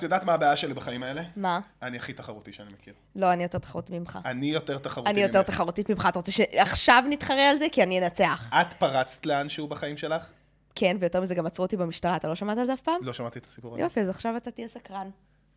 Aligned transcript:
את 0.00 0.04
יודעת 0.04 0.24
מה 0.24 0.34
הבעיה 0.34 0.56
שלי 0.56 0.74
בחיים 0.74 1.02
האלה? 1.02 1.22
מה? 1.36 1.60
אני 1.82 1.96
הכי 1.96 2.12
תחרותי 2.12 2.52
שאני 2.52 2.72
מכיר. 2.72 2.94
לא, 3.16 3.32
אני 3.32 3.42
יותר 3.42 3.58
תחרותית 3.58 3.90
ממך. 3.90 4.18
אני 4.24 4.46
יותר 4.46 4.78
תחרותי 4.78 5.10
אני 5.10 5.20
יותר 5.20 5.38
ממך. 5.38 5.50
תחרותית 5.50 5.90
ממך. 5.90 6.06
אתה 6.08 6.18
רוצה 6.18 6.32
שעכשיו 6.32 7.04
נתחרה 7.08 7.50
על 7.50 7.58
זה? 7.58 7.66
כי 7.72 7.82
אני 7.82 7.98
אנצח. 7.98 8.50
את 8.60 8.72
פרצת 8.72 9.26
לאנשהו 9.26 9.68
בחיים 9.68 9.96
שלך? 9.96 10.26
כן, 10.74 10.96
ויותר 11.00 11.20
מזה 11.20 11.34
גם 11.34 11.46
עצרו 11.46 11.64
אותי 11.64 11.76
במשטרה. 11.76 12.16
אתה 12.16 12.28
לא 12.28 12.34
שמעת 12.34 12.58
על 12.58 12.66
זה 12.66 12.72
אף 12.72 12.80
פעם? 12.80 12.98
לא 13.02 13.12
שמעתי 13.12 13.38
את 13.38 13.46
הסיפור 13.46 13.74
הזה. 13.74 13.82
יופי, 13.82 14.00
אז 14.00 14.08
עכשיו 14.08 14.36
אתה 14.36 14.50
תהיה 14.50 14.68
סקרן. 14.68 15.10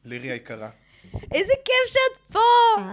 לירי 0.05 0.27
היקרה. 0.27 0.69
איזה 1.31 1.53
כיף 1.65 1.87
שאת 1.93 2.31
פה! 2.33 2.39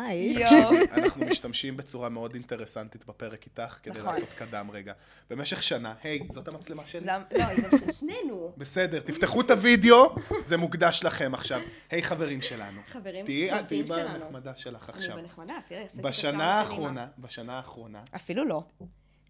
היי. 0.07 0.33
יואו. 0.33 0.71
אנחנו 1.03 1.27
משתמשים 1.27 1.77
בצורה 1.77 2.09
מאוד 2.09 2.35
אינטרסנטית 2.35 3.07
בפרק 3.07 3.45
איתך, 3.47 3.79
כדי 3.83 3.99
נכון. 4.01 4.13
לעשות 4.13 4.29
קדם 4.33 4.69
רגע. 4.73 4.93
במשך 5.31 5.63
שנה, 5.63 5.95
היי, 6.03 6.21
זאת 6.31 6.49
המצלמה 6.49 6.87
שלי? 6.87 7.05
זה- 7.05 7.11
לא, 7.39 7.45
היא 7.45 7.63
גם 7.65 7.79
של 7.79 7.93
שנינו. 7.93 8.53
בסדר, 8.57 9.01
תפתחו 9.01 9.41
את 9.41 9.51
הוידאו, 9.51 10.15
זה 10.43 10.57
מוקדש 10.57 11.05
לכם 11.05 11.35
עכשיו. 11.35 11.61
היי, 11.91 12.03
חברים 12.03 12.43
שלנו. 12.43 12.81
חברים 12.87 13.25
תהיי 13.25 13.51
את, 13.61 13.69
תהיי 13.69 13.83
טובים 13.83 13.87
שלנו. 13.87 14.19
בנחמדה 14.21 14.57
שלך 14.57 14.91
אני 14.91 14.99
עכשיו. 14.99 15.17
בנחמדה, 15.17 15.55
תראה, 15.69 15.83
עשיתי 15.85 16.01
את 16.03 16.07
בשנה 16.07 16.29
השיער 16.29 16.57
האחרונה, 16.57 17.07
בשנה 17.19 17.57
האחרונה, 17.57 18.03
אפילו 18.17 18.45
לא. 18.45 18.63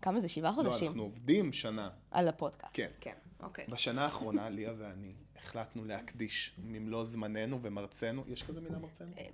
כמה 0.02 0.20
זה? 0.20 0.28
שבעה 0.28 0.50
לא, 0.50 0.56
חודשים? 0.56 0.86
אנחנו 0.86 1.02
עובדים 1.02 1.52
שנה. 1.52 1.88
על 2.10 2.28
הפודקאסט. 2.28 2.72
כן. 2.72 2.88
כן, 3.00 3.12
אוקיי. 3.42 3.64
בשנה 3.68 4.04
האחרונה, 4.04 4.48
ליה 4.48 4.72
ואני 4.78 5.12
החלטנו 5.44 5.84
להקדיש 5.84 6.52
ממלוא 6.64 7.04
זמננו 7.04 7.58
ומרצנו, 7.62 8.24
יש 8.28 8.42
כזה 8.42 8.60
מילה 8.60 8.78
מרצנו? 8.78 9.06
אה. 9.18 9.24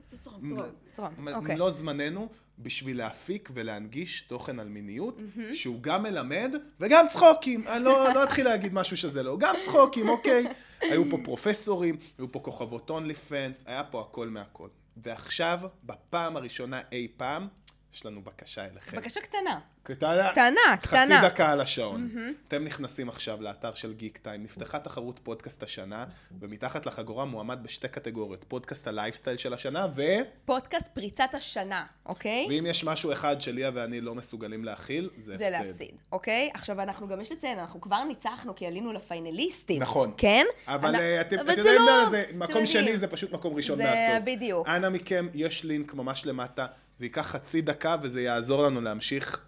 מ- 1.19 1.29
אוקיי. 1.29 1.55
מלוא 1.55 1.71
זמננו 1.71 2.29
בשביל 2.59 2.99
להפיק 2.99 3.51
ולהנגיש 3.55 4.23
תוכן 4.23 4.61
על 4.61 4.69
מיניות, 4.69 5.21
שהוא 5.53 5.81
גם 5.83 6.03
מלמד 6.03 6.55
וגם 6.81 7.07
צחוקים. 7.09 7.69
אני 7.69 7.85
לא 7.85 8.15
לא 8.15 8.25
אתחיל 8.25 8.45
להגיד 8.45 8.75
משהו 8.75 8.97
שזה 8.97 9.23
לא, 9.23 9.37
גם 9.41 9.55
צחוקים, 9.65 10.09
אוקיי? 10.09 10.45
היו 10.81 11.11
פה 11.11 11.19
פרופסורים, 11.25 11.97
היו 12.19 12.33
פה 12.33 12.41
כוכבות 12.41 12.91
OnlyFans, 12.91 13.65
היה 13.67 13.85
פה 13.85 14.01
הכל 14.01 14.29
מהכל. 14.29 14.69
ועכשיו, 14.97 15.61
בפעם 15.85 16.37
הראשונה 16.37 16.81
אי 16.93 17.09
פעם, 17.17 17.49
יש 17.95 18.07
לנו 18.07 18.23
בקשה 18.23 18.65
אליכם. 18.65 18.97
בקשה 18.97 19.21
קטנה. 19.21 19.61
קטנה, 19.83 20.31
קטנה, 20.31 20.61
חצי 20.77 20.89
קטנה. 20.89 21.21
דקה 21.23 21.53
על 21.53 21.61
השעון. 21.61 22.11
אתם 22.49 22.65
נכנסים 22.65 23.09
עכשיו 23.09 23.43
לאתר 23.43 23.75
של 23.75 23.93
Geektime, 23.93 24.43
נפתחה 24.43 24.79
תחרות 24.79 25.21
פודקאסט 25.23 25.63
השנה, 25.63 26.05
ומתחת 26.41 26.87
לחגורה 26.87 27.25
מועמד 27.25 27.59
בשתי 27.63 27.89
קטגוריות, 27.89 28.45
פודקאסט 28.49 28.89
הלייפסטייל 28.89 29.37
של 29.37 29.55
השנה, 29.55 29.87
ו... 29.97 30.03
פודקאסט 30.45 30.89
פריצת 30.89 31.31
השנה, 31.33 31.85
אוקיי? 32.07 32.47
ואם 32.49 32.67
יש 32.67 32.85
משהו 32.85 33.13
אחד 33.13 33.41
שליה 33.41 33.71
ואני 33.75 34.01
לא 34.01 34.15
מסוגלים 34.15 34.65
להכיל, 34.65 35.11
זה 35.17 35.35
הפסד. 35.35 35.45
זה 35.45 35.59
להפסיד, 35.59 35.95
אוקיי? 36.13 36.51
עכשיו, 36.55 36.81
אנחנו 36.81 37.09
גם 37.09 37.21
יש 37.21 37.33
לציין, 37.33 37.59
אנחנו 37.59 37.81
כבר 37.81 38.05
ניצחנו 38.05 38.55
כי 38.55 38.67
עלינו 38.67 38.93
לפיינליסטים. 38.93 39.83
נכון. 39.83 40.13
כן? 40.17 40.47
אבל 40.67 40.95
אה, 40.95 41.21
אתם 41.21 41.39
אבל 41.39 41.55
זה 41.55 41.61
יודעים 41.61 41.81
לא... 41.87 42.11
זה, 42.11 42.21
אתם 42.21 42.39
מקום. 42.39 42.67
שני 42.67 42.99
זה 42.99 43.07
פשוט 43.07 43.33
מקום 43.33 43.55
ראשון 43.55 43.77
זה 43.77 43.83
מהסוף. 43.85 44.25
בדיוק. 44.25 44.69
אנא 44.69 44.89
מכם, 44.89 45.29
יש 45.35 45.65
לינק 45.65 45.95
ממש 45.95 46.27
למטה, 46.27 46.67
זה 46.97 47.05
ייקח 47.05 47.27
חצי 47.27 47.61
דקה 47.61 47.97
וזה 48.03 48.23
יעזור 48.23 48.63
לנו 48.63 48.81
להמשיך. 48.81 49.41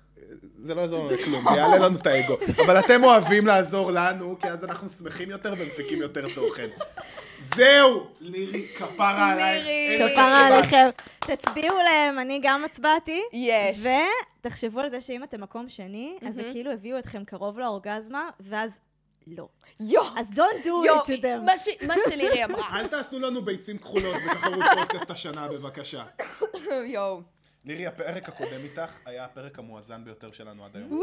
זה 0.58 0.74
לא 0.74 0.80
יעזור 0.80 1.04
לנו 1.04 1.14
לכלום, 1.14 1.44
זה 1.52 1.56
יעלה 1.60 1.78
לנו 1.78 1.96
את 1.96 2.06
האגו. 2.06 2.36
אבל 2.64 2.78
אתם 2.78 3.04
אוהבים 3.04 3.46
לעזור 3.46 3.91
לנו, 3.91 4.36
כי 4.41 4.48
אז 4.48 4.64
אנחנו 4.64 4.88
שמחים 4.88 5.30
יותר 5.30 5.54
ומפיקים 5.58 6.02
יותר 6.02 6.26
תוכן. 6.34 6.66
זהו, 7.38 8.06
לירי, 8.20 8.69
כפרה 8.78 9.32
עלייך. 9.32 9.66
לירי. 9.66 10.12
כפרה. 10.12 10.46
עליכם. 10.46 10.88
תצביעו 11.19 11.76
להם, 11.84 12.19
אני 12.19 12.41
גם 12.42 12.64
הצבעתי. 12.64 13.22
יש. 13.32 13.84
ותחשבו 14.41 14.80
על 14.80 14.88
זה 14.91 15.00
שאם 15.00 15.24
אתם 15.24 15.41
מקום 15.41 15.69
שני, 15.69 16.16
אז 16.28 16.34
זה 16.34 16.42
כאילו 16.52 16.72
הביאו 16.72 16.98
אתכם 16.98 17.24
קרוב 17.24 17.58
לאורגזמה, 17.58 18.28
ואז 18.41 18.70
לא. 19.26 19.48
יואו! 19.80 20.04
אז 20.19 20.26
don't 20.30 20.64
do 20.64 20.69
יואו, 20.69 20.98
it 21.04 21.06
to 21.06 21.22
them. 21.22 21.41
מה 21.44 21.59
ש- 21.59 21.82
מה 21.86 21.94
שלירי 22.09 22.44
אמרה. 22.44 22.80
אל 22.80 22.86
תעשו 22.86 23.19
לנו 23.19 23.42
ביצים 23.44 23.78
כחולות 23.78 24.16
בתחרות 24.30 24.65
פודקאסט 24.75 25.10
השנה, 25.10 25.48
בבקשה. 25.48 26.03
יואו. 26.86 27.20
לירי, 27.64 27.86
הפרק 27.86 28.28
הקודם 28.28 28.64
איתך 28.64 28.98
היה 29.06 29.24
הפרק 29.24 29.58
המואזן 29.58 30.04
ביותר 30.04 30.32
שלנו 30.32 30.64
עד 30.64 30.76
היום. 30.76 31.00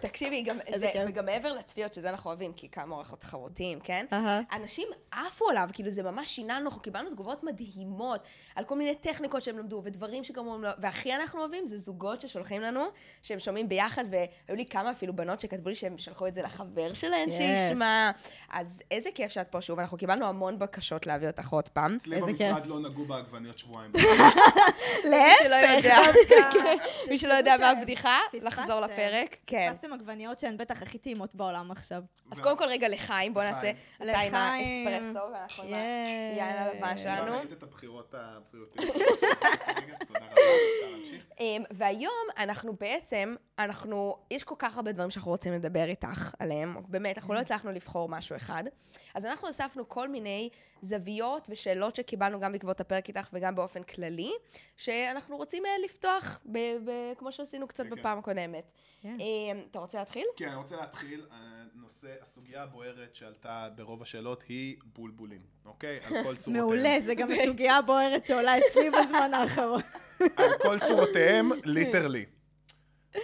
תקשיבי, 0.00 0.42
גם 0.42 0.58
זה, 0.74 0.90
כיף. 0.92 1.02
וגם 1.08 1.26
מעבר 1.26 1.52
לצפיות, 1.52 1.94
שזה 1.94 2.10
אנחנו 2.10 2.30
אוהבים, 2.30 2.52
כי 2.52 2.68
כאמור 2.68 3.00
אנחנו 3.00 3.16
תחרותיים, 3.16 3.80
כן? 3.80 4.06
אהה. 4.12 4.40
אנשים 4.52 4.88
עפו 5.10 5.48
עליו, 5.50 5.68
כאילו 5.72 5.90
זה 5.90 6.02
ממש 6.02 6.28
שינה 6.28 6.56
לנו, 6.58 6.66
אנחנו 6.66 6.82
קיבלנו 6.82 7.10
תגובות 7.10 7.44
מדהימות 7.44 8.20
על 8.54 8.64
כל 8.64 8.76
מיני 8.76 8.94
טכניקות 8.94 9.42
שהם 9.42 9.58
למדו, 9.58 9.80
ודברים 9.84 10.24
שגמרו 10.24 10.58
לנו, 10.58 10.68
והכי 10.78 11.14
אנחנו 11.14 11.40
אוהבים 11.40 11.66
זה 11.66 11.78
זוגות 11.78 12.20
ששולחים 12.20 12.62
לנו, 12.62 12.84
שהם 13.22 13.38
שומעים 13.38 13.68
ביחד, 13.68 14.04
והיו 14.10 14.56
לי 14.56 14.66
כמה 14.66 14.90
אפילו 14.90 15.16
בנות 15.16 15.40
שכתבו 15.40 15.68
לי 15.68 15.74
שהם 15.74 15.98
שלחו 15.98 16.26
את 16.26 16.34
זה 16.34 16.42
לחבר 16.42 16.92
שלהן 16.92 17.28
Yes. 17.28 17.32
שישמע. 17.32 18.10
אז 18.50 18.82
איזה 18.90 19.10
כיף 19.14 19.32
שאת 19.32 19.48
פה 19.48 19.60
שוב, 19.60 19.78
אנחנו 19.78 19.98
קיבלנו 19.98 20.26
המון 20.26 20.58
בקשות 20.58 21.06
להביא 21.06 21.28
אותך 21.28 21.48
עוד 21.48 21.68
פעם. 21.68 21.96
אצלי 21.96 22.20
במשרד 22.20 22.62
כיף. 22.62 22.66
לא 22.66 22.80
נגעו 22.80 23.04
בעגבניות 23.04 23.58
שבועיים. 23.58 23.92
מי 25.10 25.32
שלא 25.42 25.54
יודע, 25.54 25.98
כן, 26.52 26.76
מי 27.08 27.18
שלא 27.18 27.34
יודע 27.34 27.56
מה 27.60 27.70
הבדיחה. 27.70 28.18
לחזור 28.32 28.80
לפרק, 28.80 29.36
כן. 29.46 29.72
פספסתם 29.80 29.92
עגבניות 29.92 30.38
שהן 30.38 30.56
בטח 30.56 30.82
הכי 30.82 30.98
טעימות 30.98 31.34
בעולם 31.34 31.70
עכשיו. 31.70 32.02
אז 32.32 32.40
קודם 32.40 32.58
כל 32.58 32.64
רגע 32.64 32.88
לחיים, 32.88 33.34
בוא 33.34 33.42
נעשה, 33.42 33.70
לחיים. 34.00 34.10
אתה 34.10 34.20
עם 34.20 34.34
לחיים. 34.34 34.86
האספרסו, 34.86 35.32
ואנחנו 35.32 35.62
עם. 35.62 35.74
היין 35.74 36.56
הלבן 36.56 36.96
שלנו. 36.98 37.38
ראית 37.38 37.52
את 37.52 37.62
הבחירות 37.62 38.14
הבריאותיות. 38.18 38.96
רגע, 38.96 39.94
תודה 40.08 40.20
רבה, 40.20 40.32
אפשר 40.32 40.96
להמשיך. 40.96 41.26
אמ, 41.40 41.62
והיום 41.70 42.26
אנחנו 42.38 42.72
בעצם, 42.80 43.34
אנחנו, 43.58 44.16
יש 44.30 44.44
כל 44.44 44.54
כך 44.58 44.76
הרבה 44.76 44.92
דברים 44.92 45.10
שאנחנו 45.10 45.30
רוצים 45.30 45.52
לדבר 45.52 45.84
איתך 45.84 46.34
עליהם, 46.38 46.76
באמת, 46.88 47.18
אנחנו 47.18 47.34
לא 47.34 47.38
הצלחנו 47.38 47.72
לבחור 47.72 48.08
משהו 48.08 48.36
אחד. 48.36 48.64
אז 49.14 49.26
אנחנו 49.26 49.50
אספנו 49.50 49.88
כל 49.88 50.08
מיני 50.08 50.48
זוויות 50.80 51.46
ושאלות 51.50 51.94
שקיבלנו 51.96 52.40
גם 52.40 52.52
בעקבות 52.52 52.80
הפרק 52.80 53.08
איתך 53.08 53.28
וגם 53.32 53.54
באופן 53.54 53.82
כללי, 53.82 54.30
שאנחנו 54.76 55.36
רוצים 55.36 55.66
אה, 55.66 55.70
לפתוח, 55.84 56.40
כמו 57.18 57.32
שעשינו 57.32 57.68
קצת 57.68 57.84
כן, 57.84 57.90
כן. 57.90 57.96
בפעם 57.96 58.18
הקודמת. 58.18 58.70
כן. 59.02 59.16
אתה 59.70 59.78
רוצה 59.78 59.98
להתחיל? 59.98 60.26
כן, 60.36 60.48
אני 60.48 60.56
רוצה 60.56 60.76
להתחיל. 60.76 61.26
הנושא, 61.30 62.08
הסוגיה 62.22 62.62
הבוערת 62.62 63.14
שעלתה 63.14 63.68
ברוב 63.74 64.02
השאלות 64.02 64.44
היא 64.48 64.76
בולבולים, 64.84 65.40
אוקיי? 65.64 65.98
על 66.04 66.22
כל 66.24 66.36
צורותיהם. 66.36 66.66
מעולה, 66.66 66.96
זה 67.00 67.14
גם 67.14 67.28
הסוגיה 67.42 67.76
הבוערת 67.76 68.24
שעולה 68.24 68.58
אצלי 68.58 68.90
בזמן 68.90 69.34
האחרון. 69.34 69.80
על 70.36 70.50
כל 70.62 70.78
צורותיהם, 70.78 71.50
ליטרלי. 71.64 72.24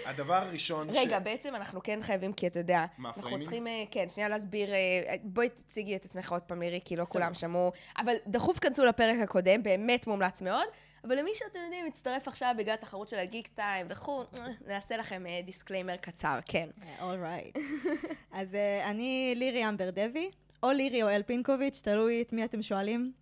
הדבר 0.07 0.35
הראשון 0.35 0.95
ש... 0.95 0.97
רגע, 0.97 1.19
בעצם 1.19 1.55
אנחנו 1.55 1.83
כן 1.83 1.99
חייבים, 2.03 2.33
כי 2.33 2.47
אתה 2.47 2.59
יודע, 2.59 2.85
מה, 2.99 3.11
אנחנו? 3.17 3.41
צריכים, 3.41 3.67
אה, 3.67 3.85
כן, 3.91 4.09
שנייה 4.09 4.29
להסביר, 4.29 4.75
אה, 4.75 5.15
בואי 5.23 5.49
תציגי 5.49 5.97
את 5.97 6.05
עצמך 6.05 6.33
עוד 6.33 6.43
פעם, 6.43 6.61
לירי, 6.63 6.81
כי 6.85 6.97
לא 6.97 7.05
כולם 7.05 7.35
שמעו, 7.35 7.73
אבל 7.99 8.15
דחוף 8.27 8.59
כנסו 8.59 8.85
לפרק 8.85 9.17
הקודם, 9.23 9.63
באמת 9.63 10.07
מומלץ 10.07 10.43
מאוד, 10.43 10.67
אבל 11.09 11.19
למי 11.19 11.31
שאתם 11.35 11.59
יודעים, 11.65 11.87
מצטרף 11.87 12.29
עכשיו 12.29 12.55
בגלל 12.59 12.75
התחרות 12.75 13.09
של 13.09 13.19
ה 13.19 13.47
Geektime 13.47 13.87
וכו', 13.91 14.23
אה, 14.39 14.47
נעשה 14.67 14.97
לכם 14.97 15.27
אה, 15.27 15.41
disclaimer 15.45 15.97
קצר, 15.97 16.39
כן. 16.47 16.69
all 17.03 17.21
right. 17.21 17.59
אז 18.33 18.55
אה, 18.55 18.91
אני 18.91 19.33
לירי 19.37 19.69
אמבר 19.69 19.91
דבי, 19.91 20.31
או 20.63 20.71
לירי 20.73 21.03
או 21.03 21.09
אל 21.09 21.23
פינקוביץ', 21.23 21.81
תלוי 21.85 22.23
את 22.23 22.33
מי 22.33 22.45
אתם 22.45 22.63
שואלים. 22.63 23.13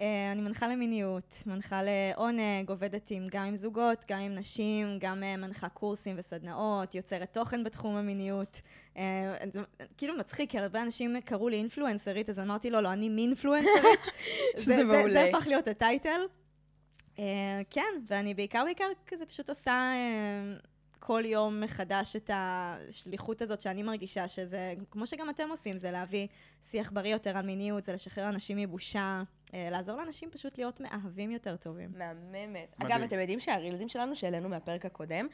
אה, 0.00 0.32
אני 0.32 0.40
מנחה 0.40 0.68
למיניות, 0.68 1.42
מנחה 1.46 1.80
לעונג, 1.82 2.68
עובדת 2.68 3.10
עם, 3.10 3.26
גם 3.30 3.44
עם 3.44 3.56
זוגות, 3.56 4.04
גם 4.10 4.18
עם 4.18 4.34
נשים, 4.34 4.98
גם 5.00 5.22
אה, 5.22 5.36
מנחה 5.36 5.68
קורסים 5.68 6.16
וסדנאות, 6.18 6.94
יוצרת 6.94 7.32
תוכן 7.34 7.64
בתחום 7.64 7.96
המיניות. 7.96 8.60
אה, 8.96 9.34
כאילו 9.98 10.14
מצחיק, 10.18 10.50
כי 10.50 10.58
הרבה 10.58 10.82
אנשים 10.82 11.20
קראו 11.24 11.48
לי 11.48 11.56
אינפלואנסרית, 11.56 12.28
אז 12.28 12.38
אמרתי 12.38 12.70
לו, 12.70 12.80
לא, 12.80 12.92
אני 12.92 13.08
מינפלואנסרית. 13.08 14.00
שזה 14.56 14.64
זה- 14.64 14.76
זה- 14.76 14.84
מעולה. 14.84 15.12
זה 15.12 15.24
הפך 15.24 15.46
להיות 15.46 15.68
הטייטל. 15.68 16.20
אה, 17.20 17.60
כן, 17.70 17.94
ואני 18.08 18.34
בעיקר 18.34 18.64
בעיקר 18.64 18.88
כזה 19.06 19.26
פשוט 19.26 19.48
עושה 19.48 19.72
אה, 19.72 20.56
כל 20.98 21.22
יום 21.24 21.60
מחדש 21.60 22.16
את 22.16 22.30
השליחות 22.34 23.42
הזאת 23.42 23.60
שאני 23.60 23.82
מרגישה 23.82 24.28
שזה, 24.28 24.74
כמו 24.90 25.06
שגם 25.06 25.30
אתם 25.30 25.48
עושים, 25.50 25.76
זה 25.76 25.90
להביא 25.90 26.26
שיח 26.62 26.92
בריא 26.92 27.12
יותר 27.12 27.36
על 27.36 27.46
מיניות, 27.46 27.84
זה 27.84 27.92
לשחרר 27.92 28.28
אנשים 28.28 28.56
מבושה, 28.56 29.22
אה, 29.54 29.68
לעזור 29.70 29.96
לאנשים 29.96 30.30
פשוט 30.30 30.58
להיות 30.58 30.80
מאהבים 30.80 31.30
יותר 31.30 31.56
טובים. 31.56 31.90
מהממת. 31.94 32.76
אגב, 32.78 33.02
אתם 33.02 33.18
יודעים 33.18 33.40
שהרילזים 33.40 33.88
שלנו 33.88 34.16
שהעלינו 34.16 34.48
מהפרק 34.48 34.86
הקודם, 34.86 35.26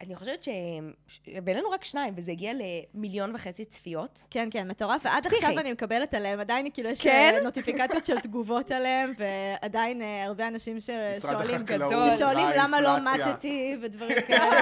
אני 0.00 0.14
חושבת 0.14 0.42
ש... 0.42 0.48
והעלינו 1.44 1.70
רק 1.70 1.84
שניים, 1.84 2.14
וזה 2.16 2.32
הגיע 2.32 2.52
למיליון 2.94 3.34
וחצי 3.34 3.64
צפיות. 3.64 4.26
כן, 4.30 4.48
כן, 4.50 4.68
מטורף, 4.68 5.02
ועד 5.04 5.26
פסיכי. 5.26 5.46
עכשיו 5.46 5.58
אני 5.58 5.72
מקבלת 5.72 6.14
עליהם, 6.14 6.40
עדיין 6.40 6.70
כאילו 6.70 6.88
יש 6.88 7.02
כן? 7.02 7.34
אה, 7.36 7.42
נוטיפיקציות 7.42 8.06
של 8.06 8.20
תגובות 8.20 8.70
עליהם, 8.70 9.12
ועדיין 9.18 10.02
אה, 10.02 10.24
הרבה 10.24 10.48
אנשים 10.48 10.80
ששואלים, 10.80 11.54
החקלאות, 11.54 12.12
ששואלים 12.12 12.46
למה 12.58 12.80
לא. 12.80 12.96
מתתי 12.98 13.76
ודברים 13.82 14.16
כאלה. 14.26 14.60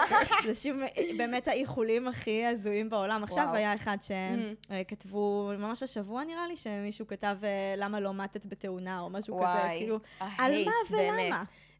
אנשים, 0.48 0.82
אה, 0.82 0.88
באמת 1.16 1.48
האיחולים 1.48 2.08
הכי 2.08 2.46
הזויים 2.46 2.90
בעולם. 2.90 3.24
עכשיו 3.24 3.44
וואו. 3.44 3.56
היה 3.56 3.74
אחד 3.74 3.96
שכתבו, 4.00 5.50
ממש 5.58 5.82
השבוע 5.82 6.24
נראה 6.24 6.46
לי, 6.48 6.56
שמישהו 6.56 7.06
כתב 7.06 7.36
אה, 7.42 7.74
למה 7.76 8.00
לא 8.00 8.14
מתת 8.14 8.46
בתאונה, 8.46 9.00
או 9.00 9.10
משהו 9.10 9.34
כזה, 9.36 9.44
וואי, 9.44 9.78
כאילו, 9.78 9.98
על 10.20 10.64
מה 10.64 10.72
ולמה? 10.90 11.16
באמת. 11.16 11.34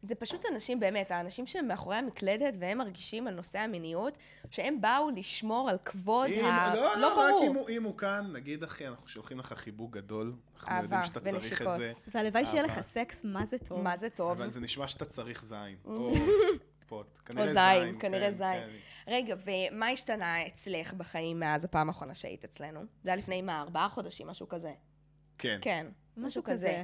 זה 0.05 0.15
פשוט 0.15 0.45
אנשים, 0.51 0.79
באמת, 0.79 1.11
האנשים 1.11 1.47
שהם 1.47 1.67
מאחורי 1.67 1.95
המקלדת 1.95 2.53
והם 2.59 2.77
מרגישים 2.77 3.27
על 3.27 3.33
נושא 3.33 3.59
המיניות, 3.59 4.17
שהם 4.51 4.81
באו 4.81 5.09
לשמור 5.15 5.69
על 5.69 5.77
כבוד 5.85 6.29
אם, 6.29 6.45
ה... 6.45 6.75
לא, 6.75 6.81
לא 6.81 7.01
לא, 7.01 7.19
רק 7.19 7.31
ברור. 7.31 7.45
אם 7.47 7.55
הוא, 7.55 7.69
אם 7.69 7.83
הוא 7.83 7.97
כאן, 7.97 8.29
נגיד, 8.33 8.63
אחי, 8.63 8.87
אנחנו 8.87 9.07
שולחים 9.07 9.39
לך 9.39 9.53
חיבוק 9.53 9.91
גדול. 9.91 10.33
אנחנו 10.55 10.71
אהבה 10.71 10.83
יודעים 10.83 11.03
שאתה 11.03 11.19
צריך 11.19 11.61
את 11.61 11.67
ונשיקות. 11.67 11.75
זה. 11.75 11.91
והלוואי 12.13 12.45
שיהיה 12.45 12.63
לך. 12.63 12.81
סקס, 12.81 13.25
מה 13.25 13.45
זה 13.45 13.57
טוב. 13.57 13.81
מה 13.81 13.97
זה 13.97 14.09
טוב. 14.09 14.31
אבל 14.31 14.49
זה 14.49 14.59
נשמע 14.59 14.87
שאתה 14.87 15.05
צריך 15.05 15.43
זין. 15.43 15.75
או 15.85 16.13
פוט. 16.87 17.19
כנראה 17.25 17.43
או 17.43 17.53
זין. 17.53 17.83
זין, 17.91 17.99
כנראה 17.99 18.31
כן, 18.31 18.37
זין. 18.37 18.59
כן. 18.59 18.67
רגע, 19.07 19.35
ומה 19.45 19.87
השתנה 19.87 20.47
אצלך 20.47 20.93
בחיים 20.93 21.39
מאז 21.39 21.65
הפעם 21.65 21.87
האחרונה 21.87 22.15
שהיית 22.15 22.43
אצלנו? 22.43 22.79
זה 23.03 23.09
היה 23.09 23.15
לפני 23.15 23.41
מה, 23.41 23.61
ארבעה 23.61 23.89
חודשים, 23.89 24.27
משהו 24.27 24.49
כזה. 24.49 24.71
כן. 25.37 25.57
כן, 25.61 25.87
משהו 26.17 26.43
כזה. 26.43 26.83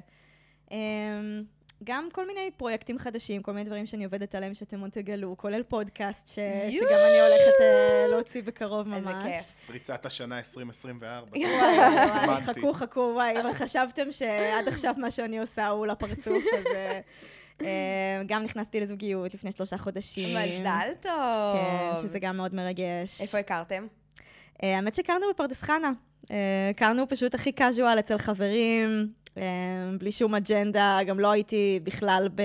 אמ, 0.71 1.43
גם 1.83 2.07
כל 2.11 2.27
מיני 2.27 2.51
פרויקטים 2.57 2.99
חדשים, 2.99 3.41
כל 3.41 3.51
מיני 3.51 3.65
דברים 3.65 3.85
שאני 3.85 4.05
עובדת 4.05 4.35
עליהם 4.35 4.53
שאתם 4.53 4.79
עוד 4.79 4.89
תגלו, 4.89 5.37
כולל 5.37 5.63
פודקאסט 5.63 6.27
ש... 6.27 6.33
שגם 6.71 6.97
אני 7.09 7.19
הולכת 7.19 7.61
אה, 7.61 8.07
להוציא 8.09 8.43
בקרוב 8.43 8.87
ממש. 8.87 8.97
איזה 8.97 9.11
כיף. 9.23 9.55
פריצת 9.67 10.05
השנה 10.05 10.37
2024. 10.37 11.27
וואי. 11.31 12.41
חכו, 12.47 12.73
חכו, 12.73 13.11
וואי, 13.13 13.41
אבל 13.41 13.53
חשבתם 13.53 14.11
שעד 14.11 14.67
עכשיו 14.67 14.95
מה 14.97 15.11
שאני 15.11 15.39
עושה 15.39 15.67
הוא 15.67 15.87
לפרצוף, 15.87 16.43
אז 16.57 16.65
אה, 16.75 16.99
אה, 17.61 18.21
גם 18.27 18.43
נכנסתי 18.43 18.79
לזוגיות 18.79 19.33
לפני 19.33 19.51
שלושה 19.51 19.77
חודשים. 19.77 20.37
מזל 20.37 20.89
טוב. 21.01 21.11
כן, 21.55 22.01
שזה 22.01 22.19
גם 22.19 22.37
מאוד 22.37 22.55
מרגש. 22.55 23.21
איפה 23.21 23.37
הכרתם? 23.37 23.87
האמת 24.59 24.95
שהכרנו 24.95 25.25
בפרדס 25.33 25.61
חנה. 25.61 25.91
הכרנו 26.69 27.09
פשוט 27.09 27.33
הכי 27.33 27.51
קאז'ואל 27.51 27.99
אצל 27.99 28.17
חברים, 28.17 29.07
בלי 29.99 30.11
שום 30.11 30.35
אג'נדה, 30.35 30.99
גם 31.07 31.19
לא 31.19 31.31
הייתי 31.31 31.79
בכלל 31.83 32.29
ב- 32.35 32.41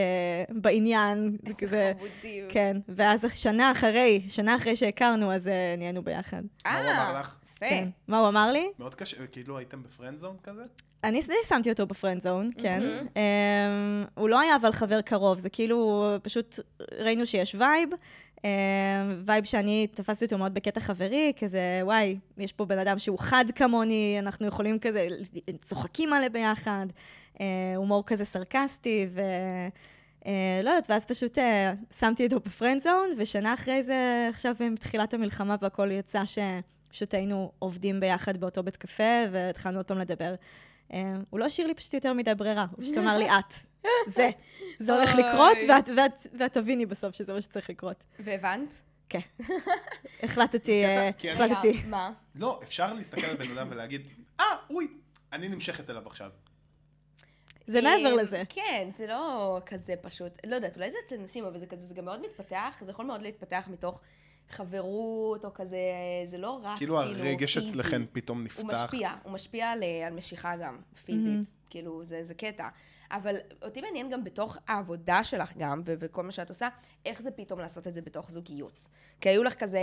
בעניין. 0.63 1.37
זה 1.49 1.55
כזה- 1.55 1.63
איזה 1.89 1.93
חמודים. 1.99 2.45
כן, 2.49 2.77
ואז 2.89 3.27
שנה 3.35 3.71
אחרי, 3.73 4.23
שנה 4.29 4.57
אחרי 4.57 4.77
שהכרנו, 4.77 5.33
אז 5.33 5.49
אה, 5.49 5.75
נהיינו 5.79 6.03
ביחד. 6.03 6.43
מה 6.67 6.79
הוא 6.79 6.87
אה, 6.89 7.09
אמר 7.11 7.21
לך? 7.21 7.37
כן. 7.61 7.89
מה 8.09 8.19
הוא 8.19 8.29
אמר 8.29 8.53
לי? 8.53 8.67
מאוד 8.79 8.95
קשה, 8.95 9.27
כאילו 9.27 9.59
הייתם 9.59 9.83
ב 9.83 9.88
friend 9.88 10.19
zone 10.19 10.37
כזה? 10.43 10.63
אני 11.05 11.21
די 11.21 11.33
שמתי 11.49 11.71
אותו 11.71 11.87
ב 11.87 11.92
friend 11.92 12.23
zone, 12.23 12.51
כן. 12.59 12.83
Um, 13.05 14.11
הוא 14.15 14.29
לא 14.29 14.41
היה 14.41 14.57
אבל 14.57 14.73
חבר 14.73 15.01
קרוב, 15.01 15.39
זה 15.39 15.51
כאילו, 15.51 16.07
פשוט 16.23 16.61
ראינו 16.99 17.27
שיש 17.27 17.55
vibe. 17.55 17.89
Um, 18.37 18.43
vibe 19.25 19.45
שאני 19.45 19.87
תפסתי 19.87 20.25
אותו 20.25 20.39
מאוד 20.39 20.55
בקטע 20.55 20.81
חברי, 20.81 21.33
כזה, 21.41 21.81
וואי, 21.83 22.19
יש 22.39 22.53
פה 22.53 22.65
בן 22.65 22.79
אדם 22.79 22.99
שהוא 22.99 23.19
חד 23.19 23.45
כמוני, 23.55 24.17
אנחנו 24.19 24.47
יכולים 24.47 24.79
כזה, 24.79 25.07
צוחקים 25.65 26.11
מלא 26.11 26.29
ביחד, 26.29 26.87
uh, 27.35 27.39
הומור 27.77 28.03
כזה 28.07 28.25
סרקסטי, 28.25 29.07
ו... 29.11 29.21
Uh, 30.23 30.29
לא 30.63 30.71
יודעת, 30.71 30.87
ואז 30.91 31.07
פשוט 31.07 31.39
uh, 31.39 31.41
שמתי 31.95 32.25
אותו 32.25 32.41
ב 32.41 32.47
friend 32.47 32.83
zone, 32.83 33.09
ושנה 33.19 33.55
אחרי 33.55 33.83
זה, 33.83 34.27
עכשיו 34.31 34.55
עם 34.61 34.77
תחילת 34.77 35.15
המלחמה 35.15 35.57
והכל 35.61 35.91
יצא 35.91 36.23
שפשוט 36.25 37.15
היינו 37.15 37.53
עובדים 37.59 38.01
ביחד 38.01 38.37
באותו 38.37 38.63
בית 38.63 38.77
קפה, 38.77 39.03
והתחלנו 39.33 39.79
עוד 39.79 39.87
פעם 39.87 39.99
לדבר. 39.99 40.35
Uh, 40.91 40.95
הוא 41.31 41.41
לא 41.41 41.45
השאיר 41.45 41.67
לי 41.67 41.75
פשוט 41.75 41.95
יותר 41.95 42.13
מדי 42.13 42.35
ברירה, 42.35 42.67
הוא 42.77 42.85
פשוט 42.85 42.99
אמר 42.99 43.19
לי, 43.19 43.31
את, 43.39 43.55
זה, 44.07 44.31
זה 44.79 44.95
הולך. 44.97 45.11
לקרות, 45.15 45.57
ואת, 45.69 45.89
ואת, 45.97 46.27
ואת 46.39 46.53
תביני 46.53 46.87
בסוף 46.87 47.15
שזה 47.15 47.33
מה 47.33 47.41
שצריך 47.41 47.71
לקרות. 47.71 48.05
והבנת? 48.21 48.75
כן. 49.09 49.21
החלטתי, 50.23 50.85
אה, 50.85 51.11
כי 51.19 51.33
אני- 51.33 51.53
החלטתי. 51.53 51.83
מה? 51.89 52.11
לא, 52.35 52.61
אפשר 52.63 52.93
להסתכל 52.95 53.27
על 53.27 53.37
בן 53.37 53.59
אדם 53.59 53.69
ולהגיד, 53.71 54.03
אה, 54.41 54.45
אוי, 54.71 54.89
אני 55.33 55.49
נמשכת 55.49 55.91
אליו 55.91 56.07
עכשיו. 56.07 56.31
זה 57.67 57.81
מעבר 57.83 58.15
לזה. 58.15 58.43
כן, 58.49 58.89
זה 58.93 59.07
לא 59.07 59.61
כזה 59.67 59.95
פשוט. 60.03 60.47
לא 60.47 60.55
יודעת, 60.55 60.77
אולי 60.77 60.91
זה 60.91 60.99
אצל 61.07 61.17
נשים, 61.17 61.45
אבל 61.45 61.59
זה 61.59 61.67
כזה, 61.67 61.87
זה 61.87 61.95
גם 61.95 62.05
מאוד 62.05 62.21
מתפתח, 62.23 62.77
זה 62.81 62.91
יכול 62.91 63.07
מאוד 63.07 63.23
להתפתח 63.23 63.69
מתוך 63.73 64.01
חברות, 64.51 65.45
או 65.45 65.51
כזה, 65.55 65.79
זה 66.27 66.39
לא 66.39 66.61
רק 66.63 66.77
כאילו 66.79 67.01
הרגש 67.01 67.59
פיזי. 67.59 67.71
אצלכם 67.71 68.05
פתאום 68.13 68.45
נפתח. 68.45 68.63
הוא 68.63 68.73
משפיע, 68.73 69.11
הוא 69.23 69.33
משפיע 69.33 69.71
על, 69.71 69.83
על 70.07 70.13
משיכה 70.13 70.57
גם, 70.57 70.77
פיזית. 71.05 71.53
כאילו, 71.71 72.05
זה, 72.05 72.25
זה 72.25 72.35
קטע. 72.35 72.69
אבל 73.11 73.37
אותי 73.63 73.81
מעניין 73.81 74.11
גם 74.11 74.25
בתוך 74.25 74.59
העבודה 74.69 75.25
שלך 75.25 75.53
גם, 75.59 75.83
ו- 75.87 75.95
וכל 76.01 76.23
מה 76.23 76.33
שאת 76.33 76.49
עושה, 76.49 76.69
איך 77.07 77.23
זה 77.23 77.31
פתאום 77.31 77.59
לעשות 77.61 77.87
את 77.87 77.95
זה 77.95 78.03
בתוך 78.03 78.31
זוגיות. 78.31 78.89
כי 79.21 79.29
היו 79.29 79.45
לך 79.45 79.55
כזה 79.55 79.79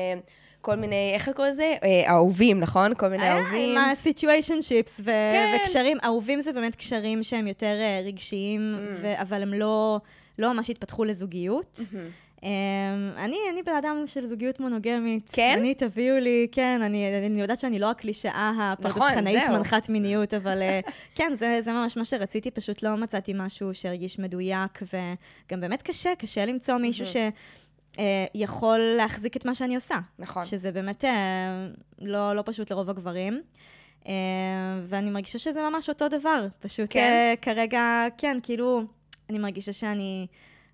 כל 0.61 0.75
מיני, 0.75 1.11
איך 1.13 1.29
את 1.29 1.35
קוראים 1.35 1.53
לזה? 1.53 1.75
אה, 1.83 2.09
אהובים, 2.11 2.59
נכון? 2.59 2.95
כל 2.95 3.07
מיני 3.07 3.31
אהובים. 3.31 3.71
עם 3.71 3.77
ה-situationships 3.77 5.01
ו- 5.01 5.05
כן. 5.05 5.57
וקשרים, 5.61 5.97
אהובים 6.03 6.41
זה 6.41 6.53
באמת 6.53 6.75
קשרים 6.75 7.23
שהם 7.23 7.47
יותר 7.47 7.75
אה, 7.79 8.01
רגשיים, 8.05 8.61
Mm. 8.77 8.97
ו- 9.01 9.21
אבל 9.21 9.41
הם 9.41 9.53
לא, 9.53 9.99
לא 10.39 10.53
ממש 10.53 10.69
התפתחו 10.69 11.05
לזוגיות. 11.05 11.79
Mm-hmm. 11.79 11.95
אמ, 12.43 12.49
אני, 13.17 13.37
אני 13.51 13.63
בן 13.63 13.75
אדם 13.75 14.03
של 14.05 14.25
זוגיות 14.25 14.59
מונוגמית. 14.59 15.29
כן? 15.33 15.55
אני, 15.59 15.73
תביאו 15.73 16.19
לי, 16.19 16.47
כן, 16.51 16.81
אני, 16.81 17.25
אני 17.27 17.41
יודעת 17.41 17.59
שאני 17.59 17.79
לא 17.79 17.89
הקלישאה 17.89 18.73
נכון, 18.79 19.11
חנאית 19.13 19.43
זהו. 19.45 19.57
מנחת 19.57 19.89
מיניות, 19.89 20.33
אבל 20.33 20.61
אה, 20.61 20.79
כן, 21.15 21.31
זה, 21.35 21.57
זה 21.61 21.71
ממש 21.71 21.97
מה 21.97 22.05
שרציתי, 22.05 22.51
פשוט 22.51 22.83
לא 22.83 22.97
מצאתי 22.97 23.33
משהו 23.35 23.73
שהרגיש 23.73 24.19
מדויק, 24.19 24.79
וגם 24.81 25.61
באמת 25.61 25.81
קשה, 25.81 26.15
קשה 26.19 26.45
למצוא 26.45 26.77
מישהו 26.77 27.05
שיכול 28.35 28.79
להחזיק 28.79 29.37
את 29.37 29.45
מה 29.45 29.55
שאני 29.55 29.75
עושה. 29.75 29.97
נכון. 30.19 30.45
שזה 30.45 30.71
באמת 30.71 31.05
אה, 31.05 31.67
לא, 32.01 32.35
לא 32.35 32.43
פשוט 32.45 32.71
לרוב 32.71 32.89
הגברים. 32.89 33.41
אה, 34.07 34.13
ואני 34.83 35.09
מרגישה 35.09 35.37
שזה 35.37 35.69
ממש 35.69 35.89
אותו 35.89 36.07
דבר. 36.07 36.47
פשוט 36.59 36.87
כן? 36.89 36.99
אה, 36.99 37.33
כרגע, 37.41 38.05
כן, 38.17 38.37
כאילו, 38.43 38.81
אני 39.29 39.39
מרגישה 39.39 39.73
שאני 39.73 40.27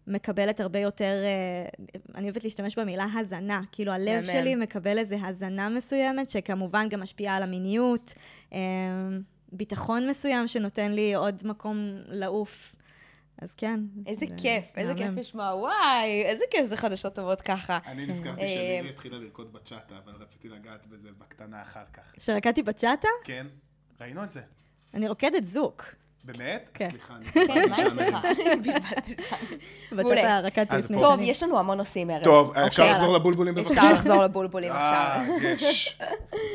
מקבלת 0.09 0.59
הרבה 0.59 0.79
יותר, 0.79 1.23
אה, 1.23 1.89
אני 2.15 2.23
אוהבת 2.23 2.43
להשתמש 2.43 2.79
במילה 2.79 3.05
הזנה. 3.19 3.61
כאילו, 3.71 3.91
הלב 3.91 4.13
מהמם. 4.13 4.25
שלי 4.25 4.55
מקבל 4.55 4.97
איזו 4.97 5.15
הזנה 5.25 5.69
מסוימת, 5.69 6.29
שכמובן 6.29 6.89
גם 6.89 7.01
משפיעה 7.01 7.35
על 7.35 7.43
המיניות. 7.43 8.13
אה, 8.53 8.59
ביטחון 9.51 10.09
מסוים 10.09 10.47
שנותן 10.47 10.91
לי 10.91 11.13
עוד 11.13 11.41
מקום 11.45 11.77
לעוף. 12.07 12.75
אז 13.41 13.55
כן. 13.55 13.79
איזה 14.07 14.25
זה 14.25 14.35
כיף, 14.41 14.65
איזה 14.77 14.93
כיף. 14.93 15.17
לשמוע, 15.17 15.55
וואי, 15.55 16.23
איזה 16.25 16.43
כיף 16.51 16.65
זה 16.65 16.77
חדשות 16.77 17.15
טובות 17.15 17.41
ככה. 17.41 17.79
אני 17.85 18.05
נזכרתי 18.05 18.41
אה, 18.41 18.47
שלילי 18.47 18.89
התחילה 18.89 19.17
לרקוד 19.17 19.53
בצ'אטה, 19.53 19.97
אבל 19.97 20.13
רציתי 20.19 20.49
לגעת 20.49 20.85
בזה 20.85 21.09
בקטנה 21.17 21.61
אחר 21.61 21.85
כך. 21.93 22.13
שרקדתי 22.17 22.63
בצ'אטה? 22.63 23.07
כן? 23.23 23.47
ראינו 24.01 24.23
את 24.23 24.29
זה. 24.31 24.41
אני 24.93 25.07
רוקדת 25.07 25.43
זוק. 25.43 25.83
באמת? 26.37 26.69
כן. 26.73 26.89
סליחה, 26.89 27.15
אני... 27.15 27.25
כן, 27.47 27.69
מה 27.69 27.77
יש. 27.81 27.93
לך? 27.93 28.17
בלבלתי 28.63 29.23
שם. 29.23 29.35
מעולה. 29.91 30.41
טוב, 30.97 31.19
יש 31.21 31.43
לנו 31.43 31.59
המון 31.59 31.77
נושאים, 31.77 32.11
ארז. 32.11 32.23
טוב, 32.23 32.57
אפשר 32.57 32.81
אוקיי, 32.81 32.93
לחזור. 32.95 33.15
לבולבולים 33.15 33.55
בבקשה? 33.55 33.69
אפשר 33.73 33.93
לחזור 33.93 34.23
לבולבולים 34.23 34.71
עכשיו. 34.71 35.21
אה, 35.43 35.51
יש. 35.51 35.97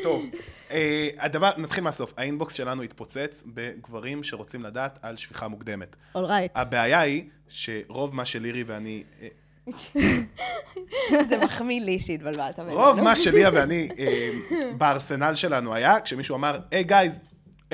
טוב. 0.03 0.27
אה, 0.71 1.09
הדבר, 1.19 1.51
נתחיל 1.57 1.85
מהסוף. 1.85 2.15
האינבוקס 2.17 2.55
שלנו 2.55 2.83
התפוצץ 2.83 3.45
בגברים 3.47 4.23
שרוצים 4.23 4.63
לדעת 4.63 4.99
על 5.03 5.17
שפיכה 5.17 5.49
מוקדמת. 5.49 5.97
אולרייט. 6.15 6.53
הבעיה 6.55 7.01
היא 7.01 7.25
שרוב 7.49 8.15
מה 8.15 8.25
שלירי 8.25 8.63
ואני... 8.63 9.03
אה, 9.23 9.29
זה 11.29 11.37
מחמיא 11.45 11.81
לי 11.81 12.01
שהתבלבלת 12.01 12.59
ממנו. 12.59 12.75
רוב 12.75 13.01
מה 13.01 13.15
שליה 13.15 13.51
ואני 13.55 13.89
אה, 13.99 14.31
בארסנל 14.79 15.35
שלנו 15.35 15.75
היה, 15.75 16.01
כשמישהו 16.01 16.37
אמר, 16.37 16.59
היי 16.71 16.85
גייז, 16.85 17.21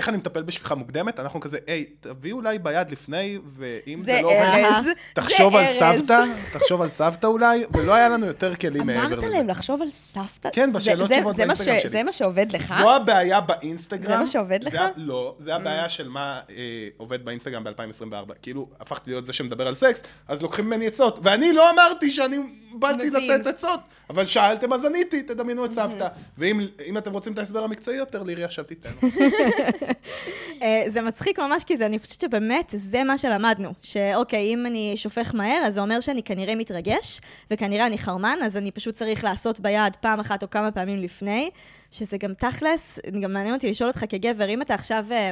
איך 0.00 0.08
אני 0.08 0.16
מטפל 0.16 0.42
בשפיכה 0.42 0.74
מוקדמת? 0.74 1.20
אנחנו 1.20 1.40
כזה, 1.40 1.58
היי, 1.66 1.84
תביאו 2.00 2.36
אולי 2.36 2.58
ביד 2.58 2.90
לפני, 2.90 3.38
ואם 3.56 3.98
זה, 3.98 4.04
זה 4.04 4.20
לא 4.22 4.26
עובד, 4.28 4.40
ארז. 4.64 4.86
תחשוב 5.14 5.52
זה 5.52 5.58
על 5.58 5.92
ארז. 5.92 6.00
סבתא, 6.00 6.24
תחשוב 6.52 6.82
על 6.82 6.88
סבתא 6.88 7.26
אולי, 7.26 7.64
ולא 7.74 7.94
היה 7.94 8.08
לנו 8.08 8.26
יותר 8.26 8.54
כלים 8.56 8.86
מעבר 8.86 9.06
אמרת 9.06 9.18
לזה. 9.18 9.28
להם 9.28 9.48
לחשוב 9.48 9.82
על 9.82 9.90
סבתא? 9.90 10.48
כן, 10.52 10.70
זה- 10.72 10.78
בשאלות 10.78 11.08
זה- 11.08 11.14
תשובות 11.14 11.34
זה 11.34 11.42
מה 11.46 11.54
באינסטגרם 11.54 11.78
ש- 11.78 11.82
שלי. 11.82 11.90
זה 11.90 12.02
מה 12.02 12.12
שעובד 12.12 12.52
לך? 12.52 12.74
זו 12.78 12.94
הבעיה 12.96 13.40
באינסטגרם. 13.40 14.06
זה 14.12 14.16
מה 14.16 14.26
שעובד 14.26 14.62
זה 14.62 14.68
לך? 14.70 14.80
לא, 14.96 15.34
זה 15.38 15.54
הבעיה 15.54 15.88
של 15.88 16.08
מה 16.08 16.40
אה, 16.50 16.88
עובד 16.96 17.24
באינסטגרם 17.24 17.64
ב-2024. 17.64 18.14
כאילו, 18.42 18.68
הפכתי 18.80 19.10
להיות 19.10 19.26
זה 19.26 19.32
שמדבר 19.32 19.68
על 19.68 19.74
סקס, 19.74 20.02
אז 20.28 20.42
לוקחים 20.42 20.66
ממני 20.66 20.86
עצות. 20.86 21.18
ואני 21.22 21.52
לא 21.52 21.70
אמרתי 21.70 22.10
שאני 22.10 22.36
באתי. 22.74 23.10
לתת 23.10 23.46
עצות, 23.46 23.80
אבל 24.10 24.26
שאלתם 24.26 24.72
אז 24.72 24.84
עניתי, 24.84 25.22
תדמיינו 25.22 25.64
את 25.64 25.72
סבתא. 25.72 26.08
ואם 26.38 26.60
אם 26.86 26.98
אתם 26.98 27.12
רוצים 27.12 27.32
את 27.32 27.38
ההסבר 27.38 27.64
המקצועי 27.64 27.96
יותר, 27.96 28.22
לירי 28.22 28.44
עכשיו 28.44 28.64
תיתן. 28.64 28.90
אה, 30.62 30.84
זה 30.88 31.00
מצחיק 31.00 31.38
ממש, 31.38 31.64
כי 31.64 31.76
זה, 31.76 31.86
אני 31.86 31.98
חושבת 31.98 32.20
שבאמת 32.20 32.74
זה 32.76 33.04
מה 33.04 33.18
שלמדנו. 33.18 33.72
שאוקיי, 33.82 34.54
אם 34.54 34.66
אני 34.66 34.92
שופך 34.96 35.34
מהר, 35.34 35.62
אז 35.66 35.74
זה 35.74 35.80
אומר 35.80 36.00
שאני 36.00 36.22
כנראה 36.22 36.54
מתרגש, 36.54 37.20
וכנראה 37.50 37.86
אני 37.86 37.98
חרמן, 37.98 38.38
אז 38.44 38.56
אני 38.56 38.70
פשוט 38.70 38.94
צריך 38.94 39.24
לעשות 39.24 39.60
ביד 39.60 39.96
פעם 40.00 40.20
אחת 40.20 40.42
או 40.42 40.50
כמה 40.50 40.70
פעמים 40.70 40.98
לפני, 41.02 41.50
שזה 41.90 42.16
גם 42.18 42.34
תכלס, 42.34 42.98
גם 43.22 43.32
מעניין 43.32 43.54
אותי 43.54 43.70
לשאול 43.70 43.88
אותך 43.90 44.04
כגבר, 44.08 44.48
אם 44.48 44.62
אתה 44.62 44.74
עכשיו... 44.74 45.04
אה, 45.10 45.30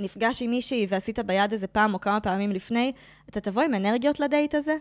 נפגש 0.00 0.42
עם 0.42 0.50
מישהי 0.50 0.86
ועשית 0.88 1.18
ביד 1.18 1.52
איזה 1.52 1.66
פעם 1.66 1.94
או 1.94 2.00
כמה 2.00 2.20
פעמים 2.20 2.52
לפני, 2.52 2.92
אתה 3.28 3.40
תבוא 3.40 3.62
עם 3.62 3.74
אנרגיות 3.74 4.20
לדייט 4.20 4.54
הזה? 4.54 4.76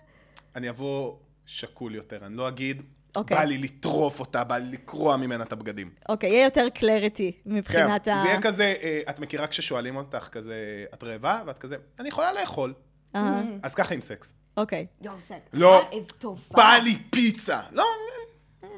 אני 0.55 0.69
אבוא 0.69 1.15
שקול 1.45 1.95
יותר, 1.95 2.25
אני 2.25 2.37
לא 2.37 2.47
אגיד, 2.47 2.83
אוקיי. 3.15 3.37
בא 3.37 3.43
לי 3.43 3.57
לטרוף 3.57 4.19
אותה, 4.19 4.43
בא 4.43 4.57
לי 4.57 4.71
לקרוע 4.71 5.17
ממנה 5.17 5.43
את 5.43 5.51
הבגדים. 5.51 5.89
אוקיי, 6.09 6.29
יהיה 6.29 6.43
יותר 6.43 6.69
קלריטי 6.69 7.31
כן, 7.31 7.51
מבחינת 7.51 8.07
ה... 8.07 8.17
זה 8.21 8.27
יהיה 8.27 8.41
כזה, 8.41 8.73
אה, 8.83 9.01
את 9.09 9.19
מכירה 9.19 9.47
כששואלים 9.47 9.95
אותך 9.95 10.29
כזה, 10.31 10.85
את 10.93 11.03
רעבה? 11.03 11.41
ואת 11.45 11.57
כזה, 11.57 11.75
אני 11.99 12.09
יכולה 12.09 12.33
לאכול. 12.33 12.73
אהה. 13.15 13.41
אז 13.63 13.75
ככה 13.75 13.93
עם 13.93 14.01
סקס. 14.01 14.33
אוקיי. 14.57 14.85
יואו, 15.01 15.15
זה 15.21 15.35
לא. 15.53 15.89
בא 16.51 16.77
לי 16.83 16.97
פיצה. 17.09 17.59
לא, 17.71 17.85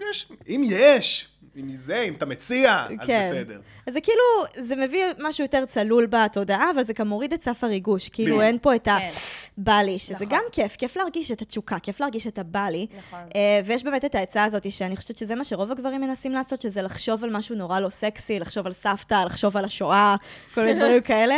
יש, 0.09 0.31
אם 0.47 0.63
יש, 0.69 1.27
אם 1.59 1.71
זה, 1.71 2.01
אם 2.01 2.13
אתה 2.13 2.25
מציע, 2.25 2.85
אז 2.99 3.07
כן. 3.07 3.19
בסדר. 3.19 3.59
אז 3.87 3.93
זה 3.93 4.01
כאילו, 4.01 4.23
זה 4.57 4.75
מביא 4.75 5.05
משהו 5.19 5.43
יותר 5.43 5.65
צלול 5.65 6.05
בתודעה, 6.05 6.71
אבל 6.71 6.83
זה 6.83 6.93
גם 6.93 7.07
מוריד 7.07 7.33
את 7.33 7.43
סף 7.43 7.63
הריגוש. 7.63 8.09
כאילו, 8.09 8.29
בדיוק. 8.29 8.43
אין 8.43 8.57
פה 8.61 8.75
את 8.75 8.87
ה... 8.87 8.97
כן. 8.99 9.11
בא 9.57 9.73
לי, 9.81 9.99
שזה 9.99 10.13
נכון. 10.13 10.27
גם 10.29 10.41
כיף, 10.51 10.75
כיף 10.75 10.97
להרגיש 10.97 11.31
את 11.31 11.41
התשוקה, 11.41 11.79
כיף 11.79 11.99
להרגיש 11.99 12.27
את 12.27 12.39
הבא 12.39 12.65
לי. 12.65 12.87
נכון. 12.97 13.19
אה, 13.35 13.59
ויש 13.65 13.83
באמת 13.83 14.05
את 14.05 14.15
העצה 14.15 14.43
הזאת, 14.43 14.71
שאני 14.71 14.97
חושבת 14.97 15.17
שזה 15.17 15.35
מה 15.35 15.43
שרוב 15.43 15.71
הגברים 15.71 16.01
מנסים 16.01 16.31
לעשות, 16.31 16.61
שזה 16.61 16.81
לחשוב 16.81 17.23
על 17.23 17.37
משהו 17.37 17.55
נורא 17.55 17.79
לא 17.79 17.89
סקסי, 17.89 18.39
לחשוב 18.39 18.65
על 18.65 18.73
סבתא, 18.73 19.23
לחשוב 19.25 19.57
על 19.57 19.65
השואה, 19.65 20.15
כל 20.53 20.61
מיני 20.61 20.73
דברים 20.73 21.01
כאלה. 21.09 21.35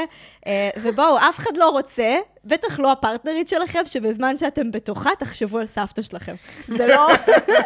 אה, 0.47 0.69
ובואו, 0.81 1.17
אף 1.17 1.39
אחד 1.39 1.57
לא 1.57 1.69
רוצה, 1.69 2.15
בטח 2.45 2.79
לא 2.79 2.91
הפרטנרית 2.91 3.47
שלכם, 3.47 3.79
שבזמן 3.85 4.37
שאתם 4.37 4.71
בתוכה, 4.71 5.09
תחשבו 5.19 5.57
על 5.57 5.65
סבתא 5.65 6.01
שלכם. 6.01 6.35
זה 6.67 6.87
לא... 6.87 7.07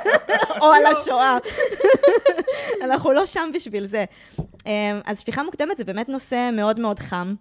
או 0.62 0.66
על 0.66 0.86
השואה. 0.86 1.38
אנחנו 2.84 3.12
לא 3.12 3.26
שם 3.26 3.50
בשביל 3.54 3.86
זה. 3.86 4.06
אה, 4.68 5.00
אז 5.06 5.20
שפיכה 5.20 5.44
מוקדמת 5.44 5.78
זה 5.78 5.84
באמת 5.84 6.10
נושא 6.10 6.50
מאוד 6.54 6.80
מאוד 6.80 7.00
חם. 7.00 7.36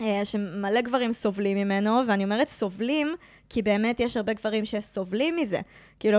אה, 0.00 0.24
שמלא 0.24 0.80
גברים 0.80 1.12
סובלים 1.12 1.56
ממנו, 1.56 2.00
ואני 2.06 2.24
אומרת 2.24 2.48
סובלים, 2.48 3.14
כי 3.50 3.62
באמת 3.62 4.00
יש 4.00 4.16
הרבה 4.16 4.32
גברים 4.32 4.64
שסובלים 4.64 5.36
מזה. 5.36 5.60
כאילו, 6.00 6.18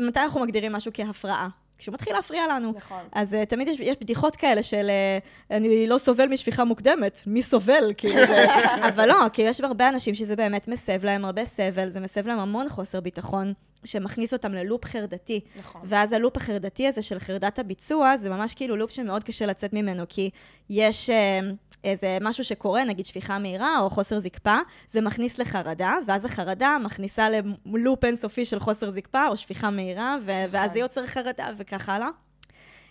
מתי 0.00 0.20
אנחנו 0.20 0.40
מגדירים 0.40 0.72
משהו 0.72 0.90
כהפרעה? 0.94 1.48
כשהוא 1.78 1.94
מתחיל 1.94 2.12
להפריע 2.12 2.42
לנו. 2.46 2.72
נכון. 2.76 3.04
אז 3.12 3.34
uh, 3.34 3.46
תמיד 3.48 3.68
יש, 3.68 3.76
יש 3.80 3.96
בדיחות 4.00 4.36
כאלה 4.36 4.62
של 4.62 4.90
uh, 4.90 5.54
אני 5.54 5.86
לא 5.86 5.98
סובל 5.98 6.26
משפיכה 6.26 6.64
מוקדמת, 6.64 7.22
מי 7.26 7.42
סובל? 7.42 7.92
כאילו. 7.96 8.22
אבל 8.88 9.08
לא, 9.08 9.28
כי 9.32 9.42
יש 9.42 9.60
הרבה 9.60 9.88
אנשים 9.88 10.14
שזה 10.14 10.36
באמת 10.36 10.68
מסב 10.68 11.04
להם 11.04 11.24
הרבה 11.24 11.44
סבל, 11.44 11.88
זה 11.88 12.00
מסב 12.00 12.26
להם 12.26 12.38
המון 12.38 12.68
חוסר 12.68 13.00
ביטחון, 13.00 13.52
שמכניס 13.84 14.32
אותם 14.32 14.52
ללופ 14.52 14.84
חרדתי. 14.84 15.40
נכון. 15.58 15.80
ואז 15.84 16.12
הלופ 16.12 16.36
החרדתי 16.36 16.88
הזה 16.88 17.02
של 17.02 17.18
חרדת 17.18 17.58
הביצוע, 17.58 18.16
זה 18.16 18.30
ממש 18.30 18.54
כאילו 18.54 18.76
לופ 18.76 18.90
שמאוד 18.90 19.24
קשה 19.24 19.46
לצאת 19.46 19.72
ממנו, 19.72 20.02
כי 20.08 20.30
יש 20.70 21.10
אה, 21.10 21.40
איזה 21.84 22.18
משהו 22.20 22.44
שקורה, 22.44 22.84
נגיד 22.84 23.06
שפיכה 23.06 23.38
מהירה 23.38 23.80
או 23.80 23.90
חוסר 23.90 24.18
זקפה, 24.18 24.56
זה 24.88 25.00
מכניס 25.00 25.38
לחרדה, 25.38 25.94
ואז 26.06 26.24
החרדה 26.24 26.76
מכניסה 26.84 27.28
ללופ 27.66 28.04
אינסופי 28.04 28.44
של 28.44 28.58
חוסר 28.58 28.90
זקפה 28.90 29.26
או 29.28 29.36
שפיכה 29.36 29.70
מהירה, 29.70 30.16
ו- 30.22 30.44
ואז 30.50 30.72
זה 30.72 30.78
יוצר 30.78 31.06
חרדה 31.06 31.48
וכך 31.56 31.88
הלאה. 31.88 32.08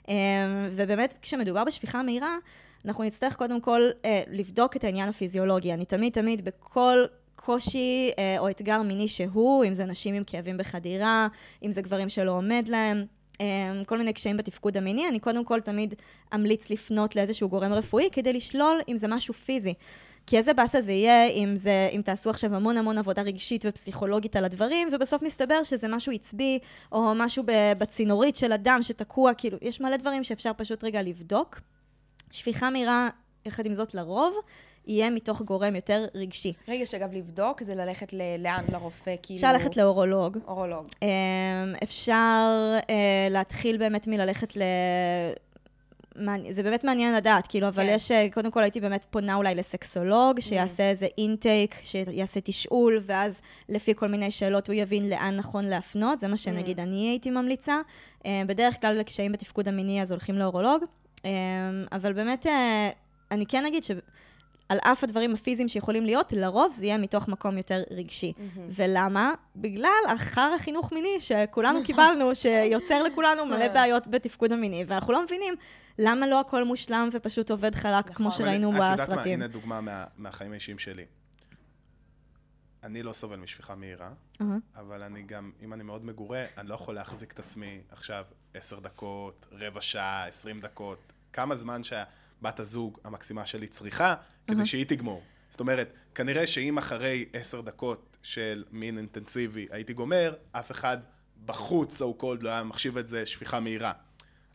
אה, 0.09 0.13
ובאמת, 0.71 1.15
כשמדובר 1.21 1.63
בשפיכה 1.63 2.03
מהירה, 2.03 2.37
אנחנו 2.85 3.03
נצטרך 3.03 3.35
קודם 3.35 3.61
כל 3.61 3.81
אה, 4.05 4.21
לבדוק 4.31 4.75
את 4.75 4.83
העניין 4.83 5.09
הפיזיולוגי. 5.09 5.73
אני 5.73 5.85
תמיד 5.85 6.13
תמיד 6.13 6.45
בכל 6.45 7.05
קושי 7.35 8.11
אה, 8.19 8.35
או 8.39 8.49
אתגר 8.49 8.81
מיני 8.81 9.07
שהוא, 9.07 9.65
אם 9.65 9.73
זה 9.73 9.85
נשים 9.85 10.15
עם 10.15 10.23
כאבים 10.27 10.57
בחדירה, 10.57 11.27
אם 11.63 11.71
זה 11.71 11.81
גברים 11.81 12.09
שלא 12.09 12.31
עומד 12.31 12.65
להם, 12.67 13.05
כל 13.85 13.97
מיני 13.97 14.13
קשיים 14.13 14.37
בתפקוד 14.37 14.77
המיני, 14.77 15.07
אני 15.07 15.19
קודם 15.19 15.45
כל 15.45 15.61
תמיד 15.61 15.93
אמליץ 16.35 16.69
לפנות 16.69 17.15
לאיזשהו 17.15 17.49
גורם 17.49 17.73
רפואי 17.73 18.09
כדי 18.11 18.33
לשלול 18.33 18.81
אם 18.87 18.97
זה 18.97 19.07
משהו 19.07 19.33
פיזי. 19.33 19.73
כי 20.27 20.37
איזה 20.37 20.53
באסה 20.53 20.81
זה 20.81 20.91
יהיה 20.91 21.27
אם, 21.27 21.55
זה, 21.55 21.89
אם 21.91 22.01
תעשו 22.01 22.29
עכשיו 22.29 22.55
המון 22.55 22.77
המון 22.77 22.97
עבודה 22.97 23.21
רגשית 23.21 23.65
ופסיכולוגית 23.67 24.35
על 24.35 24.45
הדברים, 24.45 24.87
ובסוף 24.91 25.23
מסתבר 25.23 25.63
שזה 25.63 25.87
משהו 25.87 26.11
עצבי, 26.11 26.59
או 26.91 27.11
משהו 27.15 27.43
בצינורית 27.77 28.35
של 28.35 28.51
הדם 28.51 28.79
שתקוע, 28.81 29.33
כאילו, 29.33 29.57
יש 29.61 29.81
מלא 29.81 29.97
דברים 29.97 30.23
שאפשר 30.23 30.51
פשוט 30.57 30.83
רגע 30.83 31.01
לבדוק. 31.01 31.59
שפיכה 32.31 32.69
מהירה, 32.69 33.09
יחד 33.45 33.65
עם 33.65 33.73
זאת, 33.73 33.93
לרוב, 33.93 34.35
יהיה 34.87 35.09
מתוך 35.09 35.41
גורם 35.41 35.75
יותר 35.75 36.05
רגשי. 36.15 36.53
רגע, 36.67 36.85
שאגב, 36.85 37.13
לבדוק 37.13 37.63
זה 37.63 37.75
ללכת 37.75 38.13
ל- 38.13 38.43
לאן? 38.43 38.65
לרופא, 38.71 39.15
כאילו... 39.23 39.37
אפשר 39.37 39.53
ללכת 39.53 39.77
לאורולוג. 39.77 40.37
אורולוג. 40.47 40.87
אמ, 41.01 41.07
אפשר 41.83 42.77
אה, 42.89 43.27
להתחיל 43.29 43.77
באמת 43.77 44.07
מללכת 44.07 44.57
ל... 44.57 44.61
זה 46.49 46.63
באמת 46.63 46.83
מעניין 46.83 47.15
לדעת, 47.15 47.47
כאילו, 47.47 47.67
אבל 47.67 47.83
כן. 47.83 47.91
יש, 47.95 48.11
אה, 48.11 48.27
קודם 48.33 48.51
כל 48.51 48.63
הייתי 48.63 48.81
באמת 48.81 49.05
פונה 49.09 49.35
אולי 49.35 49.55
לסקסולוג, 49.55 50.39
שיעשה 50.39 50.89
איזה 50.89 51.07
אינטייק, 51.17 51.75
שיעשה 51.83 52.39
תשאול, 52.43 52.99
ואז 53.05 53.41
לפי 53.69 53.95
כל 53.95 54.07
מיני 54.07 54.31
שאלות 54.31 54.67
הוא 54.67 54.73
יבין 54.73 55.09
לאן 55.09 55.35
נכון 55.35 55.65
להפנות, 55.65 56.19
זה 56.19 56.27
מה 56.27 56.37
שנגיד 56.37 56.79
אני 56.79 57.09
הייתי 57.09 57.29
ממליצה. 57.29 57.79
אה, 58.25 58.41
בדרך 58.47 58.81
כלל 58.81 58.99
לקשיים 58.99 59.31
בתפקוד 59.31 59.67
המיני 59.67 60.01
אז 60.01 60.11
הולכים 60.11 60.35
לאורולוג, 60.35 60.83
אה, 61.25 61.31
אבל 61.91 62.13
באמת, 62.13 62.47
אה, 62.47 62.89
אני 63.31 63.45
כן 63.45 63.65
אגיד 63.65 63.83
ש... 63.83 63.91
על 64.69 64.77
אף 64.81 65.03
הדברים 65.03 65.33
הפיזיים 65.33 65.67
שיכולים 65.67 66.05
להיות, 66.05 66.33
לרוב 66.33 66.73
זה 66.73 66.85
יהיה 66.85 66.97
מתוך 66.97 67.27
מקום 67.27 67.57
יותר 67.57 67.83
רגשי. 67.91 68.33
ולמה? 68.69 69.33
בגלל 69.55 69.91
אחר 70.07 70.51
החינוך 70.55 70.91
מיני 70.91 71.19
שכולנו 71.19 71.83
קיבלנו, 71.83 72.35
שיוצר 72.35 73.03
לכולנו 73.03 73.45
מלא 73.45 73.67
בעיות 73.67 74.07
בתפקוד 74.07 74.51
המיני, 74.51 74.85
ואנחנו 74.87 75.13
לא 75.13 75.23
מבינים 75.23 75.53
למה 75.99 76.27
לא 76.27 76.39
הכל 76.39 76.63
מושלם 76.63 77.09
ופשוט 77.11 77.51
עובד 77.51 77.75
חלק, 77.75 78.09
כמו 78.09 78.27
נכון. 78.27 78.31
שראינו 78.45 78.69
אבל 78.71 78.85
את 78.85 78.91
יודעת 78.91 79.09
מה, 79.09 79.15
בסרטים. 79.15 79.33
הנה 79.33 79.47
דוגמה 79.47 79.81
מה, 79.81 80.05
מהחיים 80.17 80.51
האישיים 80.51 80.79
שלי. 80.79 81.05
אני 82.83 83.03
לא 83.03 83.13
סובל 83.13 83.35
משפיכה 83.35 83.75
מהירה, 83.75 84.09
אהה. 84.41 84.57
אבל 84.75 85.03
אני 85.03 85.23
גם, 85.23 85.51
אם 85.61 85.73
אני 85.73 85.83
מאוד 85.83 86.05
מגורה, 86.05 86.45
אני 86.57 86.69
לא 86.69 86.75
יכול 86.75 86.95
להחזיק 86.95 87.31
את 87.31 87.39
עצמי 87.39 87.81
עכשיו 87.91 88.25
עשר 88.53 88.79
דקות, 88.79 89.45
רבע 89.51 89.81
שעה, 89.81 90.27
עשרים 90.27 90.59
דקות, 90.59 91.13
כמה 91.33 91.55
זמן 91.55 91.81
שהבת 92.41 92.59
הזוג 92.59 92.99
המקסימה 93.03 93.45
שלי 93.45 93.67
צריכה, 93.67 94.15
כדי 94.47 94.65
שהיא 94.65 94.85
תגמור. 94.85 95.23
זאת 95.49 95.59
אומרת, 95.59 95.93
כנראה 96.15 96.47
שאם 96.47 96.77
אחרי 96.77 97.25
עשר 97.33 97.61
דקות 97.61 98.17
של 98.23 98.63
מין 98.71 98.97
אינטנסיבי 98.97 99.67
הייתי 99.71 99.93
גומר, 99.93 100.33
אף 100.51 100.71
אחד 100.71 100.97
בחוץ, 101.45 102.01
so 102.01 102.21
called, 102.21 102.41
לא 102.41 102.49
היה 102.49 102.63
מחשיב 102.63 102.97
את 102.97 103.07
זה 103.07 103.25
שפיכה 103.25 103.59
מהירה. 103.59 103.91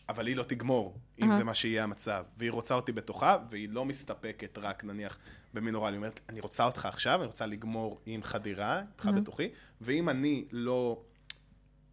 אבל 0.09 0.27
היא 0.27 0.37
לא 0.37 0.43
תגמור, 0.43 0.99
אם 1.23 1.33
זה 1.33 1.45
מה 1.45 1.55
שיהיה 1.55 1.85
המצב. 1.85 2.25
והיא 2.37 2.51
רוצה 2.51 2.75
אותי 2.75 2.93
בתוכה, 2.93 3.37
והיא 3.51 3.69
לא 3.69 3.85
מסתפקת 3.85 4.59
רק, 4.59 4.85
נניח, 4.85 5.19
במין 5.55 5.75
אורלי. 5.75 5.93
היא 5.93 5.97
אומרת, 5.97 6.21
אני 6.29 6.41
רוצה 6.41 6.65
אותך 6.65 6.87
עכשיו, 6.87 7.21
אני 7.21 7.27
רוצה 7.27 7.47
לגמור 7.47 8.01
עם 8.07 8.23
חדירה, 8.23 8.83
איתך 8.93 9.11
בתוכי, 9.17 9.49
ואם 9.81 10.09
אני 10.09 10.45
לא 10.53 11.03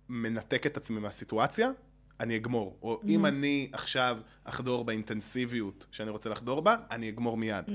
מנתק 0.10 0.66
את 0.66 0.78
עצמי 0.78 1.00
מהסיטואציה, 1.00 1.72
אני 2.20 2.36
אגמור. 2.36 2.78
או 2.82 3.02
אם 3.08 3.26
אני 3.26 3.70
עכשיו 3.74 4.18
אחדור 4.44 4.86
באינטנסיביות 4.86 5.86
שאני 5.92 6.10
רוצה 6.10 6.30
לחדור 6.30 6.62
בה, 6.62 6.76
אני 6.92 7.10
אגמור 7.10 7.38
מיד. 7.38 7.66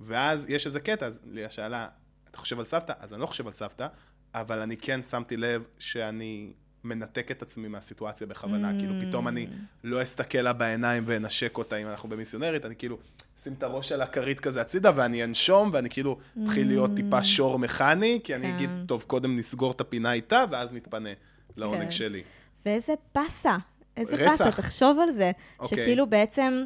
ואז 0.00 0.50
יש 0.50 0.66
איזה 0.66 0.80
קטע, 0.80 1.06
אז 1.06 1.20
ליה 1.24 1.50
שאלה, 1.50 1.88
אתה 2.30 2.38
חושב 2.38 2.58
על 2.58 2.64
סבתא? 2.64 2.92
אז 2.98 3.12
אני 3.12 3.20
לא 3.20 3.26
חושב 3.26 3.46
על 3.46 3.52
סבתא, 3.52 3.86
אבל 4.34 4.58
אני 4.58 4.76
כן 4.76 5.02
שמתי 5.02 5.36
לב 5.36 5.66
שאני 5.78 6.52
מנתק 6.84 7.30
את 7.30 7.42
עצמי 7.42 7.68
מהסיטואציה 7.68 8.26
בכוונה. 8.26 8.78
כאילו, 8.78 8.94
פתאום 9.08 9.28
אני 9.28 9.46
לא 9.84 10.02
אסתכל 10.02 10.38
לה 10.38 10.52
בעיניים 10.52 11.02
ואנשק 11.06 11.58
אותה 11.58 11.76
אם 11.76 11.86
אנחנו 11.86 12.08
במיסיונרית, 12.08 12.64
אני 12.64 12.76
כאילו 12.76 12.98
אשים 13.38 13.52
את 13.52 13.62
הראש 13.62 13.92
על 13.92 14.02
הכרית 14.02 14.40
כזה 14.40 14.60
הצידה 14.60 14.92
ואני 14.96 15.24
אנשום, 15.24 15.70
ואני 15.72 15.90
כאילו 15.90 16.18
אתחיל 16.44 16.66
להיות 16.66 16.90
טיפה 16.96 17.24
שור 17.24 17.58
מכני, 17.58 18.20
כי 18.24 18.34
אני 18.34 18.46
כן. 18.46 18.54
אגיד, 18.54 18.70
טוב, 18.86 19.04
קודם 19.06 19.36
נסגור 19.36 19.72
את 19.72 19.80
הפינה 19.80 20.12
איתה, 20.12 20.44
ואז 20.50 20.72
נתפנה 20.72 21.10
לעונג 21.56 21.82
כן. 21.82 21.90
שלי. 21.90 22.22
ואיזה 22.66 22.92
באסה, 23.14 23.56
איזה. 23.96 24.16
באסה, 24.16 24.50
תחשוב 24.50 24.98
על 24.98 25.10
זה. 25.10 25.30
אוקיי. 25.58 25.78
שכאילו 25.78 26.06
בעצם, 26.06 26.64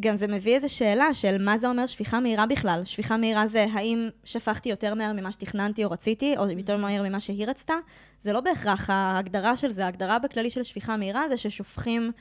גם 0.00 0.14
זה 0.14 0.26
מביא 0.26 0.54
איזו 0.54 0.74
שאלה 0.74 1.14
של 1.14 1.44
מה 1.44 1.58
זה 1.58 1.68
אומר 1.68 1.86
שפיכה 1.86 2.20
מהירה 2.20 2.46
בכלל. 2.46 2.80
שפיכה 2.84 3.16
מהירה 3.16 3.46
זה 3.46 3.66
האם 3.72 4.08
שפכתי 4.24 4.68
יותר 4.68 4.94
מהר 4.94 5.12
ממה 5.12 5.32
שתכננתי 5.32 5.84
או 5.84 5.90
רציתי, 5.90 6.36
או 6.36 6.50
יותר 6.50 6.76
מהר 6.76 7.02
ממה 7.02 7.20
שהיא 7.20 7.46
רצתה. 7.46 7.74
זה 8.20 8.32
לא 8.32 8.40
בהכרח 8.40 8.90
ההגדרה 8.90 9.56
של 9.56 9.70
זה. 9.70 9.84
ההגדרה 9.84 10.18
בכללי 10.18 10.50
של 10.50 10.62
שפיכה 10.62 10.96
מהירה 10.96 11.28
זה 11.28 11.36
ששופכים 11.36 12.12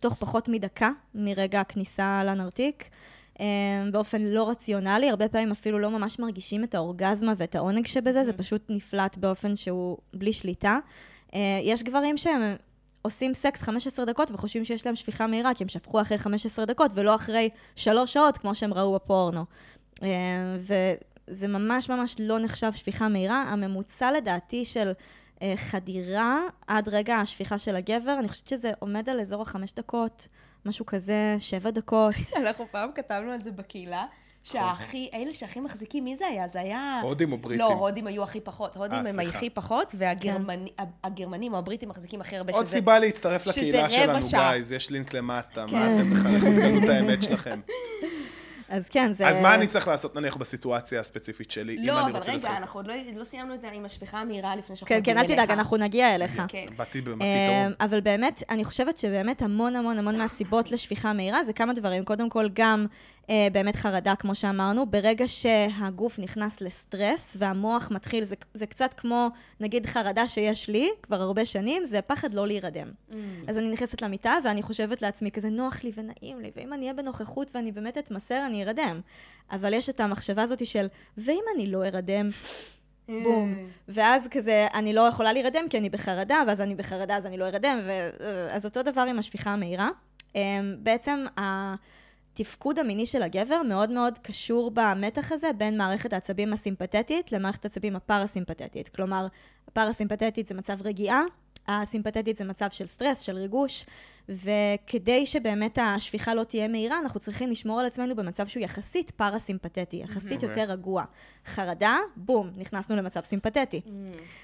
תוך 0.00 0.14
פחות 0.14 0.48
מדקה 0.48 0.90
מרגע 1.14 1.60
הכניסה 1.60 2.24
לנרתיק. 2.24 2.84
אה, 3.40 3.46
באופן 3.92 4.22
לא 4.22 4.50
רציונלי, 4.50 5.10
הרבה 5.10 5.28
פעמים 5.28 5.50
אפילו 5.50 5.78
לא 5.78 5.90
ממש 5.90 6.18
מרגישים 6.18 6.64
את 6.64 6.74
האורגזמה 6.74 7.32
ואת 7.36 7.54
העונג 7.54 7.86
שבזה, 7.86 8.24
זה 8.24 8.32
פשוט 8.32 8.62
נפלט 8.70 9.16
באופן 9.16 9.56
שהוא 9.56 9.98
בלי 10.14 10.32
שליטה. 10.32 10.78
אה, 11.34 11.40
יש 11.62 11.82
גברים 11.82 12.16
שהם 12.16 12.56
עושים 13.04 13.34
סקס 13.34 13.62
15 13.62 14.04
דקות 14.04 14.30
וחושבים 14.30 14.64
שיש 14.64 14.86
להם 14.86 14.96
שפיכה 14.96 15.26
מהירה, 15.26 15.54
כי 15.54 15.64
הם 15.64 15.68
שפכו 15.68 16.00
אחרי 16.00 16.18
15 16.18 16.64
דקות 16.64 16.90
ולא 16.94 17.14
אחרי 17.14 17.50
3 17.76 18.12
שעות, 18.12 18.38
כמו 18.38 18.54
שהם 18.54 18.74
ראו 18.74 18.94
בפורנו. 18.94 19.44
אה, 20.02 20.08
וזה 20.58 21.48
ממש 21.48 21.88
ממש 21.88 22.16
לא 22.18 22.38
נחשב 22.38 22.72
שפיכה 22.72 23.08
מהירה. 23.08 23.42
הממוצע 23.42 24.12
לדעתי 24.12 24.64
של 24.64 24.92
אה, 25.42 25.54
חדירה 25.56 26.40
עד 26.66 26.88
רגע 26.88 27.16
השפיכה 27.16 27.58
של 27.58 27.76
הגבר, 27.76 28.16
אני 28.18 28.28
חושבת 28.28 28.46
שזה 28.46 28.72
עומד 28.78 29.08
על 29.08 29.20
אזור 29.20 29.42
החמש 29.42 29.72
דקות, 29.72 30.28
משהו 30.66 30.86
כזה, 30.86 31.36
שבע 31.38 31.70
דקות. 31.70 32.14
אנחנו 32.42 32.64
פעם 32.70 32.90
כתבנו 32.94 33.30
על 33.30 33.42
זה 33.42 33.52
בקהילה, 33.52 34.06
שהכי, 34.44 35.08
אלה 35.14 35.34
שהכי 35.34 35.60
מחזיקים, 35.60 36.04
מי 36.04 36.16
זה 36.16 36.26
היה? 36.26 36.48
זה 36.48 36.60
היה... 36.60 37.00
הודים 37.02 37.32
או 37.32 37.38
בריטים? 37.38 37.66
לא, 37.66 37.72
הודים 37.72 38.06
היו 38.06 38.22
הכי 38.22 38.40
פחות. 38.40 38.76
הודים 38.76 38.92
אה, 38.92 38.98
הם 38.98 39.06
סליחה. 39.06 39.36
הכי 39.38 39.50
פחות, 39.50 39.94
והגרמנים 39.98 41.52
או 41.52 41.58
הבריטים 41.58 41.88
מחזיקים 41.88 42.20
הכי 42.20 42.36
הרבה, 42.36 42.52
עוד 42.52 42.64
שזה... 42.64 42.74
סיבה 42.74 42.98
להצטרף 42.98 43.46
לקהילה 43.46 43.90
שלנו. 43.90 44.18
גייז, 44.30 44.72
יש 44.72 44.90
לינק 44.90 45.14
למטה, 45.14 45.64
כן. 45.68 45.76
מה 45.76 45.94
אתם 45.94 46.10
בכלל, 46.10 46.40
תגלו 46.40 46.84
את 46.84 46.88
האמת 46.88 47.22
שלכם. 47.28 47.60
אז 48.68 48.88
כן, 48.88 49.12
זה... 49.12 49.28
אז 49.28 49.38
מה 49.38 49.54
אני 49.54 49.66
צריך 49.66 49.88
לעשות 49.88 50.16
נניח 50.16 50.36
בסיטואציה 50.36 51.00
הספציפית 51.00 51.50
שלי, 51.50 51.76
אם 51.78 51.82
לא, 51.86 51.92
אני 52.00 52.10
אבל 52.10 52.16
רוצה 52.16 52.32
רגע, 52.32 52.38
להתחיל? 52.40 52.56
אנחנו 52.56 52.80
עוד 52.80 52.86
לא, 52.86 52.94
לא 53.16 53.24
סיימנו 53.24 53.54
את 53.54 53.64
ה- 53.64 53.72
עם 53.72 53.84
השפיכה 53.84 54.20
המהירה 54.20 54.56
לפני 54.56 54.76
שאנחנו 54.76 54.96
כן, 54.96 55.00
כן, 55.04 55.18
אל 55.18 55.26
תדאג, 55.26 55.50
אנחנו 55.50 55.76
נגיע 55.76 56.14
אליך. 56.14 56.42
כן. 56.48 56.66
באתי 56.78 56.98
אמ, 56.98 57.04
בפתרון. 57.04 57.72
אבל 57.80 58.00
באמת, 58.00 58.42
אני 58.50 58.64
חושבת 58.64 58.98
שבאמת 58.98 59.42
המון 59.42 59.76
המון 59.76 59.98
המון 59.98 60.18
מהסיבות 60.18 60.70
לשפיכה 60.70 61.12
מהירה 61.12 61.44
זה 61.44 61.52
כמה 61.52 61.72
דברים. 61.72 62.04
קודם 62.04 62.28
כל, 62.28 62.48
גם 62.52 62.86
אה, 62.90 62.94
באמת 63.52 63.76
חרדה, 63.76 64.14
כמו 64.14 64.34
שאמרנו. 64.34 64.86
ברגע 64.86 65.28
שהגוף 65.28 66.18
נכנס 66.18 66.60
לסטרס 66.60 67.36
והמוח 67.40 67.90
מתחיל, 67.90 68.24
זה, 68.24 68.36
זה 68.54 68.66
קצת 68.66 68.94
כמו, 68.96 69.28
נגיד, 69.60 69.86
חרדה 69.86 70.28
שיש 70.28 70.68
לי 70.68 70.90
כבר 71.02 71.20
הרבה 71.20 71.44
שנים, 71.44 71.84
זה 71.84 72.02
פחד 72.02 72.34
לא 72.34 72.46
להירדם. 72.46 72.88
Mm. 73.10 73.14
אז 73.48 73.58
אני 73.58 73.68
נכנסת 73.68 74.02
למיטה 74.02 74.38
ואני 74.44 74.62
חושבת 74.62 75.02
לעצמי, 75.02 75.30
כזה 75.30 75.48
נוח 75.48 75.84
לי 75.84 75.92
ונעים 75.94 76.40
לי, 76.40 76.50
ואם 76.56 76.72
אני 76.72 76.82
אהיה 76.82 76.94
בנוכחות 76.94 77.50
ואני 77.54 77.72
באמת 77.72 77.98
אתמסר, 77.98 78.46
אני 78.46 78.64
ארדם. 78.64 79.00
אבל 79.50 79.74
יש 79.74 79.88
את 79.88 80.00
המחשבה 80.00 80.42
הזאת 80.42 80.66
של, 80.66 80.86
ואם 81.18 81.42
אני 81.54 81.66
לא 81.66 81.84
ארדם, 81.84 82.28
בום. 83.08 83.54
ואז 83.88 84.28
כזה, 84.30 84.66
אני 84.74 84.92
לא 84.92 85.00
יכולה 85.00 85.32
להירדם 85.32 85.64
כי 85.70 85.78
אני 85.78 85.90
בחרדה, 85.90 86.42
ואז 86.46 86.60
אני 86.60 86.74
בחרדה 86.74 87.16
אז 87.16 87.26
אני 87.26 87.36
לא 87.36 87.44
ארדם, 87.44 87.78
ו... 87.84 88.10
אז 88.50 88.64
אותו 88.64 88.82
דבר 88.82 89.00
עם 89.00 89.18
השפיכה 89.18 89.50
המהירה. 89.50 89.88
אמ, 90.34 90.76
בעצם 90.78 91.24
התפקוד 92.34 92.78
המיני 92.78 93.06
של 93.06 93.22
הגבר 93.22 93.62
מאוד 93.68 93.90
מאוד 93.90 94.18
קשור 94.18 94.70
במתח 94.74 95.32
הזה 95.32 95.50
בין 95.58 95.78
מערכת 95.78 96.12
העצבים 96.12 96.52
הסימפתטית 96.52 97.32
למערכת 97.32 97.64
העצבים 97.64 97.96
הפרסימפתטית. 97.96 98.88
כלומר, 98.88 99.26
הפרסימפתטית 99.68 100.46
זה 100.46 100.54
מצב 100.54 100.82
רגיעה, 100.82 101.22
הסימפתטית 101.68 102.36
זה 102.36 102.44
מצב 102.44 102.70
של 102.70 102.86
סטרס, 102.86 103.20
של 103.20 103.36
ריגוש, 103.36 103.86
וכדי 104.28 105.26
שבאמת 105.26 105.78
השפיכה 105.82 106.34
לא 106.34 106.44
תהיה 106.44 106.68
מהירה, 106.68 106.98
אנחנו 106.98 107.20
צריכים 107.20 107.50
לשמור 107.50 107.80
על 107.80 107.86
עצמנו 107.86 108.16
במצב 108.16 108.46
שהוא 108.46 108.62
יחסית 108.62 109.10
פרסימפתטי, 109.10 109.96
יחסית 109.96 110.44
אוקיי. 110.44 110.48
יותר 110.48 110.72
רגוע. 110.72 111.04
חרדה, 111.46 111.98
בום, 112.16 112.50
נכנסנו 112.56 112.96
למצב 112.96 113.20
סימפתטי. 113.20 113.80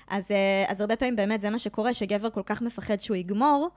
אז, 0.09 0.31
אה, 0.31 0.65
אז 0.69 0.81
הרבה 0.81 0.97
פעמים 0.97 1.17
באמת 1.17 1.41
זה 1.41 1.51
מה 1.51 1.59
שקורה, 1.59 1.95
שגבר 1.95 2.31
כל 2.31 2.43
כך 2.47 2.63
מפחד 2.63 3.01
שהוא 3.01 3.17
יגמור, 3.17 3.71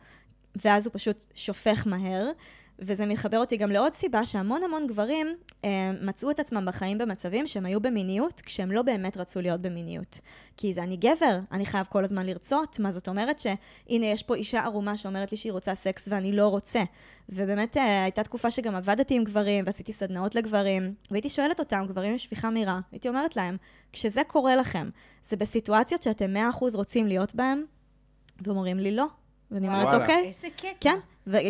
ואז 0.55 0.85
הוא 0.85 0.93
פשוט 0.93 1.25
שופך 1.35 1.87
מהר. 1.87 2.31
וזה 2.79 3.05
מחבר 3.05 3.37
אותי 3.39 3.57
גם 3.57 3.71
לעוד 3.71 3.93
סיבה 3.93 4.25
שהמון 4.25 4.63
המון 4.63 4.87
גברים 4.87 5.27
אה, 5.65 5.91
מצאו 6.01 6.31
את 6.31 6.39
עצמם 6.39 6.65
בחיים 6.67 6.97
במצבים 6.97 7.47
שהם 7.47 7.65
היו 7.65 7.79
במיניות, 7.79 8.41
כשהם 8.41 8.71
לא 8.71 8.81
באמת 8.81 9.17
רצו 9.17 9.41
להיות 9.41 9.61
במיניות. 9.61 10.19
כי 10.57 10.73
זה 10.73 10.83
אני 10.83 10.97
גבר, 10.97 11.39
אני 11.51 11.65
חייב 11.65 11.85
כל 11.89 12.03
הזמן 12.03 12.25
לרצות, 12.25 12.79
מה 12.79 12.91
זאת 12.91 13.07
אומרת 13.07 13.39
שהנה 13.39 14.05
יש 14.05 14.23
פה 14.23 14.35
אישה 14.35 14.63
ערומה 14.63 14.97
שאומרת 14.97 15.31
לי 15.31 15.37
שהיא 15.37 15.51
רוצה 15.51 15.75
סקס 15.75 16.07
ואני 16.11 16.31
לא 16.31 16.47
רוצה. 16.47 16.83
ובאמת 17.29 17.77
אה, 17.77 18.03
הייתה 18.03 18.23
תקופה 18.23 18.51
שגם 18.51 18.75
עבדתי 18.75 19.15
עם 19.15 19.23
גברים 19.23 19.63
ועשיתי 19.67 19.93
סדנאות 19.93 20.35
לגברים, 20.35 20.93
והייתי 21.11 21.29
שואלת 21.29 21.59
אותם, 21.59 21.83
גברים 21.87 22.11
עם 22.11 22.17
שפיכה 22.17 22.49
מהירה, 22.49 22.79
הייתי 22.91 23.09
אומרת 23.09 23.35
להם, 23.35 23.57
כשזה 23.93 24.21
קורה 24.27 24.55
לכם, 24.55 24.89
זה 25.23 25.37
בסיטואציות 25.37 26.03
שאתם 26.03 26.35
100% 26.51 26.59
רוצים 26.73 27.07
להיות 27.07 27.35
בהן? 27.35 27.63
ואומרים 28.41 28.79
לי 28.79 28.95
לא. 28.95 29.05
ואני 29.51 29.67
אומרת. 29.67 30.01
אוקיי, 30.01 30.25
איזה 30.27 30.47
קטע. 30.49 30.69
כן, 30.79 30.97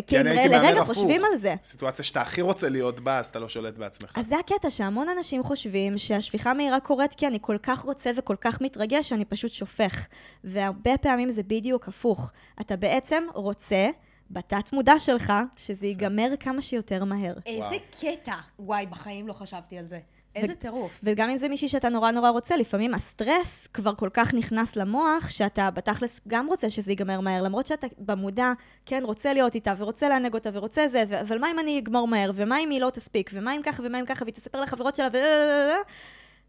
כי 0.06 0.20
אני 0.20 0.30
הייתי 0.30 0.48
מהמר 0.48 0.62
לרגע 0.62 0.82
הפוך. 0.82 0.96
חושבים 0.96 1.22
על 1.32 1.36
זה. 1.36 1.54
סיטואציה 1.62 2.04
שאתה 2.04 2.20
הכי 2.20 2.42
רוצה 2.42 2.68
להיות 2.68 3.00
בה, 3.00 3.18
אז 3.18 3.26
אתה 3.26 3.38
לא 3.38 3.48
שולט 3.48 3.78
בעצמך. 3.78 4.12
אז 4.18 4.26
זה 4.26 4.38
הקטע, 4.38 4.70
שהמון 4.70 5.08
אנשים 5.08 5.42
חושבים 5.42 5.98
שהשפיכה 5.98 6.54
מהירה 6.54 6.80
קורית 6.80 7.14
כי 7.14 7.26
אני 7.26 7.38
כל 7.40 7.56
כך 7.62 7.80
רוצה 7.80 8.10
וכל 8.16 8.36
כך 8.40 8.60
מתרגש, 8.60 9.08
שאני 9.08 9.24
פשוט 9.24 9.52
שופך. 9.52 10.06
והרבה 10.44 10.98
פעמים 10.98 11.30
זה 11.30 11.42
בדיוק 11.42 11.88
הפוך. 11.88 12.32
אתה 12.60 12.76
בעצם 12.76 13.22
רוצה, 13.34 13.88
בתת 14.30 14.72
מודע 14.72 14.98
שלך, 14.98 15.32
שזה 15.56 15.86
ייגמר 15.86 16.28
כמה 16.40 16.62
שיותר 16.62 17.04
מהר. 17.04 17.34
איזה 17.46 17.76
קטע. 18.00 18.34
וואי, 18.58 18.86
בחיים 18.86 19.28
לא 19.28 19.32
חשבתי 19.32 19.78
על 19.78 19.88
זה. 19.88 19.98
איזה 20.36 20.54
טירוף. 20.54 21.00
וגם 21.02 21.30
אם 21.30 21.36
זה 21.36 21.48
מישהי 21.48 21.68
שאתה 21.68 21.88
נורא 21.88 22.10
נורא 22.10 22.30
רוצה, 22.30 22.56
לפעמים 22.56 22.94
הסטרס 22.94 23.66
כבר 23.66 23.94
כל 23.94 24.08
כך 24.12 24.34
נכנס 24.34 24.76
למוח, 24.76 25.28
שאתה 25.28 25.70
בתכלס 25.70 26.20
גם 26.28 26.46
רוצה 26.46 26.70
שזה 26.70 26.92
ייגמר 26.92 27.20
מהר, 27.20 27.42
למרות 27.42 27.66
שאתה 27.66 27.86
במודע, 27.98 28.52
כן, 28.86 29.02
רוצה 29.04 29.32
להיות 29.32 29.54
איתה, 29.54 29.74
ורוצה 29.78 30.08
לענג 30.08 30.34
אותה, 30.34 30.50
ורוצה 30.52 30.88
זה, 30.88 31.04
ו- 31.08 31.20
אבל 31.20 31.38
מה 31.38 31.50
אם 31.50 31.58
אני 31.58 31.78
אגמור 31.78 32.08
מהר, 32.08 32.30
ומה 32.34 32.60
אם 32.60 32.70
היא 32.70 32.80
לא 32.80 32.90
תספיק, 32.90 33.30
ומה 33.32 33.56
אם 33.56 33.62
ככה, 33.62 33.82
ומה 33.86 34.00
אם 34.00 34.06
ככה, 34.06 34.24
והיא 34.24 34.34
תספר 34.34 34.60
לחברות 34.60 34.94
שלה, 34.94 35.08
ו... 35.12 35.18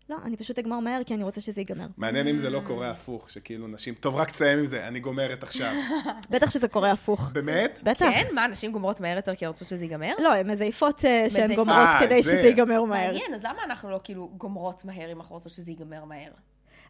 לא, 0.10 0.18
אני 0.24 0.38
פשוט 0.38 0.60
אגמור 0.60 0.82
מהר, 0.82 1.02
כי 1.06 1.14
אני 1.14 1.24
רוצה 1.24 1.42
שזה 1.42 1.62
ייגמר. 1.62 1.88
מעניין 1.98 2.28
אם 2.28 2.38
זה 2.38 2.50
לא 2.50 2.60
קורה 2.60 2.90
הפוך, 2.92 3.30
שכאילו 3.30 3.68
נשים, 3.68 3.94
טוב, 3.94 4.16
רק 4.16 4.32
תסיים 4.32 4.60
עם 4.60 4.66
זה, 4.66 4.88
אני 4.88 5.00
גומרת 5.00 5.44
עכשיו. 5.44 5.72
בטח 6.32 6.50
שזה 6.50 6.68
קורה 6.68 6.92
הפוך. 6.92 7.32
באמת? 7.34 7.80
בטח. 7.84 8.06
כן? 8.12 8.36
מה, 8.36 8.48
נשים 8.48 8.72
גומרות 8.72 9.02
מהר 9.02 9.16
יותר 9.16 9.36
כי 9.36 9.46
רוצות 9.46 9.68
שזה 9.68 9.86
ייגמר? 9.86 10.14
לא, 10.20 10.34
הן 10.34 10.52
מזייפות 10.52 11.06
אה, 11.06 11.30
שהן. 11.30 11.56
גומרות 11.56 11.78
אה, 11.78 12.00
כדי 12.00 12.24
זה. 12.24 12.32
שזה 12.32 12.48
ייגמר 12.48 12.84
מהר. 12.84 13.08
מעניין, 13.08 13.34
אז 13.34 13.44
למה 13.44 13.64
אנחנו 13.64 13.90
לא 13.92 14.00
כאילו 14.04 14.32
גומרות 14.38 14.86
מהר 14.86 15.12
אם 15.12 15.18
אנחנו 15.18 15.36
רוצות 15.36 15.52
שזה 15.52 15.72
ייגמר 15.72 16.06
מהר? 16.06 16.32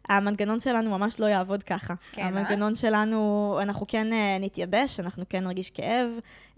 המנגנון 0.08 0.60
שלנו 0.60 0.90
ממש 0.90 1.20
לא 1.20 1.26
יעבוד 1.26 1.62
ככה. 1.62 1.94
כן, 2.12 2.22
אה? 2.22 2.28
המנגנון 2.28 2.74
שלנו, 2.74 3.58
אנחנו 3.62 3.86
כן 3.88 4.12
אה, 4.12 4.36
נתייבש, 4.40 5.00
אנחנו 5.00 5.24
כן 5.28 5.44
נרגיש 5.44 5.70
כאב, 5.70 6.10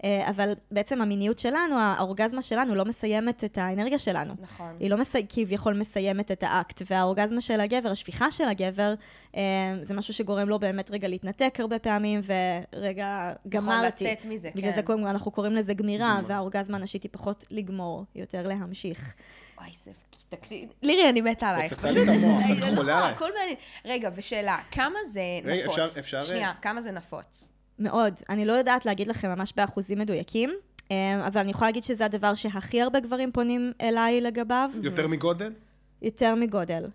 אה, 0.03 0.29
אבל 0.29 0.53
בעצם 0.71 1.01
המיניות 1.01 1.39
שלנו, 1.39 1.75
האורגזמה 1.79 2.41
שלנו 2.41 2.75
לא 2.75 2.85
מסיימת 2.85 3.43
את 3.43 3.57
האנרגיה 3.57 3.99
שלנו. 3.99 4.33
נכון. 4.41 4.75
היא 4.79 4.89
לא 4.89 4.97
מסי... 4.97 5.25
כביכול 5.29 5.73
מסיימת 5.73 6.31
את 6.31 6.43
האקט, 6.47 6.81
והאורגזמה 6.89 7.41
של 7.41 7.59
הגבר, 7.59 7.89
השפיכה 7.89 8.31
של 8.31 8.47
הגבר, 8.47 8.93
אה, 9.35 9.41
זה 9.81 9.93
משהו 9.93 10.13
שגורם 10.13 10.49
לו 10.49 10.59
באמת 10.59 10.91
רגע 10.91 11.07
להתנתק 11.07 11.57
הרבה 11.59 11.79
פעמים, 11.79 12.21
ורגע, 12.25 13.33
גמרתי. 13.49 14.03
לצאת 14.03 14.25
מזה, 14.25 14.49
בגלל 14.55 14.71
כן. 14.71 14.75
זה 14.75 14.83
קוראים, 14.83 15.07
אנחנו 15.07 15.31
קוראים 15.31 15.55
לזה 15.55 15.73
גמירה. 15.73 16.19
והאורגזמה 16.27 16.77
הנשית 16.77 17.03
היא 17.03 17.09
פחות 17.11 17.45
לגמור, 17.51 18.05
יותר 18.15 18.47
להמשיך. 18.47 19.15
וואי, 19.59 19.71
זה... 19.83 19.91
תקשיב, 20.29 20.69
לירי, 20.81 21.09
אני 21.09 21.21
מתה 21.21 21.49
עלייך. 21.49 21.73
פוצצה 21.73 21.89
לי 21.91 22.03
את 22.03 22.07
המוח, 22.07 22.43
אני 22.45 22.59
לא, 22.59 22.65
חולה 22.75 22.97
עלייך. 22.97 23.15
הכל 23.15 23.29
מעניין. 23.39 23.55
רגע, 23.85 24.09
ושאלה, 24.15 24.57
כמה 24.71 24.99
זה 25.07 25.21
נפוץ? 25.43 25.77
אפשר- 25.79 25.99
אפשר- 25.99 26.23
שנייה, 26.23 26.51
כמה 26.61 26.81
זה 26.81 26.91
נפוץ? 26.91 27.49
מאוד. 27.79 28.13
אני 28.29 28.45
לא 28.45 28.53
יודעת 28.53 28.85
להגיד 28.85 29.07
לכם 29.07 29.29
ממש 29.29 29.53
באחוזים 29.55 29.99
מדויקים, 29.99 30.49
אה, 30.91 31.27
אבל 31.27 31.41
אני 31.41 31.51
יכולה 31.51 31.67
להגיד 31.67 31.83
שזה 31.83 32.05
הדבר 32.05 32.35
שהכי 32.35 32.81
הרבה 32.81 32.99
גברים 32.99 33.31
פונים 33.31 33.71
אליי 33.81 34.21
לגביו, 34.21 34.69
יותר 34.83 35.07
מגודל? 35.07 35.53
יותר 36.01 36.35
מגודל. 36.35 36.85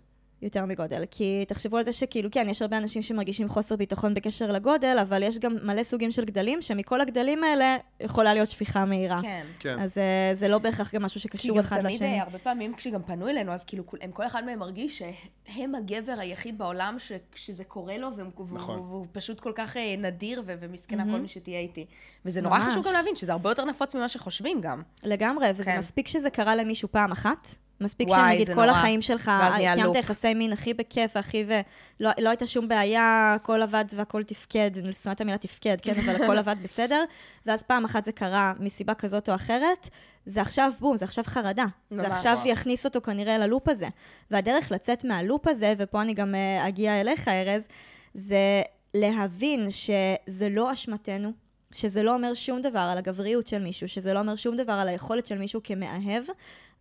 יותר 0.45 0.65
מגודל. 0.65 1.03
כי 1.11 1.45
תחשבו 1.47 1.77
על 1.77 1.83
זה 1.83 1.93
שכאילו, 1.93 2.29
כן, 2.31 2.47
יש 2.49 2.61
הרבה 2.61 2.77
אנשים 2.77 3.01
שמרגישים 3.01 3.49
חוסר 3.49 3.75
ביטחון 3.75 4.13
בקשר 4.13 4.51
לגודל, 4.51 4.97
אבל 5.01 5.23
יש 5.23 5.39
גם 5.39 5.55
מלא 5.63 5.83
סוגים 5.83 6.11
של 6.11 6.25
גדלים, 6.25 6.61
שמכל 6.61 7.01
הגדלים 7.01 7.43
האלה 7.43 7.77
יכולה 7.99 8.33
להיות 8.33 8.49
שפיכה 8.49 8.85
מהירה. 8.85 9.21
כן. 9.21 9.45
כן. 9.59 9.79
אז 9.79 9.97
אה, 9.97 10.03
זה 10.33 10.47
לא 10.47 10.57
בהכרח 10.57 10.95
גם 10.95 11.03
משהו 11.03 11.21
כי 11.21 11.27
שקשור 11.27 11.55
גם 11.57 11.59
אחד 11.59 11.79
תמיד, 11.81 11.93
לשני. 11.95 12.17
אה, 12.17 12.23
הרבה 12.23 12.37
פעמים 12.39 12.73
כשגם 12.73 13.03
פנו 13.03 13.27
אלינו, 13.27 13.51
אז 13.51 13.63
כאילו, 13.65 13.83
הם, 14.01 14.11
כל 14.11 14.25
אחד 14.25 14.45
מהם 14.45 14.59
מרגיש 14.59 15.01
שהם 15.47 15.75
הגבר 15.75 16.15
היחיד 16.19 16.57
בעולם 16.57 16.95
ש- 16.99 17.11
שזה 17.35 17.63
קורה 17.63 17.97
לו, 17.97 18.07
והם- 18.17 18.29
והוא- 18.35 18.47
נכון. 18.57 18.79
והוא 18.79 19.05
פשוט 19.11 19.39
כל 19.39 19.51
כך 19.55 19.77
אה, 19.77 19.95
נדיר 19.97 20.41
ו- 20.45 20.53
ומסכנה 20.59 21.03
כל 21.11 21.19
מי 21.19 21.27
שתהיה 21.27 21.59
איתי. 21.59 21.85
וזה 22.25 22.41
נורא 22.41 22.57
ממש. 22.59 22.67
חשוב 22.71 22.85
גם 22.85 22.93
להבין 22.93 23.15
שזה 23.15 23.31
הרבה 23.31 23.49
יותר 23.51 23.65
נפוץ 23.65 23.95
ממה 23.95 24.09
שחושבים 24.09 24.61
גם. 24.61 24.81
לגמרי, 25.03 25.47
וזה 25.55 25.63
כן. 25.71 25.77
מספיק 25.79 26.07
שזה 26.07 26.29
קרה 26.29 26.55
למישהו 26.55 26.89
פעם 26.91 27.11
אחת. 27.11 27.49
מספיק 27.81 28.07
וואי, 28.09 28.19
שנגיד 28.19 28.47
זה 28.47 28.55
כל 28.55 28.65
נורא. 28.65 28.71
החיים 28.71 29.01
שלך, 29.01 29.31
קיימת. 29.55 29.95
יחסי 29.95 30.33
מין 30.33 30.53
הכי 30.53 30.73
בכיף, 30.73 31.17
הכי 31.17 31.45
ו... 31.47 31.59
לא, 31.99 32.09
לא 32.19 32.29
הייתה 32.29 32.45
שום 32.45 32.67
בעיה, 32.67 33.33
הכל 33.35 33.61
עבד 33.61 33.85
והכל 33.95 34.23
תפקד, 34.23 34.71
אני 34.77 34.93
שונאת 34.93 35.15
את 35.15 35.21
המילה 35.21 35.37
תפקד, 35.37 35.77
כן, 35.81 35.93
אבל 36.05 36.23
הכל 36.23 36.37
עבד 36.47 36.55
בסדר, 36.63 37.03
ואז 37.45 37.63
פעם 37.63 37.85
אחת 37.85 38.05
זה 38.05 38.11
קרה 38.11 38.53
מסיבה 38.59 38.93
כזאת 38.93 39.29
או 39.29 39.35
אחרת, 39.35 39.89
זה 40.25 40.41
עכשיו 40.41 40.71
בום, 40.79 40.97
זה 40.97 41.05
עכשיו 41.05 41.23
חרדה. 41.27 41.65
זה 41.89 42.03
ממש. 42.03 42.11
עכשיו 42.13 42.37
יכניס 42.45 42.85
אותו 42.85 43.01
כנראה 43.01 43.37
ללופ 43.37 43.69
הזה. 43.69 43.87
והדרך 44.31 44.71
לצאת 44.71 45.03
מהלופ 45.03 45.47
הזה, 45.47 45.73
ופה 45.77 46.01
אני 46.01 46.13
גם 46.13 46.35
אה, 46.35 46.67
אגיע 46.67 47.01
אליך, 47.01 47.27
ארז, 47.27 47.67
זה 48.13 48.61
להבין 48.93 49.67
שזה 49.71 50.49
לא 50.49 50.73
אשמתנו, 50.73 51.31
שזה 51.71 52.03
לא 52.03 52.13
אומר 52.13 52.33
שום 52.33 52.61
דבר 52.61 52.79
על 52.91 52.97
הגבריות 52.97 53.47
של 53.47 53.63
מישהו, 53.63 53.89
שזה 53.89 54.13
לא 54.13 54.19
אומר 54.19 54.35
שום 54.35 54.57
דבר 54.57 54.73
על 54.73 54.87
היכולת 54.87 55.27
של 55.27 55.37
מישהו 55.37 55.61
כמאהב, 55.63 56.23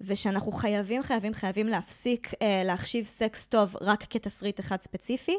ושאנחנו 0.00 0.52
חייבים, 0.52 1.02
חייבים, 1.02 1.35
חייבים 1.35 1.66
להפסיק 1.66 2.30
אה, 2.42 2.62
להחשיב 2.64 3.04
סקס 3.04 3.46
טוב 3.46 3.76
רק 3.80 4.04
כתסריט 4.11 4.61
אחד 4.61 4.80
ספציפי, 4.80 5.37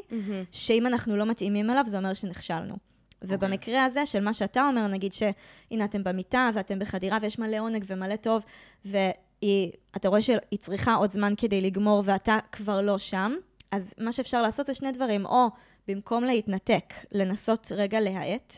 שאם 0.52 0.86
אנחנו 0.86 1.16
לא 1.16 1.26
מתאימים 1.26 1.70
אליו, 1.70 1.84
זה 1.86 1.98
אומר 1.98 2.14
שנכשלנו. 2.14 2.76
ובמקרה 3.22 3.84
הזה, 3.84 4.06
של 4.06 4.24
מה 4.24 4.32
שאתה 4.32 4.68
אומר, 4.68 4.86
נגיד 4.86 5.12
שהנה 5.12 5.84
אתם 5.84 6.04
במיטה 6.04 6.50
ואתם 6.54 6.78
בחדירה 6.78 7.18
ויש 7.22 7.38
מלא 7.38 7.58
עונג 7.58 7.84
ומלא 7.86 8.16
טוב, 8.16 8.44
ואתה 8.84 10.08
רואה 10.08 10.22
שהיא 10.22 10.58
צריכה 10.60 10.94
עוד 10.94 11.12
זמן 11.12 11.34
כדי 11.36 11.60
לגמור 11.60 12.02
ואתה 12.04 12.38
כבר 12.52 12.80
לא 12.80 12.98
שם, 12.98 13.32
אז 13.70 13.94
מה 13.98 14.12
שאפשר 14.12 14.42
לעשות 14.42 14.66
זה 14.66 14.74
שני 14.74 14.92
דברים, 14.92 15.26
או 15.26 15.48
במקום 15.88 16.24
להתנתק, 16.24 16.94
לנסות 17.12 17.72
רגע 17.74 18.00
להאט, 18.00 18.54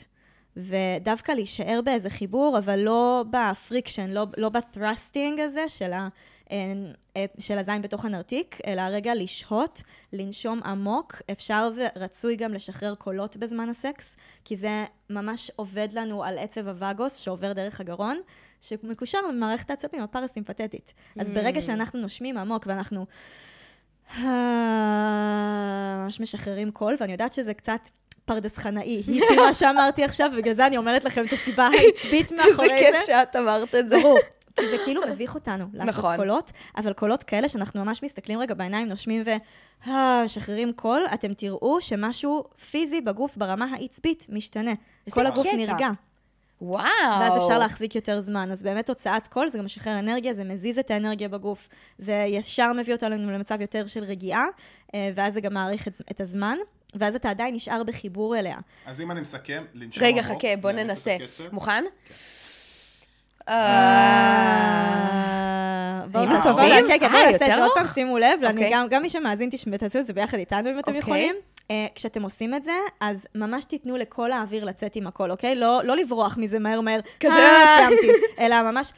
ודווקא 0.58 1.32
להישאר 1.32 1.80
באיזה 1.84 2.10
חיבור, 2.10 2.58
אבל 2.58 2.78
לא 2.78 3.24
ב 3.30 3.38
friction, 3.38 4.10
לא, 4.10 4.26
לא 4.36 4.48
ב 4.48 4.57
thrusting 4.57 5.40
הזה 5.40 5.68
של 5.68 5.92
אה, 5.92 6.08
אה, 7.16 7.24
של 7.38 7.58
הזין 7.58 7.82
בתוך 7.82 8.04
הנרתיק, 8.04 8.58
אלא 8.66 8.82
רגע 8.82 9.14
לשהות, 9.14 9.82
לנשום 10.12 10.62
עמוק. 10.62 11.22
אפשר 11.32 11.70
ורצוי 11.76 12.36
גם 12.36 12.52
לשחרר 12.52 12.94
קולות 12.94 13.36
בזמן 13.36 13.68
הסקס, 13.68 14.16
כי 14.44 14.56
זה 14.56 14.84
ממש 15.10 15.50
עובד 15.56 15.88
לנו 15.92 16.24
על 16.24 16.38
עצב 16.38 16.68
הווגוס 16.68 17.16
שעובר 17.16 17.52
דרך 17.52 17.80
הגרון. 17.80 18.20
שמקושר 18.60 19.18
למערכת 19.28 19.70
העצבים 19.70 20.02
הפרסימפטית. 20.02 20.94
אז 21.18 21.30
ברגע 21.30 21.60
שאנחנו 21.60 22.00
נושמים 22.00 22.38
עמוק 22.38 22.66
ואנחנו 22.66 23.06
ממש 26.04 26.20
משחררים 26.20 26.70
קול, 26.70 26.96
ואני 27.00 27.12
יודעת 27.12 27.32
שזה 27.32 27.54
קצת 27.54 27.80
פרדס 28.28 28.58
חנאי, 28.58 29.02
מה 29.46 29.54
שאמרתי 29.54 30.04
עכשיו, 30.04 30.30
ובגלל 30.32 30.54
זה 30.54 30.66
אני 30.66 30.76
אומרת 30.76 31.04
לכם 31.04 31.24
את 31.24 31.32
הסיבה 31.32 31.68
העצבית 31.78 32.32
מאחורי 32.32 32.68
זה. 32.68 32.74
איזה 32.74 32.98
כיף 32.98 33.06
שאת 33.06 33.36
אמרת 33.36 33.74
את 33.74 33.88
זה. 33.88 33.98
ברור. 33.98 34.18
כי 34.56 34.68
זה 34.70 34.76
כאילו 34.84 35.02
מביך 35.10 35.34
אותנו 35.34 35.66
לעשות 35.72 35.94
נכון. 35.98 36.16
קולות, 36.16 36.52
אבל 36.76 36.92
קולות 36.92 37.22
כאלה 37.22 37.48
שאנחנו 37.48 37.84
ממש 37.84 38.02
מסתכלים 38.02 38.40
רגע 38.40 38.54
בעיניים, 38.54 38.88
נושמים 38.88 39.22
ומשחררים 39.86 40.72
קול, 40.72 41.02
אתם 41.14 41.34
תראו 41.34 41.80
שמשהו 41.80 42.44
פיזי 42.70 43.00
בגוף 43.00 43.36
ברמה 43.36 43.66
העצבית 43.72 44.26
משתנה. 44.28 44.72
כל 45.10 45.26
הגוף 45.26 45.46
קטע. 45.46 45.56
נרגע. 45.56 45.88
וואו. 46.62 46.84
ואז 47.20 47.36
אפשר 47.36 47.58
להחזיק 47.58 47.94
יותר 47.94 48.20
זמן. 48.20 48.48
אז 48.52 48.62
באמת 48.62 48.88
הוצאת 48.88 49.26
קול, 49.26 49.48
זה 49.48 49.58
גם 49.58 49.64
משחרר 49.64 49.98
אנרגיה, 49.98 50.32
זה 50.32 50.44
מזיז 50.44 50.78
את 50.78 50.90
האנרגיה 50.90 51.28
בגוף, 51.28 51.68
זה 51.98 52.24
ישר 52.28 52.72
מביא 52.72 52.94
אותנו 52.94 53.30
למצב 53.32 53.60
יותר 53.60 53.86
של 53.86 54.04
רגיעה, 54.04 54.44
אה, 54.94 55.10
ואז 55.14 55.34
זה 55.34 55.40
גם 55.40 55.54
מאריך 55.54 55.88
את, 55.88 56.00
את 56.10 56.20
הזמן, 56.20 56.56
ואז 56.94 57.14
אתה 57.14 57.30
עדיין 57.30 57.54
נשאר 57.54 57.82
בחיבור 57.82 58.36
אליה. 58.36 58.56
אז 58.86 59.00
אם 59.00 59.10
אני 59.10 59.20
מסכם, 59.20 59.62
לנשום 59.74 60.04
רגע, 60.04 60.22
עמוק, 60.22 60.38
חכה, 60.38 60.56
בוא 60.60 60.70
ננסה. 60.70 61.16
מוכן? 61.52 61.84
אה, 63.48 63.54
בואו 66.12 66.24
נעשה-? 66.24 66.42
כן, 66.88 66.98
כן, 67.00 67.04
אה, 67.04 67.08
בואו 67.08 67.22
נעשה 67.22 67.36
את 67.36 67.40
יותר 67.40 67.46
זה 67.56 67.62
עוד 67.62 67.70
פעם, 67.74 67.82
ארוך? 67.82 67.94
שימו 67.94 68.18
לב, 68.18 68.40
ואני. 68.42 68.70
גם- 68.72 68.86
גם 68.90 69.02
מי 69.02 69.10
שמאזין, 69.10 69.48
תשמע, 69.52 69.76
תעשו 69.76 69.98
את 69.98 70.06
זה 70.06 70.12
ביחד 70.12 70.38
איתנו 70.38 70.70
אם 70.70 70.78
אתם 70.78 70.88
אוקיי. 70.88 70.98
יכולים. 70.98 71.34
אה, 71.70 71.86
כשאתם 71.94 72.22
עושים 72.22 72.54
את 72.54 72.64
זה, 72.64 72.72
אז 73.00 73.26
ממש 73.34 73.64
תיתנו 73.64 73.96
לכל 73.96 74.32
האוויר 74.32 74.64
לצאת 74.64 74.96
עם 74.96 75.06
הכל, 75.06 75.30
אוקיי? 75.30 75.54
לא 75.54 75.80
לא 75.84 75.96
לברוח 75.96 76.36
מזה 76.38 76.58
מהר 76.58 76.80
מהר, 76.80 77.00
כזה. 77.20 77.32
"אה, 77.34 77.76
סיימתי, 77.76 78.10
אלא 78.40 78.62
ממש 78.62 78.92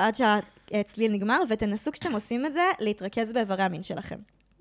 עד 0.00 0.14
שהצליל 0.14 1.12
נגמר, 1.12 1.40
ותנסו 1.48 1.92
כשאתם 1.92 2.12
עושים 2.12 2.46
את 2.46 2.52
זה, 2.52 2.62
להתרכז 2.80 3.32
באיברי 3.32 3.62
המין 3.62 3.82
שלכם, 3.82 4.16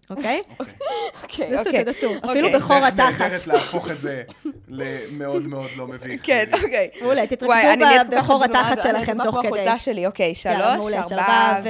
אוקיי? 0.09 0.41
אוקיי, 1.23 1.49
תנסו, 1.49 1.59
אוקיי. 1.69 1.83
תנסו, 1.83 2.11
אפילו 2.25 2.45
אוקיי. 2.47 2.55
בחור 2.59 2.79
דרך 2.79 2.87
התחת. 2.93 3.21
נהדרת 3.21 3.47
להפוך 3.53 3.91
את 3.91 3.99
זה 3.99 4.23
למאוד 4.67 5.47
מאוד 5.47 5.69
לא 5.77 5.87
מביך. 5.87 6.21
כן, 6.25 6.45
אוקיי. 6.53 6.89
מעולה, 7.01 7.27
תתרכזו 7.27 7.53
אני 7.53 7.75
נהיית 7.75 8.09
בחור 8.09 8.43
התחת 8.43 8.71
אני 8.71 8.81
שלכם 8.81 9.23
תוך 9.23 9.31
כמו 9.31 9.39
כדי. 9.39 9.47
החולצה 9.47 9.79
שלי, 9.79 10.05
אוקיי, 10.05 10.35
שלוש, 10.35 10.93
ארבעה, 10.93 11.61
ו... 11.63 11.69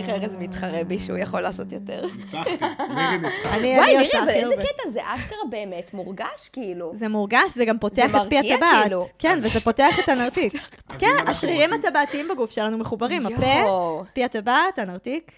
איך 0.00 0.08
ארז 0.08 0.36
מתחרה 0.36 0.84
בי 0.84 0.98
שהוא 0.98 1.18
יכול 1.18 1.40
לעשות 1.40 1.72
יותר. 1.72 2.06
ניצחתי, 2.16 2.50
לירי 2.94 3.18
ניצחה. 3.22 3.56
אני 3.56 3.78
וואי, 3.78 3.96
לירי, 3.96 4.08
אבל 4.22 4.28
איזה. 4.28 4.54
קטע, 4.56 4.88
זה 4.88 5.00
אשכרה 5.04 5.38
באמת 5.50 5.94
מורגש, 5.94 6.48
כאילו. 6.52 6.90
זה 6.94 7.08
מורגש, 7.08 7.50
זה 7.54 7.64
גם 7.64 7.78
פותח 7.78 8.10
את 8.16 8.28
פי 8.28 8.38
הטבעת. 8.38 8.82
כאילו. 8.82 9.06
כן, 9.18 9.38
וזה 9.42 9.60
פותח 9.60 9.98
את 10.04 10.08
הנרתיק. 10.08 10.52
כן, 11.00 11.26
השרירים 11.26 11.70
הטבעתיים 11.72 12.28
בגוף 12.28 12.50
שלנו 12.50 12.78
מחוברים. 12.78 13.26
הפה, 13.26 14.04
פי 14.12 14.24
הטבעת, 14.24 14.78
הנרתיק. 14.78 15.32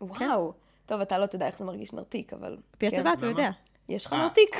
וואו. 0.00 0.52
טוב, 0.86 1.00
אתה 1.00 1.18
לא 1.18 1.26
תדע 1.26 1.46
איך 1.46 1.58
זה 1.58 1.64
מרגיש 1.64 1.92
נרתיק, 1.92 2.32
אבל... 2.32 2.56
פי 2.78 2.90
כן. 2.90 2.96
הטבעת, 2.96 3.22
הוא? 3.22 3.30
יודע. 3.30 3.50
יש 3.88 4.06
לך 4.06 4.12
אה, 4.12 4.18
נרתיק? 4.18 4.56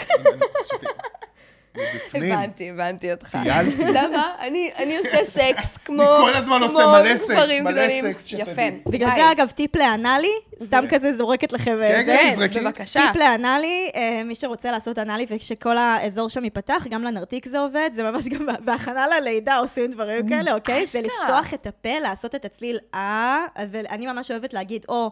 מבפנים. 1.76 2.32
הבנתי, 2.32 2.70
הבנתי 2.70 3.12
אותך. 3.12 3.28
טיילתי. 3.30 3.84
למה? 3.94 4.32
אני 4.40 4.70
אני 4.76 4.98
עושה 4.98 5.24
סקס 5.24 5.76
כמו... 5.84 6.02
אני 6.02 6.32
כל 6.32 6.34
הזמן 6.34 6.56
כמו 6.56 6.64
עושה 6.64 6.86
מלא 6.86 7.16
סקס, 7.16 7.60
מלא. 7.62 7.88
סקס, 8.02 8.24
שתדעי. 8.24 8.52
יפה. 8.52 8.62
בגלל. 8.86 9.10
זה, 9.10 9.32
אגב, 9.32 9.50
טיפ 9.50 9.76
לאנאלי, 9.76 10.32
סתם 10.62 10.84
כזה 10.88 11.16
זורקת 11.16 11.52
לכם 11.52 11.76
אה, 11.82 11.86
כן. 11.86 12.02
כן, 12.06 12.16
כן, 12.16 12.34
זרקי. 12.34 12.60
בבקשה. 12.60 13.00
טיפ 13.00 13.16
לאנאלי, 13.16 13.90
אה, 13.94 14.22
מי 14.24 14.34
שרוצה 14.34 14.70
לעשות 14.70 14.98
אנאלי 14.98 15.26
וכשכל 15.28 15.78
האזור 15.78 16.28
שם 16.28 16.44
ייפתח, 16.44 16.86
גם 16.90 17.02
לנרתיק 17.02 17.46
זה 17.46 17.58
עובד, 17.58 17.90
זה 17.94 18.02
ממש 18.02 18.28
גם 18.28 18.46
בהכנה 18.64 19.06
ללידה 19.08 19.56
עושים 19.56 19.90
דברים 19.90 20.28
כאלה, 20.28 20.54
אוקיי? 20.54 20.86
זה. 20.86 21.00
לפתוח 21.00 21.54
את 21.54 21.66
הפה, 21.66 21.98
לעשות 21.98 22.34
את 22.34 22.44
הצליל 22.44 22.78
אה, 22.94 23.46
ואני 23.70 24.06
ממש 24.06 24.30
אוהבת 24.30 24.54
להגיד 24.54 24.86
או 24.88 25.10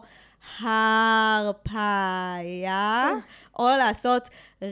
הרפיה, 1.41 3.09
או 3.61 3.77
לעשות 3.77 4.29
relax 4.61 4.65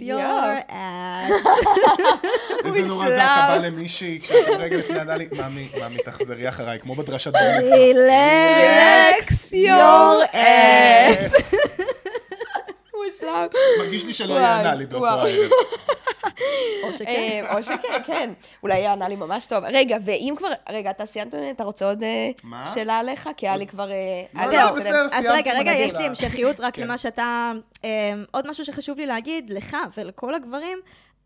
יואו. 0.00 0.20
your 0.20 0.70
ass. 0.70 1.32
איזה 2.64 2.88
נורא 2.88 3.08
זה. 3.10 3.16
אתה 3.24 3.44
בא 3.48 3.66
למישהי, 3.66 4.18
כשאת 4.22 4.36
רגע 4.58 4.76
לפני 4.76 4.98
הדלי, 4.98 5.28
ממי, 5.32 5.68
ממי, 5.80 5.98
תחזרי 5.98 6.48
אחריי, 6.48 6.78
כמו 6.78 6.94
בדרשת 6.94 7.30
מצווה. 7.30 7.58
relax 7.92 9.52
your 9.52 10.34
ass. 10.34 11.54
מושלם. 13.06 13.46
מרגיש 13.78 14.04
לי 14.04 14.12
שלא 14.12 14.32
וואי, 14.34 14.42
יענה 14.42 14.74
לי 14.74 14.86
באותו. 14.86 15.06
הערב. 15.06 15.50
או 16.82 16.92
שכן. 16.92 17.06
אה, 17.06 17.56
או 17.56 17.62
שכן, 17.62 18.02
כן. 18.06 18.32
אולי 18.62 18.78
יענה 18.78 19.08
לי 19.08 19.16
ממש 19.16 19.46
טוב. 19.46 19.64
רגע, 19.64 19.96
ואם 20.04 20.34
כבר... 20.36 20.48
רגע, 20.68 20.90
אתה 20.90 21.06
סיימת? 21.06 21.34
אתה 21.50 21.64
רוצה 21.64 21.88
עוד 21.88 22.02
אה? 22.02 22.66
שאלה 22.74 22.98
עליך? 22.98 23.28
כי 23.36 23.48
היה 23.48 23.56
לי 23.56 23.66
כבר... 23.66 23.90
אה, 23.90 24.22
לא, 24.34 24.50
היה 24.50 24.64
לא, 24.64 24.70
בסדר, 24.70 24.90
קודם. 24.90 25.04
אז 25.04 25.10
סיימתי 25.10 25.50
רגע, 25.50 25.58
רגע. 25.58 25.72
יש 25.72 25.94
לי 25.94 26.04
המשכיות 26.04 26.60
רק 26.60 26.74
כן. 26.74 26.82
למה 26.82 26.98
שאתה... 26.98 27.52
עוד 28.30 28.50
משהו 28.50 28.64
שחשוב 28.64 28.98
לי 28.98 29.06
להגיד, 29.06 29.50
לך 29.50 29.76
ולכל 29.96 30.34
הגברים, 30.34 30.78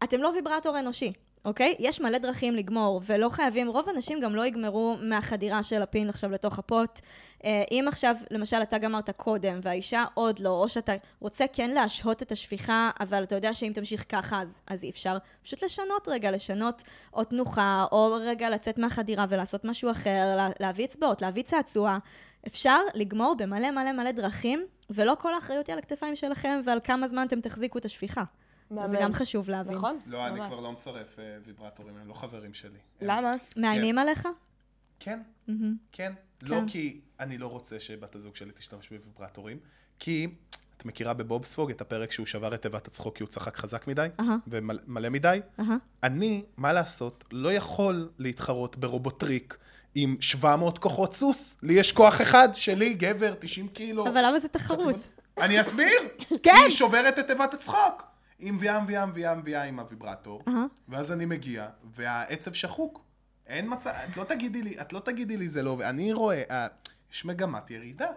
אתם 0.05 0.23
לא 0.23 0.29
ויברטור 0.29 0.79
אנושי, 0.79 1.13
אוקיי? 1.45 1.75
יש 1.79 2.01
מלא 2.01 2.19
דרכים 2.19 2.55
לגמור, 2.55 3.01
ולא 3.07 3.29
חייבים, 3.29 3.69
רוב 3.69 3.89
האנשים 3.89 4.21
גם 4.21 4.35
לא 4.35 4.47
יגמרו 4.47 4.97
מהחדירה 5.03 5.63
של 5.63 5.83
הפין 5.83 6.09
עכשיו 6.09 6.31
לתוך 6.31 6.59
הפוט. 6.59 7.01
אה, 7.45 7.63
אם 7.71 7.85
עכשיו, 7.89 8.17
למשל, 8.31 8.63
אתה 8.63 8.79
גמרת 8.79 9.11
קודם, 9.11 9.61
והאישה 9.63 10.05
עוד 10.15 10.39
לא, 10.39 10.49
או 10.49 10.69
שאתה 10.69 10.93
רוצה 11.21 11.45
כן 11.53 11.71
להשהות 11.71 12.23
את 12.23 12.33
השפיכה, 12.33 12.91
אבל 13.01 13.23
אתה 13.23 13.35
יודע 13.35 13.55
שאם 13.55 13.73
תמשיך 13.75 14.05
ככה, 14.09 14.43
אז, 14.43 14.61
אז 14.67 14.85
אי 14.85 14.91
אפשר. 14.91 15.17
פשוט 15.43 15.63
לשנות 15.63 16.09
רגע, 16.09 16.31
לשנות 16.31 16.83
או 17.15 17.25
תנוחה, 17.25 17.87
או 17.93 18.17
רגע 18.21 18.51
לצאת 18.51 18.79
מהחדירה 18.79 19.27
ולעשות 19.29 19.65
משהו 19.65 19.91
אחר, 19.91 20.37
לה, 20.37 20.49
להביא 20.61 20.85
אצבעות, 20.85 21.23
להביא 21.23 21.43
צעצוע. 21.43 21.99
אפשר 22.47 22.81
לגמור 22.95 23.35
במלא 23.39 23.71
מלא 23.71 23.93
מלא 23.93 24.13
דרכים, 24.13 24.67
ולא 24.91 25.17
כל 25.19 25.35
האחריות 25.35 25.67
היא 25.67 25.73
על 25.73 25.79
הכתפיים 25.79 26.17
שלכם 26.17 26.61
ועל 26.65 26.81
כמה 26.85 27.09
זמן 27.09 27.27
אתם 27.27 27.41
תחזיקו 27.41 27.79
את 27.79 27.85
השפיכה. 27.85 28.23
זה 28.71 28.77
מהמם. 28.77 28.97
גם 29.01 29.13
חשוב 29.13 29.51
להבין. 29.51 29.75
נכון? 29.75 29.99
לא, 30.07 30.27
אני. 30.27 30.47
כבר 30.47 30.61
לא 30.61 30.73
מצרף 30.73 31.19
אה, 31.19 31.37
ויברטורים, 31.47 31.97
הם 31.97 32.09
לא 32.09 32.15
חברים 32.15 32.55
שלי. 32.55 32.79
למה? 33.01 33.33
מאיימים 33.57 33.99
עליך? 33.99 34.29
כן, 35.01 35.21
כן. 35.93 36.13
לא 36.43 36.61
כי 36.67 37.01
אני 37.21 37.39
לא 37.39 37.47
רוצה 37.47 37.81
שבת 37.81 38.15
הזוג 38.15 38.37
שלי 38.37 38.53
תשתמש 38.53 38.89
בוויברטורים, 38.89 39.59
כי 39.99 40.29
את 40.77 40.85
מכירה 40.85 41.15
בבובספוג 41.15 41.71
את 41.71 41.81
הפרק 41.81 42.13
שהוא 42.13 42.27
שבר 42.27 42.55
את 42.55 42.63
תיבת 42.63 42.87
הצחוק 42.87 43.17
כי 43.17 43.23
הוא 43.23 43.29
צחק 43.31 43.57
חזק 43.57 43.87
מדי. 43.87 44.07
ומלא 44.47 45.09
מדי? 45.09 45.41
אני, 46.03 46.45
מה 46.57 46.73
לעשות, 46.73 47.25
לא 47.33 47.53
יכול 47.53 48.09
להתחרות 48.19 48.77
ברובוטריק 48.77 49.59
עם 49.95 50.17
700 50.21 50.79
כוחות 50.79 51.15
סוס. 51.15 51.57
לי 51.63 51.75
יש 51.75 51.93
כוח 51.93 52.21
אחד, 52.21 52.49
שלי, 52.55 52.95
גבר, 52.95 53.35
90 53.39 53.69
קילו. 53.69 54.09
אבל 54.09 54.27
למה 54.27 54.39
זה 54.39 54.49
תחרות? 54.49 54.97
אני 55.41 55.61
אסביר. 55.61 56.01
כן. 56.43 56.51
היא 56.65 56.71
שוברת 56.71 57.19
את 57.19 57.27
תיבת 57.27 57.55
הצחוק. 57.55 58.10
היא 58.41 58.53
מביאה, 58.53 58.81
מביאה, 58.81 59.07
מביאה, 59.07 59.35
מביאה 59.35 59.63
עם 59.63 59.81
הוויברטור, 59.81 60.43
אהה. 60.49 60.65
ואז 60.89 61.13
אני 61.13 61.27
מגיע, 61.27 61.69
והעצב 61.85 62.53
שחוק. 62.53 63.05
אין 63.47 63.67
מצב, 63.73 63.91
את 64.11 64.17
לא 64.17 64.25
תגידי 64.25 64.63
לי, 64.63 64.81
את 64.81 64.93
לא 64.93 65.01
תגידי 65.01 65.37
לי 65.37 65.49
זה 65.49 65.63
לא, 65.63 65.77
ואני 65.79 66.13
רואה, 66.13 66.43
אה, 66.51 66.67
יש 67.13 67.25
מגמת 67.25 67.71
ירידה. 67.71 68.09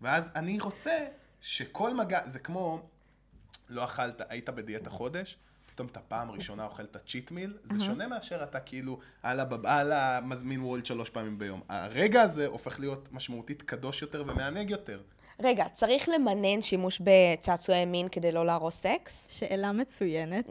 ואז 0.00 0.30
אני 0.36 0.60
רוצה 0.60 1.06
שכל 1.40 1.94
מגע, 1.94 2.20
זה 2.28 2.38
כמו, 2.38 2.82
לא 3.68 3.84
אכלת, 3.84 4.22
היית 4.28 4.48
בדיאטה 4.48 4.90
חודש, 4.90 5.38
פתאום 5.70 5.88
אתה 5.88 6.00
פעם 6.00 6.30
ראשונה 6.30 6.64
אוכל 6.64 6.82
את 6.82 6.96
הצ'יט 6.96 7.30
מיל, 7.30 7.56
זה 7.64 7.80
שונה 7.80 8.06
מאשר 8.06 8.42
אתה 8.42 8.60
כאילו, 8.60 8.98
הלאה 9.22 9.44
בבעלה, 9.44 10.20
מזמין 10.22 10.60
וולד 10.60 10.86
שלוש 10.86 11.10
פעמים 11.10 11.38
ביום. 11.38 11.60
הרגע 11.68 12.22
הזה 12.22 12.46
הופך 12.46 12.80
להיות 12.80 13.08
משמעותית 13.12 13.62
קדוש 13.62 14.02
יותר 14.02 14.24
ומענג 14.26 14.70
יותר. 14.70 15.02
רגע, 15.40 15.64
צריך 15.72 16.08
למנן 16.08 16.62
שימוש 16.62 17.00
בצעצועי 17.04 17.84
מין 17.84 18.08
כדי 18.08 18.32
לא 18.32 18.46
להרוס 18.46 18.74
סקס? 18.74 19.28
שאלה 19.30 19.72
מצוינת. 19.72 20.50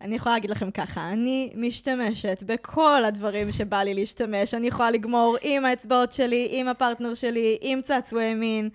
אני 0.00 0.16
יכולה 0.16 0.34
להגיד 0.34 0.50
לכם 0.50 0.70
ככה, 0.70 1.10
אני 1.10 1.52
משתמשת 1.54 2.42
בכל 2.46 3.04
הדברים 3.04 3.52
שבא 3.52 3.82
לי 3.82 3.94
להשתמש. 3.94 4.54
אני 4.54 4.66
יכולה 4.66 4.90
לגמור 4.90 5.36
עם 5.42 5.64
האצבעות 5.64 6.12
שלי, 6.12 6.48
עם 6.50 6.68
הפרטנר 6.68 7.14
שלי, 7.14 7.58
עם 7.60 7.82
צעצועי 7.82 8.34
מין. 8.34 8.70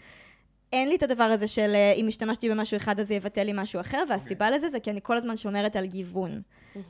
אין 0.73 0.89
לי 0.89 0.95
את 0.95 1.03
הדבר 1.03 1.23
הזה 1.23 1.47
של 1.47 1.71
אה, 1.75 1.93
אם 1.95 2.07
השתמשתי 2.07 2.49
במשהו 2.49 2.77
אחד 2.77 2.99
אז 2.99 3.07
זה 3.07 3.13
יבטל 3.13 3.43
לי 3.43 3.51
משהו 3.55 3.79
אחר, 3.79 4.03
והסיבה 4.09 4.49
לזה 4.49 4.69
זה 4.69 4.79
כי 4.79 4.91
אני 4.91 4.99
כל 5.03 5.17
הזמן 5.17 5.37
שומרת 5.37 5.75
על 5.75 5.85
גיוון. 5.85 6.41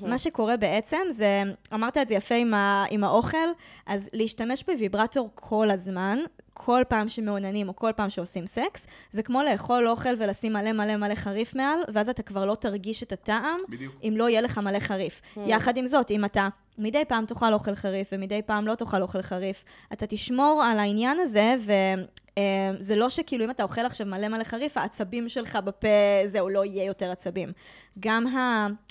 מה 0.02 0.17
שקורה 0.17 0.58
בעצם 0.58 0.98
זה, 1.10 1.43
אמרת 1.74 1.98
את 1.98 2.08
זה 2.08 2.13
יפה 2.13 2.36
עם, 2.36 2.54
ה, 2.54 2.86
עם 2.89 3.04
האוכל, 3.04 3.48
אז 3.86 4.10
להשתמש 4.13 4.63
בוויברטור 4.63 5.30
כל 5.36 5.70
הזמן, 5.72 6.20
כל 6.60 6.84
פעם 6.88 7.10
שמעוננים 7.10 7.67
או 7.67 7.76
כל 7.76 7.91
פעם 7.96 8.10
שעושים 8.10 8.46
סקס, 8.46 8.88
זה 9.12 9.24
כמו 9.24 9.43
לאכול 9.43 9.88
אוכל 9.88 10.13
ולשים 10.17 10.54
מלא 10.54 10.72
מלא 10.72 10.96
מלא 10.96 11.15
חריף 11.15 11.56
מעל, 11.56 11.80
ואז 11.93 12.10
אתה 12.10 12.24
כבר 12.24 12.46
לא 12.46 12.56
תרגיש 12.56 13.04
את 13.04 13.12
הטעם, 13.12 13.60
בדיוק. 13.70 13.96
אם 14.04 14.13
לא 14.17 14.30
יהיה 14.30 14.41
לך 14.41 14.58
מלא 14.58 14.80
חריף. 14.80 15.22
יחד 15.46 15.78
עם 15.78 15.88
זאת, 15.88 16.12
אם 16.12 16.26
אתה 16.26 16.48
מדי 16.78 17.06
פעם 17.06 17.26
תאכל 17.26 17.54
אוכל 17.54 17.76
חריף 17.76 18.10
ומדי 18.12 18.42
פעם 18.42 18.68
לא 18.68 18.76
תאכל 18.76 19.02
אוכל 19.02 19.22
חריף, 19.22 19.63
אתה 19.94 20.08
תשמור 20.08 20.63
על 20.63 20.80
העניין 20.80 21.20
הזה, 21.20 21.56
וזה 21.60 22.96
לא 22.96 23.10
שכאילו 23.10 23.46
אם 23.46 23.52
אתה 23.52 23.63
אוכל 23.63 23.86
עכשיו 23.86 24.08
מלא 24.08 24.28
מלא 24.28 24.44
חריף, 24.44 24.78
העצבים 24.78 25.30
שלך 25.30 25.56
בפה, 25.56 25.88
זהו, 26.26 26.50
לא 26.50 26.66
יהיה 26.66 26.84
יותר 26.84 27.12
עצבים. 27.12 27.52
גם 28.00 28.26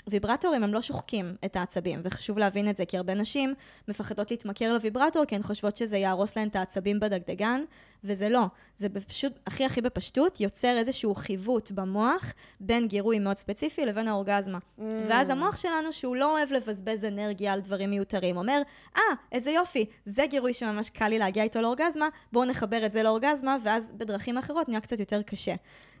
הוויברטורים 0.05 0.63
הם 0.63 0.73
לא 0.73 0.81
שוחקים 0.81 1.35
את 1.45 1.55
העצבים, 1.55 1.99
וחשוב 2.03 2.37
להבין 2.37 2.69
את 2.69 2.77
זה, 2.77 2.85
כי 2.85 2.97
הרבה 2.97 3.13
נשים 3.13 3.53
מפחדות 3.87 4.31
להתמכר 4.31 4.73
לוויברטור, 4.73 5.25
כי 5.25 5.35
הן 5.35 5.43
חושבות 5.43 5.77
שזה 5.77 5.97
יהרוס 5.97 6.37
להן 6.37 6.47
את 6.47 6.55
העצבים 6.55 6.99
בדגדגן, 6.99 7.61
וזה 8.03 8.29
לא. 8.29 8.45
זה 8.77 8.89
פשוט, 8.89 9.39
הכי 9.47 9.65
הכי 9.65 9.81
בפשטות, 9.81 10.41
יוצר 10.41 10.77
איזשהו 10.77 11.15
חיווט 11.15 11.71
במוח 11.71 12.33
בין 12.59 12.87
גירוי 12.87 13.19
מאוד 13.19 13.37
ספציפי 13.37 13.85
לבין 13.85 14.07
האורגזמה. 14.07 14.57
Mm. 14.57 14.81
ואז 15.07 15.29
המוח 15.29 15.55
שלנו, 15.55 15.93
שהוא 15.93 16.15
לא 16.15 16.31
אוהב 16.33 16.51
לבזבז 16.51 17.05
אנרגיה 17.05 17.53
על 17.53 17.59
דברים 17.61 17.89
מיותרים, 17.89 18.37
אומר, 18.37 18.61
אה, 18.95 19.01
ah, 19.11 19.15
איזה 19.31 19.51
יופי, 19.51 19.85
זה 20.05 20.25
גירוי 20.25 20.53
שממש 20.53 20.89
קל 20.89 21.07
לי 21.07 21.19
להגיע 21.19 21.43
איתו 21.43 21.61
לאורגזמה, 21.61 22.07
בואו 22.31 22.45
נחבר 22.45 22.85
את 22.85 22.93
זה 22.93 23.03
לאורגזמה, 23.03 23.57
ואז 23.63 23.91
בדרכים 23.97 24.37
אחרות 24.37 24.69
נהיה 24.69 24.81
קצת 24.81 24.99
יותר 24.99 25.21
קשה. 25.21 25.55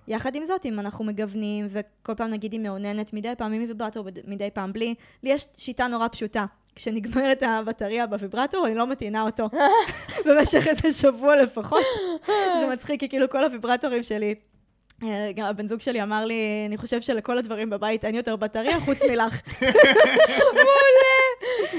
יחד 0.07 0.35
עם 0.35 0.45
זאת, 0.45 0.65
אם 0.65 0.79
אנחנו 0.79 1.05
מגוונים, 1.05 1.67
וכל 1.69 2.15
פעם 2.15 2.31
נגיד 2.31 2.51
היא 2.51 2.59
מאוננת, 2.59 3.13
מדי 3.13 3.33
פעם 3.37 3.53
עם 3.53 3.61
ויברטור, 3.67 4.07
מדי 4.27 4.49
פעם 4.53 4.73
בלי, 4.73 4.95
לי 5.23 5.29
יש 5.29 5.45
שיטה 5.57 5.87
נורא 5.87 6.07
פשוטה. 6.07 6.45
כשנגמרת 6.75 7.43
הבטריה 7.43 8.07
בוויברטור, 8.07 8.67
אני 8.67 8.75
לא 8.75 8.87
מטעינה 8.87 9.21
אותו 9.21 9.49
במשך 10.25 10.67
איזה 10.67 10.93
שבוע 10.93 11.35
לפחות. 11.35 11.83
זה 12.59 12.67
מצחיק, 12.73 12.99
כי 12.99 13.09
כאילו 13.09 13.29
כל 13.29 13.43
הוויברטורים 13.43 14.03
שלי, 14.03 14.35
אה, 15.03 15.31
גם 15.35 15.45
הבן 15.45 15.67
זוג 15.67 15.79
שלי 15.79 16.03
אמר 16.03 16.25
לי, 16.25 16.65
אני 16.67 16.77
חושב 16.77 17.01
שלכל 17.01 17.37
הדברים 17.37 17.69
בבית 17.69 18.05
אין 18.05 18.15
יותר 18.15 18.35
בטריה 18.35 18.79
חוץ 18.79 19.03
מלך. 19.03 19.41
מעולה, 20.57 21.26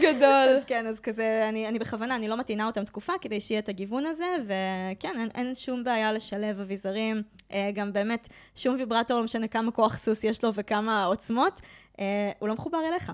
גדול. 0.03 0.57
אז 0.57 0.64
כן, 0.64 0.87
אז 0.87 1.01
כזה, 1.01 1.46
אני, 1.48 1.68
אני 1.68 1.79
בכוונה, 1.79 2.16
אני 2.16 2.29
לא 2.29 2.37
מטעינה 2.37 2.66
אותם 2.66 2.85
תקופה 2.85 3.12
כדי 3.20 3.40
שיהיה 3.40 3.59
את 3.59 3.68
הגיוון 3.68 4.07
הזה, 4.07 4.27
וכן, 4.44 5.12
אין, 5.20 5.29
אין 5.35 5.55
שום 5.55 5.85
בעיה 5.85 6.12
לשלב 6.12 6.61
אביזרים. 6.61 7.22
אה, 7.53 7.70
גם 7.74 7.92
באמת, 7.92 8.29
שום 8.57 8.74
ויברטור, 8.79 9.18
לא 9.18 9.24
משנה 9.24 9.48
כמה 9.48 9.70
כוח 9.70 9.98
סוס 9.98 10.24
יש 10.24 10.44
לו 10.44 10.55
וכמה 10.55 11.05
עוצמות, 11.05 11.61
אה, 12.01 12.31
הוא 12.38 12.48
לא 12.48 12.55
מחובר 12.55 12.79
אליך. 12.92 13.12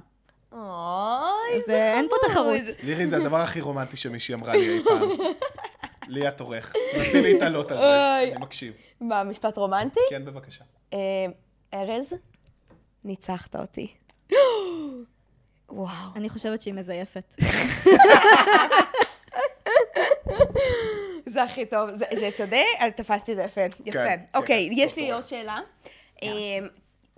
אוי, 0.53 1.63
זה 1.67 1.75
אה, 1.75 1.95
אין 1.95 2.09
פה 2.11 2.17
חמוד. 2.33 2.59
תחרות. 2.59 2.77
לירי, 2.85 3.07
זה 3.07 3.17
הדבר 3.17 3.37
הכי 3.37 3.61
רומנטי 3.61 3.97
שמישהי 3.97 4.35
אמרה 4.35 4.53
לי 4.53 4.69
אי 4.69 4.85
פעם. 4.85 5.09
לי 6.09 6.29
את 6.29 6.41
עורך. 6.41 6.75
נסי 7.01 7.23
להתעלות 7.23 7.71
על 7.71 7.81
זה. 7.81 8.23
אני 8.23 8.41
מקשיב. 8.41 8.75
מה, 9.01 9.25
משפט 9.25 9.57
רומנטי? 9.57 10.01
כן, 10.11 10.25
בבקשה. 10.25 10.65
אה, 10.93 10.99
ארז, 11.75 12.13
ניצחת 13.05 13.57
אותי. 13.57 13.95
וואו. 15.75 16.11
אני 16.17 16.29
חושבת 16.29 16.63
שהיא 16.63 16.75
מזייפת. 16.75 17.35
זה 21.27 21.43
הכי 21.43 21.67
טוב. 21.67 21.91
זה, 21.91 22.05
זה 22.37 22.55
אה, 22.81 22.91
תפסתי 22.97 23.33
את 23.33 23.37
זה 23.37 23.43
יפה. 23.43 23.61
יפה. 23.61 23.93
כן, 23.93 24.21
אוקיי, 24.35 24.69
כן, 24.69 24.75
יש 24.77 24.97
לי. 24.97 25.13
עוד 25.13 25.27
שאלה. 25.27 25.59
אה, 26.23 26.29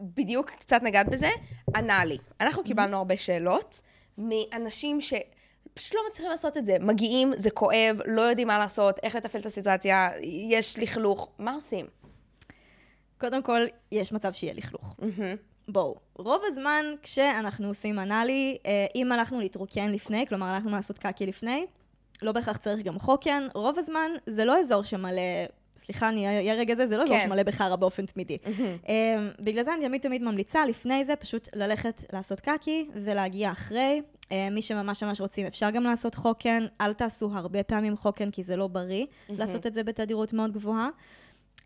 בדיוק 0.01 0.51
קצת 0.51 0.83
נגעת 0.83 1.09
בזה, 1.09 1.31
ענה 1.77 2.05
לי. 2.05 2.19
אנחנו 2.41 2.65
קיבלנו 2.65 2.97
הרבה 2.97 3.17
שאלות 3.17 3.81
מאנשים 4.19 5.01
ש... 5.01 5.15
פשוט 5.75 5.95
לא 5.95 6.01
מצליחים 6.09 6.31
לעשות 6.31 6.57
את 6.57 6.65
זה. 6.67 6.77
מגיעים, 6.81 7.33
זה 7.37 7.51
כואב, 7.51 8.01
לא 8.07 8.23
יודעים 8.23 8.49
מה 8.49 8.59
לעשות, 8.59 8.99
איך 9.03 9.15
לתפעל 9.15 9.41
את 9.41 9.47
הסיטואציה, 9.47 10.11
יש 10.51 10.79
לכלוך, 10.79 11.29
מה 11.39 11.55
עושים? 11.55 11.87
קודם 13.21 13.43
כל, 13.43 13.61
יש 13.93 14.13
מצב 14.13 14.33
שיהיה 14.33 14.55
לכלוך. 14.55 14.95
בואו, 15.69 15.97
רוב 16.15 16.43
הזמן 16.45 16.85
כשאנחנו 17.03 17.69
עושים 17.69 17.99
אנאלי, 17.99 18.59
אה, 18.67 18.87
אם 18.95 19.13
הלכנו 19.13 19.41
להתרוקן 19.41 19.93
לפני, 19.93 20.27
כלומר 20.27 20.47
הלכנו 20.47 20.71
לעשות 20.71 20.99
קקי 20.99 21.27
לפני, 21.27 21.67
לא 22.23 22.33
בהכרח 22.33 22.57
צריך 22.57 22.83
גם 22.83 22.99
חוקן, 22.99 23.47
רוב 23.55 23.79
הזמן 23.79 24.11
זה 24.27 24.45
לא 24.45 24.59
אזור 24.59 24.83
שמלא, 24.83 25.23
סליחה, 25.77 26.09
אני 26.09 26.27
אהיה 26.27 26.55
רגע 26.55 26.75
זה, 26.75 26.87
זה 26.87 26.97
לא 26.97 27.03
אזור 27.03 27.17
כן. 27.17 27.25
שמלא 27.27 27.43
בחרא 27.43 27.77
באופן 27.77 28.07
תמידי. 28.07 28.39
אה, 28.89 29.29
בגלל 29.41 29.63
זה 29.63 29.75
אני 29.75 29.87
תמיד 29.89 30.01
תמיד 30.01 30.23
ממליצה, 30.23 30.65
לפני 30.65 31.05
זה 31.05 31.17
פשוט 31.17 31.49
ללכת 31.55 32.05
לעשות 32.13 32.41
קקי 32.41 32.89
ולהגיע 32.95 33.53
אחרי. 33.53 34.03
אה, 34.33 34.49
מי 34.51 34.63
שממש 34.63 35.03
ממש 35.03 35.21
רוצים, 35.21 35.47
אפשר 35.47 35.71
גם 35.71 35.85
לעשות 35.85 36.15
חוקן, 36.15 36.67
אל 36.81 36.93
תעשו 36.93 37.31
הרבה 37.35 37.63
פעמים 37.63 37.97
חוקן, 37.97 38.31
כי 38.31 38.43
זה 38.43 38.57
לא 38.57 38.67
בריא 38.67 39.07
לעשות 39.29 39.67
את 39.67 39.75
זה 39.75 39.85
בתדירות 39.85 40.33
מאוד 40.33 40.53
גבוהה. 40.53 40.89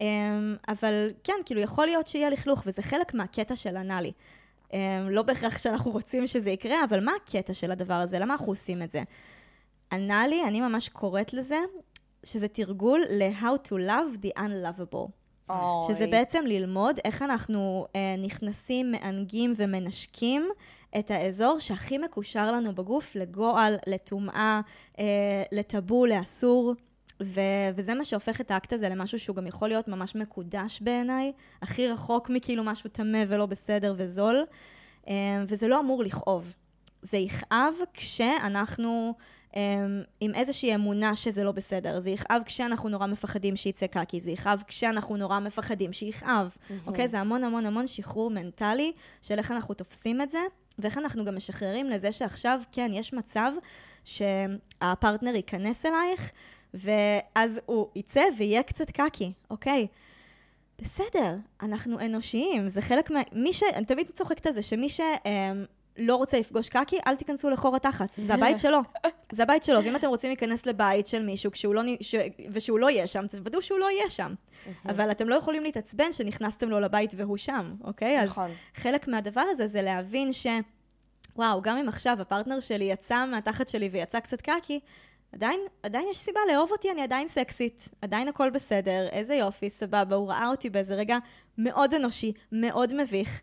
אמ, 0.01 0.57
אבל 0.69 1.11
כן, 1.25 1.35
כאילו, 1.47 1.61
יכול 1.61 1.87
להיות 1.87 2.07
שיהיה 2.07 2.31
לכלוך, 2.31 2.63
וזה 2.67 2.83
חלק 2.83 3.15
מהקטע 3.15 3.57
של 3.57 3.77
אנאלי. 3.77 4.13
אמ, 4.73 4.79
לא 5.11 5.23
בהכרח 5.23 5.59
שאנחנו 5.59 5.91
רוצים 5.91 6.27
שזה 6.27 6.51
יקרה, 6.51 6.85
אבל 6.85 7.05
מה 7.05 7.13
הקטע 7.23 7.55
של 7.55 7.71
הדבר 7.71 7.95
הזה? 7.95 8.19
למה 8.19 8.35
אנחנו 8.35 8.47
עושים 8.47 8.83
את 8.83 8.91
זה? 8.91 9.03
אנאלי, 9.93 10.45
אני 10.45 10.61
ממש 10.61 10.89
קוראת 10.89 11.33
לזה, 11.33 11.59
שזה 12.25 12.49
תרגול 12.49 13.05
ל-how 13.11 13.69
to 13.69 13.73
love 13.73 14.25
the 14.27 14.41
unlovable. 14.41 15.11
שזה 15.87 16.05
אוי. 16.05 16.11
בעצם 16.11 16.45
ללמוד 16.47 16.99
איך 17.05 17.23
אנחנו 17.23 17.87
אה, 17.97 18.15
נכנסים, 18.19 18.93
מענגים 18.93 19.53
ומנשקים 19.57 20.49
את 20.99 21.11
האזור 21.11 21.59
שהכי 21.59 21.99
מקושר 21.99 22.53
לנו 22.53 22.75
בגוף 22.75 23.17
לגועל, 23.17 23.77
לטומאה, 23.87 24.61
אה, 24.99 25.05
לטאבו, 25.53 26.07
לאסור. 26.07 26.75
ו- 27.23 27.71
וזה 27.75 27.95
מה 27.95 28.05
שהופך 28.05 28.41
את 28.41 28.51
האקט 28.51 28.73
הזה 28.73 28.89
למשהו 28.89 29.19
שהוא 29.19 29.37
גם 29.37 29.47
יכול 29.47 29.69
להיות 29.69 29.89
ממש 29.89 30.15
מקודש 30.15 30.81
בעיניי, 30.81 31.33
הכי 31.63 31.89
רחוק 31.89 32.31
מכאילו 32.31 32.65
משהו 32.65 32.91
טמא 32.91 33.25
ולא 33.29 33.47
בסדר 33.47 33.95
וזול, 33.97 34.45
אה, 35.09 35.15
וזה 35.47 35.69
לא 35.69 35.81
אמור 35.81 36.05
לכאוב. 36.05 36.55
זה 37.03 37.17
יכאב 37.17 37.75
כשאנחנו 37.95 39.15
אה, 39.57 39.61
עם 40.21 40.35
איזושהי 40.35 40.75
אמונה 40.75 41.15
שזה 41.15 41.45
לא 41.45 41.53
בסדר. 41.53 42.01
זה 42.01 42.11
יכאב 42.11 42.43
כשאנחנו 42.47 42.89
נורא 42.89 43.07
מפחדים 43.07 43.57
שיצא 43.57 43.87
קקי, 43.87 44.21
זה 44.21 44.31
יכאב 44.31 44.63
כשאנחנו 44.67 45.17
נורא 45.17 45.39
מפחדים 45.39 45.93
שיכאב. 45.93 46.57
אוקיי? 46.87 47.09
זה 47.09 47.21
המון 47.21 47.45
המון 47.45 47.67
המון 47.67 47.87
שחרור 47.87 48.31
מנטלי 48.31 48.93
של 49.23 49.39
איך 49.39 49.51
אנחנו 49.51 49.75
תופסים 49.75 50.21
את 50.21 50.31
זה, 50.31 50.39
ואיך 50.79 50.99
אנחנו 50.99 51.25
גם 51.25 51.37
משחררים 51.37 51.91
לזה 51.91 52.13
שעכשיו, 52.13 52.61
כן, 52.73 52.91
יש 52.95 53.13
מצב 53.13 53.53
שהפרטנר 54.05 55.35
ייכנס 55.35 55.87
אלייך, 55.87 56.31
ואז 56.75 57.61
הוא 57.67 57.87
יצא 57.95 58.23
ויהיה 58.39 58.63
קצת 58.63 58.91
קקי, 58.91 59.33
אוקיי? 59.51 59.87
בסדר, 60.83 61.37
אנחנו 61.63 62.01
אנושיים, 62.01 62.69
זה 62.69 62.83
חלק 62.83 63.11
מה... 63.11 63.21
מי 63.33 63.53
ש... 63.53 63.63
אני 63.63 63.85
תמיד 63.85 64.11
צוחקת 64.11 64.47
על 64.47 64.53
זה, 64.53 64.63
שמי 64.63 64.89
ש... 64.89 65.01
אמ, 65.01 65.65
לא 65.97 66.17
רוצה 66.17 66.39
לפגוש 66.39 66.69
קקי, 66.69 66.99
אל 67.07 67.17
תיכנסו 67.17 67.51
לחור 67.51 67.77
התחת. 67.77 68.15
זה 68.19 68.35
הבית 68.35 68.59
שלו. 68.59 68.79
זה 69.33 69.43
הבית 69.43 69.65
שלו, 69.65 69.85
ואם 69.85 69.97
אתם 69.97 70.09
רוצים 70.09 70.31
להיכנס 70.31 70.67
לבית 70.67 71.07
של 71.07 71.23
מישהו 71.23 71.51
כשהוא 71.51 71.75
לא, 71.75 71.83
ש... 72.01 72.15
ושהוא 72.51 72.79
לא 72.79 72.91
יהיה 72.91 73.07
שם, 73.07 73.27
תוודאו 73.27 73.63
שהוא 73.63 73.79
לא 73.79 73.91
יהיה 73.91 74.11
שם. 74.11 74.35
אבל 74.87 75.11
אתם 75.11 75.29
לא 75.29 75.35
יכולים 75.35 75.63
להתעצבן 75.63 76.13
שנכנסתם 76.13 76.69
לו 76.69 76.81
לבית 76.81 77.15
והוא 77.17 77.37
שם, 77.37 77.75
אוקיי? 77.85 78.25
נכון. 78.25 78.51
אז 78.51 78.57
חלק 78.75 79.09
מהדבר 79.09 79.45
הזה 79.51 79.67
זה 79.67 79.83
להבין 79.83 80.33
ש... 80.33 80.47
וואו, 81.37 81.63
גם 81.63 81.77
אם 81.77 81.89
עכשיו 81.89 82.21
הפרטנר 82.21 82.61
שלי 82.61 82.85
יצא 82.85 83.27
מהתחת 83.27 83.69
שלי 83.69 83.89
ויצא 83.93 84.21
קצת 84.21 84.41
קקי, 84.41 84.81
עדיין, 85.33 85.61
עדיין 85.83 86.07
יש 86.11 86.19
סיבה 86.19 86.41
לאהוב 86.53 86.73
אותי, 86.73 86.91
אני 86.91 87.03
עדיין 87.03 87.29
סקסית, 87.29 87.89
עדיין 88.03 88.29
הכל 88.29 88.51
בסדר, 88.51 89.09
איזה 89.11 89.35
יופי, 89.35 89.71
סבבה, 89.71 90.17
הוא 90.17 90.29
ראה 90.29 90.49
אותי 90.49 90.71
באיזה 90.71 90.95
רגע 90.95 91.19
מאוד 91.59 91.95
אנושי, 91.95 92.33
מאוד 92.53 93.03
מביך. 93.03 93.41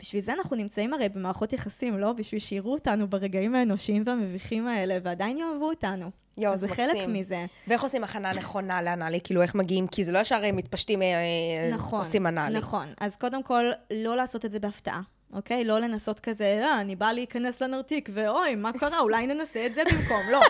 בשביל 0.00 0.22
זה 0.22 0.32
אנחנו 0.32 0.56
נמצאים 0.56 0.94
הרי 0.94 1.08
במערכות 1.08 1.52
יחסים, 1.52 1.98
לא? 1.98 2.12
בשביל 2.12 2.40
שיראו 2.40 2.72
אותנו 2.72 3.08
ברגעים 3.08 3.54
האנושיים 3.54 4.02
והמביכים 4.06 4.68
האלה, 4.68 4.98
ועדיין 5.02 5.38
יאהבו 5.38 5.68
אותנו. 5.68 6.10
יואו, 6.38 6.56
זה 6.56 6.66
זה 6.66 6.74
חלק 6.74 6.94
מקסים. 6.94 7.12
מזה. 7.12 7.46
ואיך 7.68 7.82
עושים 7.82 8.04
הכנה 8.04 8.32
נכונה 8.32 8.82
לאנאלי? 8.82 9.20
כאילו, 9.24 9.42
איך 9.42 9.54
מגיעים? 9.54 9.86
כי 9.86 10.04
זה 10.04 10.12
לא 10.12 10.18
ישר 10.18 10.44
הם 10.44 10.56
מתפשטים, 10.56 11.02
אה, 11.02 11.70
נכון, 11.72 11.98
עושים 11.98 12.26
אנאלי. 12.26 12.58
נכון. 12.58 12.86
אז 13.00 13.16
קודם 13.16 13.42
כל, 13.42 13.64
לא 13.90 14.16
לעשות 14.16 14.44
את 14.44 14.50
זה 14.50 14.58
בהפתעה. 14.60 15.00
אוקיי? 15.32 15.64
לא 15.64 15.78
לנסות 15.78 16.20
כזה, 16.20 16.60
אה, 16.62 16.80
אני 16.80 16.96
באה 16.96 17.12
להיכנס 17.12 17.62
לנרתיק, 17.62 18.08
ואוי, 18.12 18.54
מה 18.54 18.72
קרה? 18.72 18.98
אולי 18.98 19.26
ננסה 19.26 19.66
את 19.66 19.74
זה 19.74 19.82
במקום. 19.84 20.20
לא. 20.32 20.40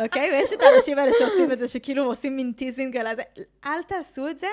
אוקיי? 0.00 0.30
ויש 0.32 0.52
את 0.52 0.58
האנשים 0.62 0.98
האלה 0.98 1.12
שעושים 1.18 1.52
את 1.52 1.58
זה, 1.58 1.68
שכאילו 1.68 2.04
עושים 2.04 2.36
מין 2.36 2.52
teasing 2.56 2.96
על 2.96 3.06
הזה. 3.06 3.22
אל 3.64 3.82
תעשו 3.82 4.28
את 4.28 4.38
זה. 4.38 4.46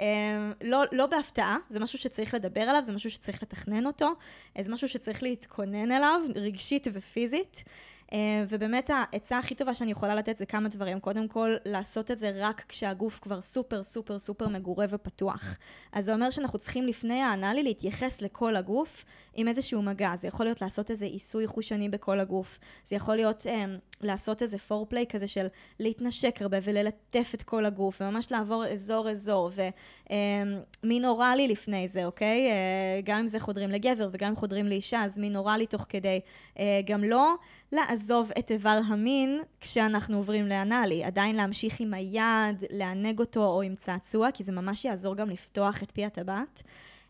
אמ, 0.00 0.52
לא, 0.62 0.82
לא 0.92 1.06
בהפתעה, 1.06 1.56
זה 1.68 1.80
משהו 1.80 1.98
שצריך 1.98 2.34
לדבר 2.34 2.60
עליו, 2.60 2.82
זה 2.84 2.92
משהו 2.92 3.10
שצריך 3.10 3.42
לתכנן 3.42 3.86
אותו, 3.86 4.08
זה 4.60 4.72
משהו 4.72 4.88
שצריך 4.88 5.22
להתכונן 5.22 5.92
אליו, 5.92 6.20
רגשית 6.34 6.86
ופיזית. 6.92 7.64
אמ, 8.12 8.18
ובאמת 8.48 8.90
העצה 8.94 9.38
הכי 9.38 9.54
טובה 9.54 9.74
שאני 9.74 9.90
יכולה 9.90 10.14
לתת 10.14 10.38
זה 10.38 10.46
כמה 10.46 10.68
דברים. 10.68 11.00
קודם 11.00 11.28
כל, 11.28 11.54
לעשות 11.64 12.10
את 12.10 12.18
זה 12.18 12.32
רק 12.34 12.64
כשהגוף 12.68 13.18
כבר 13.22 13.40
סופר 13.40 13.82
סופר 13.82 14.18
סופר 14.18 14.48
מגורה 14.48 14.86
ופתוח. 14.88 15.58
אז 15.92 16.04
זה 16.04 16.14
אומר 16.14 16.30
שאנחנו 16.30 16.58
צריכים 16.58 16.86
לפני 16.86 17.22
האנאלי 17.22 17.62
להתייחס 17.62 18.22
לכל 18.22 18.56
הגוף 18.56 19.04
עם 19.34 19.48
איזשהו 19.48 19.82
מגע. 19.82 20.12
זה 20.16 20.28
יכול 20.28 20.46
להיות 20.46 20.62
לעשות 20.62 20.90
איזה 20.90 21.04
עיסוי 21.06 21.46
חושני 21.46 21.88
בכל 21.88 22.20
הגוף. 22.20 22.58
זה 22.84 22.96
יכול 22.96 23.16
להיות 23.16 23.46
אמ, 23.46 23.78
לעשות 24.00 24.42
איזה 24.42 24.58
פורפליי 24.58 25.06
כזה 25.08 25.26
של 25.26 25.46
להתנשק 25.78 26.42
הרבה 26.42 26.58
וללטף 26.62 27.30
את 27.34 27.42
כל 27.42 27.66
הגוף, 27.66 28.00
וממש 28.00 28.32
לעבור 28.32 28.66
אזור-אזור, 28.66 29.50
ומין 30.84 31.04
אוראלי 31.04 31.48
לפני 31.48 31.88
זה, 31.88 32.04
אוקיי? 32.04 32.50
אה, 32.50 33.00
גם 33.04 33.18
אם 33.18 33.26
זה 33.26 33.38
חודרים 33.38 33.70
לגבר 33.70 34.08
וגם 34.12 34.28
אם 34.28 34.36
חודרים 34.36 34.66
לאישה, 34.66 35.04
אז 35.04 35.18
מין 35.18 35.36
אוראלי 35.36 35.66
תוך 35.66 35.86
כדי. 35.88 36.20
אה, 36.58 36.80
גם 36.86 37.04
לא 37.04 37.34
לעזוב 37.72 38.30
את 38.38 38.50
איבר 38.50 38.80
המין 38.86 39.40
כשאנחנו 39.60 40.16
עוברים 40.16 40.46
לאנאלי, 40.46 41.04
עדיין 41.04 41.36
להמשיך 41.36 41.80
עם 41.80 41.94
היד, 41.94 42.64
לענג 42.70 43.18
אותו 43.18 43.44
או 43.44 43.62
עם 43.62 43.74
צעצוע, 43.74 44.30
כי 44.30 44.44
זה 44.44 44.52
ממש 44.52 44.84
יעזור 44.84 45.16
גם 45.16 45.30
לפתוח 45.30 45.82
את 45.82 45.90
פי 45.90 46.04
הטבעת. 46.04 46.62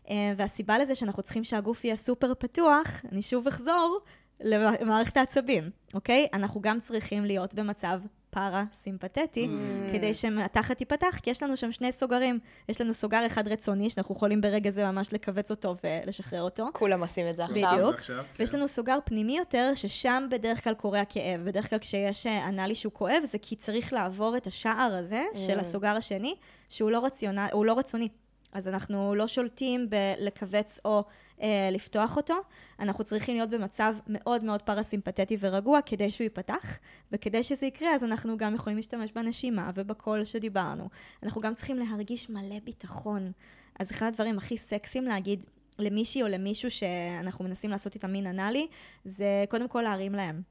אה, 0.09 0.33
והסיבה 0.37 0.79
לזה 0.79 0.95
שאנחנו 0.95 1.23
צריכים 1.23 1.43
שהגוף 1.43 1.85
יהיה 1.85 1.95
סופר 1.95 2.33
פתוח, 2.33 3.01
אני 3.11 3.21
שוב 3.21 3.47
אחזור, 3.47 3.99
למערכת 4.43 5.17
העצבים, 5.17 5.69
אוקיי? 5.93 6.27
אנחנו 6.33 6.61
גם 6.61 6.79
צריכים 6.79 7.25
להיות 7.25 7.53
במצב 7.53 8.01
פארה-סימפתטי, 8.31 9.45
mm. 9.47 9.91
כדי 9.93 10.13
שהתחת 10.13 10.77
תיפתח, 10.77 11.19
כי 11.21 11.29
יש 11.29 11.43
לנו 11.43 11.57
שם 11.57 11.71
שני 11.71 11.91
סוגרים. 11.91 12.39
יש 12.69 12.81
לנו 12.81 12.93
סוגר 12.93 13.25
אחד 13.25 13.47
רצוני, 13.47 13.89
שאנחנו 13.89 14.15
יכולים 14.15 14.41
ברגע 14.41 14.69
זה 14.69 14.91
ממש 14.91 15.13
לכווץ 15.13 15.51
אותו 15.51 15.75
ולשחרר 15.83 16.41
אותו. 16.41 16.67
כולם 16.73 17.01
עושים 17.01 17.27
את 17.27 17.35
זה 17.35 17.43
עכשיו. 17.43 17.73
בדיוק. 17.73 17.95
עכשיו, 17.95 18.17
כן. 18.17 18.23
ויש 18.39 18.55
לנו 18.55 18.67
סוגר 18.67 18.99
פנימי 19.05 19.37
יותר, 19.37 19.71
ששם 19.75 20.27
בדרך 20.31 20.63
כלל 20.63 20.73
קורה 20.73 20.99
הכאב. 20.99 21.41
בדרך 21.43 21.69
כלל 21.69 21.79
כשיש 21.79 22.27
אנאלי 22.27 22.75
שהוא 22.75 22.93
כואב, 22.93 23.23
זה 23.23 23.37
כי 23.37 23.55
צריך 23.55 23.93
לעבור 23.93 24.37
את 24.37 24.47
השער 24.47 24.95
הזה 24.99 25.23
mm. 25.33 25.37
של 25.37 25.59
הסוגר 25.59 25.95
השני, 25.95 26.35
שהוא 26.69 26.91
לא, 26.91 27.05
רציונל, 27.05 27.47
לא 27.65 27.77
רצוני. 27.77 28.09
אז 28.53 28.67
אנחנו 28.67 29.15
לא 29.15 29.27
שולטים 29.27 29.89
בלכווץ 29.89 30.79
או 30.85 31.03
אה, 31.41 31.69
לפתוח 31.71 32.17
אותו. 32.17 32.35
אנחנו 32.79 33.03
צריכים 33.03 33.35
להיות 33.35 33.49
במצב 33.49 33.95
מאוד 34.07 34.43
מאוד 34.43 34.61
פרסימפטי 34.61 35.37
ורגוע 35.39 35.79
כדי 35.85 36.11
שהוא 36.11 36.25
ייפתח, 36.25 36.79
וכדי 37.11 37.43
שזה 37.43 37.65
יקרה 37.65 37.95
אז 37.95 38.03
אנחנו 38.03 38.37
גם 38.37 38.55
יכולים 38.55 38.77
להשתמש 38.77 39.11
בנשימה 39.11 39.71
ובקול 39.75 40.23
שדיברנו. 40.23 40.89
אנחנו 41.23 41.41
גם 41.41 41.53
צריכים 41.53 41.79
להרגיש 41.79 42.29
מלא 42.29 42.59
ביטחון. 42.63 43.31
אז 43.79 43.91
אחד 43.91 44.07
הדברים 44.07 44.37
הכי 44.37 44.57
סקסיים 44.57 45.05
להגיד 45.05 45.45
למישהי 45.79 46.23
או 46.23 46.27
למישהו 46.27 46.71
שאנחנו 46.71 47.45
מנסים 47.45 47.69
לעשות 47.69 47.95
איתם 47.95 48.11
מין 48.11 48.27
אנאלי, 48.27 48.67
זה 49.05 49.45
קודם 49.49 49.67
כל 49.67 49.81
להרים 49.81 50.15
להם. 50.15 50.41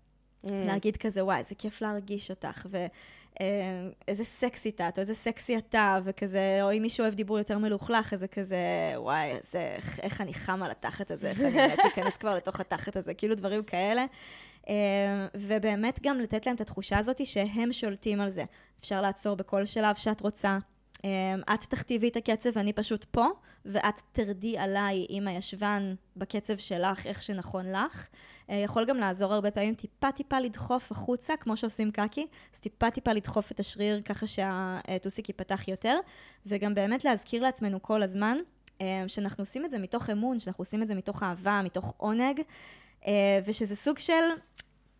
Mm. 0.46 0.50
להגיד 0.66 0.96
כזה, 0.96 1.24
וואי, 1.24 1.44
זה 1.44 1.54
כיף 1.54 1.82
להרגיש 1.82 2.30
אותך, 2.30 2.66
ו... 2.70 2.86
אה, 3.40 3.46
איזה 4.08 4.24
סקסי 4.24 4.68
את, 4.68 4.80
או 4.80 5.00
איזה 5.00 5.14
סקסי 5.14 5.58
אתה, 5.58 5.98
וכזה, 6.04 6.58
או 6.62 6.72
אם 6.72 6.82
מישהו 6.82 7.02
אוהב 7.02 7.14
דיבור 7.14 7.38
יותר 7.38 7.58
מלוכלך, 7.58 8.12
איזה 8.12 8.28
כזה, 8.28 8.56
וואי, 8.96 9.30
איזה, 9.30 9.76
איך 10.02 10.20
אני 10.20 10.34
חם 10.34 10.62
על 10.62 10.70
התחת 10.70 11.10
הזה, 11.10 11.30
איך 11.30 11.40
אני 11.40 11.50
באמת 11.50 11.78
אכנס 11.86 12.16
כבר 12.16 12.34
לתוך 12.34 12.60
התחת 12.60 12.96
הזה, 12.96 13.14
כאילו 13.14 13.34
דברים 13.34 13.62
כאלה. 13.62 14.04
אה, 14.68 15.26
ובאמת 15.34 15.98
גם 16.02 16.18
לתת 16.18 16.46
להם 16.46 16.54
את 16.54 16.60
התחושה 16.60 16.98
הזאת 16.98 17.26
שהם 17.26 17.72
שולטים 17.72 18.20
על 18.20 18.30
זה. 18.30 18.44
אפשר 18.80 19.00
לעצור 19.00 19.36
בכל 19.36 19.66
שלב 19.66 19.96
שאת 19.96 20.20
רוצה. 20.20 20.58
אה, 21.04 21.54
את 21.54 21.60
תכתיבי 21.64 22.08
את 22.08 22.16
הקצב 22.16 22.50
ואני 22.54 22.72
פשוט 22.72 23.04
פה, 23.04 23.26
ואת 23.64 24.00
תרדי 24.12 24.58
עליי 24.58 25.06
עם 25.08 25.28
הישבן 25.28 25.94
בקצב 26.16 26.56
שלך, 26.56 27.06
איך 27.06 27.22
שנכון 27.22 27.72
לך. 27.72 28.08
אה, 28.50 28.56
יכול 28.56 28.84
גם 28.84 28.96
לעזור 28.96 29.34
הרבה 29.34 29.50
פעמים 29.50 29.74
טיפה 29.74 30.12
טיפה 30.12 30.40
לדחוף 30.40 30.92
החוצה, 30.92 31.36
כמו 31.36 31.56
שעושים 31.56 31.90
קקי, 31.90 32.26
אז 32.54 32.60
טיפה 32.60 32.90
טיפה 32.90 33.12
לדחוף 33.12 33.52
את 33.52 33.60
השריר 33.60 34.00
ככה 34.04 34.26
שהטוסיק 34.26 35.28
ייפתח 35.28 35.68
יותר, 35.68 35.98
וגם 36.46 36.74
באמת 36.74 37.04
להזכיר 37.04 37.42
לעצמנו 37.42 37.82
כל 37.82 38.02
הזמן 38.02 38.38
אה, 38.80 39.04
שאנחנו 39.06 39.42
עושים 39.42 39.64
את 39.64 39.70
זה 39.70 39.78
מתוך 39.78 40.10
אמון, 40.10 40.38
שאנחנו 40.38 40.62
עושים 40.62 40.82
את 40.82 40.88
זה 40.88 40.94
מתוך 40.94 41.22
אהבה, 41.22 41.60
מתוך 41.64 41.94
עונג, 41.96 42.40
אה, 43.06 43.40
ושזה 43.46 43.76
סוג 43.76 43.98
של... 43.98 44.22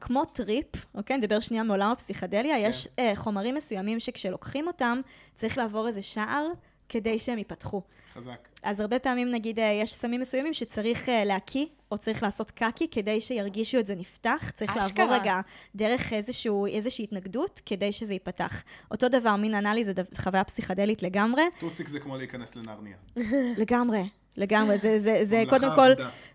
כמו 0.01 0.25
טריפ, 0.25 0.67
אוקיי? 0.95 1.17
נדבר 1.17 1.41
שנייה 1.41 1.63
מעולם 1.63 1.91
הפסיכדליה, 1.91 2.57
כן. 2.57 2.63
יש 2.69 2.87
uh, 2.87 3.01
חומרים 3.15 3.55
מסוימים 3.55 4.01
שכשלוקחים 4.01 4.67
אותם, 4.67 5.01
צריך 5.35 5.59
לעבור 5.59 5.87
איזה 5.87 6.03
שער 6.03 6.47
כדי 6.91 7.19
שהם 7.19 7.39
ייפתחו. 7.39 7.83
חזק. 8.15 8.49
אז 8.63 8.81
הרבה 8.81 8.99
פעמים, 8.99 9.31
נגיד, 9.31 9.59
אה, 9.59 9.81
יש 9.83 9.95
סמים 9.95 10.21
מסוימים 10.21 10.55
שצריך 10.55 11.09
אה, 11.09 11.25
להקיא, 11.25 11.67
או 11.93 11.99
צריך 11.99 12.23
לעשות 12.23 12.51
קקי 12.51 12.89
כדי 12.91 13.21
שירגישו 13.21 13.79
את 13.79 13.87
זה 13.87 13.95
נפתח. 13.95 14.51
צריך 14.55 14.77
אשכרה. 14.77 15.05
לעבור 15.05 15.21
רגע 15.21 15.41
דרך 15.75 16.13
איזשהו, 16.13 16.67
איזושהי 16.67 17.05
התנגדות 17.05 17.61
כדי 17.67 17.93
שזה 17.93 18.13
ייפתח. 18.13 18.63
אותו 18.91 19.09
דבר, 19.09 19.37
מין 19.37 19.55
אנאלי 19.55 19.85
זה 19.85 19.93
חוויה 20.21 20.45
פסיכדלית 20.45 21.03
לגמרי. 21.03 21.43
טוסיק 21.59 21.89
זה 21.89 22.01
כמו 22.01 22.17
להיכנס 22.17 22.57
לנרניה. 22.57 22.97
לגמרי, 23.63 24.09
לגמרי. 24.37 24.79
זה, 24.79 24.99
זה, 24.99 25.19
זה 25.23 25.43
קודם 25.49 25.71
כל... 25.77 25.91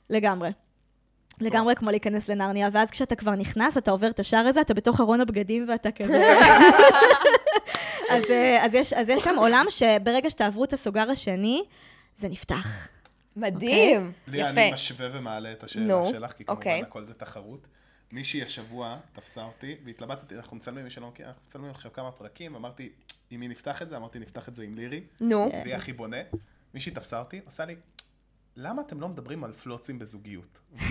לגמרי. 0.09 0.49
לגמרי 1.41 1.75
כמו 1.75 1.91
להיכנס 1.91 2.29
לנרניה, 2.29 2.69
ואז 2.73 2.91
כשאתה 2.91 3.15
כבר 3.15 3.35
נכנס, 3.35 3.77
אתה 3.77 3.91
עובר 3.91 4.09
את 4.09 4.19
השער 4.19 4.47
הזה, 4.47 4.61
אתה 4.61 4.73
בתוך 4.73 5.01
ארון 5.01 5.21
הבגדים 5.21 5.65
ואתה 5.69 5.91
כזה... 5.91 6.33
אז, 8.09 8.23
אה, 8.29 8.65
אז, 8.65 8.75
יש, 8.75 8.93
אז 8.93 9.09
יש 9.09 9.23
שם 9.23 9.35
עולם 9.37 9.65
שברגע 9.69 10.29
שתעברו 10.29 10.63
את 10.63 10.73
הסוגר 10.73 11.09
השני, 11.09 11.63
זה 12.15 12.29
נפתח. 12.29 12.87
מדהים, 13.35 14.11
okay? 14.11 14.27
אוקיי? 14.27 14.41
יפה. 14.41 14.51
לי, 14.51 14.61
אני 14.61 14.71
משווה 14.73 15.07
ומעלה 15.13 15.51
את 15.51 15.63
השאלה 15.63 16.03
no. 16.03 16.09
שלך, 16.09 16.31
כי 16.31 16.45
כמובן 16.45 16.61
okay. 16.61 16.65
אוקיי. 16.65 16.81
הכל 16.81 17.05
זה 17.05 17.13
תחרות. 17.13 17.67
מישהי 18.11 18.43
השבוע 18.43 18.97
תפסה 19.13 19.43
אותי, 19.43 19.75
והתלבטתי, 19.85 20.35
אנחנו 20.35 20.57
מצלמים, 20.57 20.83
מי 20.83 20.89
שלא 20.89 21.07
מכיר, 21.07 21.27
אנחנו 21.27 21.41
מצלמים 21.45 21.71
עכשיו 21.71 21.93
כמה 21.93 22.11
פרקים, 22.11 22.55
אמרתי, 22.55 22.89
עם 23.29 23.39
מי 23.39 23.47
נפתח 23.47 23.81
את 23.81 23.89
זה? 23.89 23.97
אמרתי, 23.97 24.19
נפתח 24.19 24.49
את 24.49 24.55
זה 24.55 24.63
עם 24.63 24.75
לירי. 24.75 25.01
נו. 25.21 25.45
No. 25.45 25.61
זה 25.61 25.69
יהיה 25.69 25.77
הכי 25.77 25.93
בונה. 25.93 26.17
מישהי 26.73 26.91
תפסה 26.91 27.19
אותי, 27.19 27.41
עושה 27.45 27.65
לי, 27.65 27.75
למה 28.57 28.81
אתם 28.81 29.01
לא 29.01 29.09
מדברים 29.09 29.43
על 29.43 29.53
פלוצים 29.53 29.99
בזוגיות? 29.99 30.59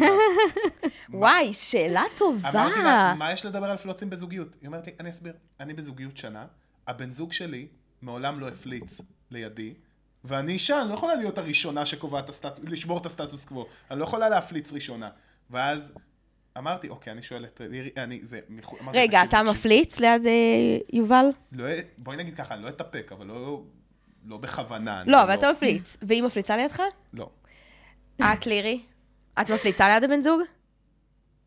וואי, 1.10 1.52
שאלה 1.52 2.02
טובה. 2.16 2.50
אמרתי 2.50 2.82
לה, 2.82 3.14
מה 3.18 3.32
יש 3.32 3.46
לדבר 3.46 3.66
על 3.66 3.76
פלוצים 3.76 4.10
בזוגיות? 4.10 4.56
היא 4.60 4.66
אומרת 4.66 4.86
לי, 4.86 4.92
אני 5.00 5.10
אסביר, 5.10 5.32
אני 5.60 5.74
בזוגיות 5.74 6.16
שנה, 6.16 6.46
הבן 6.86 7.12
זוג 7.12 7.32
שלי 7.32 7.66
מעולם 8.02 8.40
לא 8.40 8.48
הפליץ 8.48 9.00
לידי, 9.30 9.74
ואני 10.24 10.52
אישה, 10.52 10.80
אני 10.82 10.88
לא 10.88 10.94
יכולה 10.94 11.14
להיות 11.14 11.38
הראשונה 11.38 11.86
שקובעת, 11.86 12.28
הסטט... 12.28 12.58
לשבור 12.62 12.98
את 12.98 13.06
הסטטוס 13.06 13.44
קוו. 13.44 13.66
אני 13.90 13.98
לא 13.98 14.04
יכולה 14.04 14.28
להפליץ 14.28 14.72
ראשונה. 14.72 15.10
ואז 15.50 15.94
אמרתי, 16.58 16.88
אוקיי, 16.88 17.12
אני 17.12 17.22
שואל 17.22 17.44
את 17.44 17.60
אני, 17.96 18.20
זה, 18.22 18.40
אמרתי, 18.82 18.98
רגע, 18.98 19.22
אתה 19.22 19.42
מפליץ 19.42 20.00
ליד 20.00 20.26
אה, 20.26 20.32
יובל? 20.92 21.26
לא, 21.52 21.64
בואי 21.98 22.16
נגיד 22.16 22.36
ככה, 22.36 22.54
אני 22.54 22.62
לא 22.62 22.68
אתאפק, 22.68 23.12
אבל 23.12 23.26
לא, 23.26 23.62
לא 24.24 24.36
בכוונה. 24.36 25.02
לא, 25.06 25.22
אבל 25.22 25.28
לא... 25.28 25.34
אתה 25.34 25.52
מפליץ. 25.52 25.96
והיא 26.02 26.22
מפליצה 26.22 26.56
לידך? 26.56 26.82
לא. 27.12 27.30
את, 28.22 28.46
לירי? 28.46 28.80
את 29.40 29.50
מפליצה 29.50 29.88
ליד 29.88 30.04
הבן 30.04 30.20
זוג? 30.20 30.40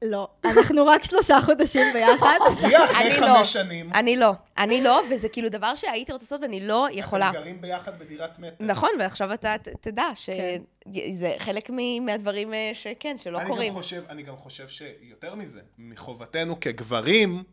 לא, 0.01 0.27
אנחנו 0.45 0.86
רק 0.86 1.03
שלושה 1.03 1.41
חודשים 1.41 1.93
ביחד. 1.93 2.38
היא 2.62 2.77
אחרי 2.86 3.12
חמש 3.12 3.21
לא. 3.21 3.43
שנים. 3.43 3.89
אני 3.93 4.15
לא, 4.15 4.32
אני 4.58 4.82
לא, 4.82 5.01
וזה 5.10 5.30
כאילו 5.30 5.49
דבר 5.49 5.75
שהייתי 5.75 6.12
רוצה 6.12 6.23
לעשות 6.23 6.41
ואני 6.41 6.67
לא 6.67 6.88
יכולה. 6.91 7.30
אתם 7.30 7.39
גרים 7.39 7.62
ביחד 7.62 7.99
בדירת 7.99 8.39
מטר. 8.39 8.65
נכון, 8.65 8.89
ועכשיו 8.99 9.34
אתה 9.34 9.56
תדע 9.82 10.08
שזה 10.15 11.34
כן. 11.34 11.39
חלק 11.39 11.69
מהדברים 12.01 12.53
אה, 12.53 12.71
שכן, 12.73 13.17
שלא 13.17 13.39
קורים. 13.47 13.73
אני 14.10 14.23
גם 14.23 14.36
חושב 14.36 14.67
שיותר 14.67 15.36
מזה, 15.36 15.62
מחובתנו 15.77 16.60
כגברים, 16.60 17.43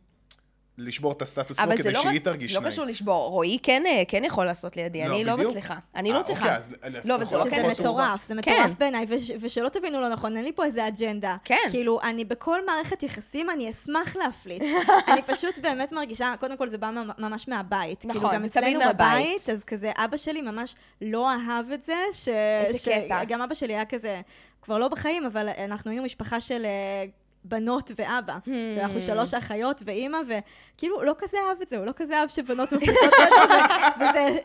לשבור 0.78 1.12
את 1.12 1.22
הסטטוס 1.22 1.60
קוו 1.60 1.76
כדי 1.76 1.92
לא 1.92 2.02
שהיא 2.02 2.20
תרגיש 2.20 2.50
נעים. 2.50 2.62
אבל 2.62 2.70
זה 2.70 2.80
לא 2.80 2.84
קשור 2.84 2.84
לשבור. 2.84 3.28
רועי 3.30 3.58
כן, 3.62 3.82
אה, 3.87 4.02
כן 4.08 4.24
יכול 4.24 4.44
לעשות 4.44 4.76
לידי, 4.76 5.04
לא, 5.04 5.14
אני 5.14 5.24
לא 5.24 5.37
מצליחה. 5.37 5.74
אני 5.96 6.10
לא 6.10 6.16
אה, 6.16 6.20
מצליחה. 6.20 6.42
אוקיי, 6.42 6.56
אז 6.56 6.70
לא, 7.04 7.16
וזה 7.20 7.37
לא 7.37 7.44
כן 7.50 7.70
מטורף, 7.70 8.24
זה 8.24 8.34
מטורף 8.34 8.56
כן. 8.56 8.70
בעיניי, 8.78 9.06
ושלא 9.40 9.68
תבינו 9.68 10.00
לא 10.00 10.08
נכון, 10.08 10.37
אין 10.37 10.44
לי 10.44 10.52
פה 10.52 10.64
איזה 10.64 10.88
אג'נדה. 10.88 11.37
כן. 11.44 11.56
כאילו, 11.70 12.00
אני 12.02 12.24
בכל 12.24 12.66
מערכת 12.66 13.02
יחסים, 13.02 13.50
אני 13.50 13.70
אשמח 13.70 14.16
להפליט. 14.16 14.62
אני 15.08 15.22
פשוט 15.22 15.58
באמת 15.58 15.92
מרגישה, 15.92 16.34
קודם 16.40 16.56
כל 16.56 16.68
זה 16.68 16.78
בא 16.78 16.90
ממש 17.18 17.48
מהבית. 17.48 18.00
כאילו, 18.00 18.14
נכון, 18.14 18.42
זה 18.42 18.50
תמיד 18.50 18.76
מהבית. 18.76 19.48
אז 19.52 19.64
כזה, 19.64 19.92
אבא 19.96 20.16
שלי 20.16 20.42
ממש 20.42 20.74
לא 21.00 21.30
אהב 21.30 21.70
את 21.70 21.84
זה, 21.84 21.96
ש... 22.12 22.28
איזה 22.66 22.90
קטע. 22.90 23.24
גם 23.24 23.42
אבא 23.42 23.54
שלי 23.54 23.74
היה 23.74 23.84
כזה, 23.84 24.20
כבר 24.62 24.78
לא 24.78 24.88
בחיים, 24.88 25.26
אבל 25.26 25.48
אנחנו 25.48 25.90
היינו 25.90 26.04
משפחה 26.04 26.40
של 26.40 26.64
אה, 26.64 27.04
בנות 27.44 27.90
ואבא. 27.96 28.38
Hmm. 28.46 28.50
ואנחנו 28.78 29.00
שלוש 29.00 29.35
אחיות 29.35 29.83
ואימא, 29.85 30.18
וכאילו, 30.28 31.02
לא 31.02 31.14
כזה 31.18 31.37
אהב 31.48 31.62
את 31.62 31.68
זה, 31.68 31.76
הוא 31.76 31.87
לא 31.87 31.92
כזה 31.96 32.18
אהב 32.20 32.28
שבנות 32.28 32.72
מפוצצות 32.72 32.96
אותו, 33.04 33.54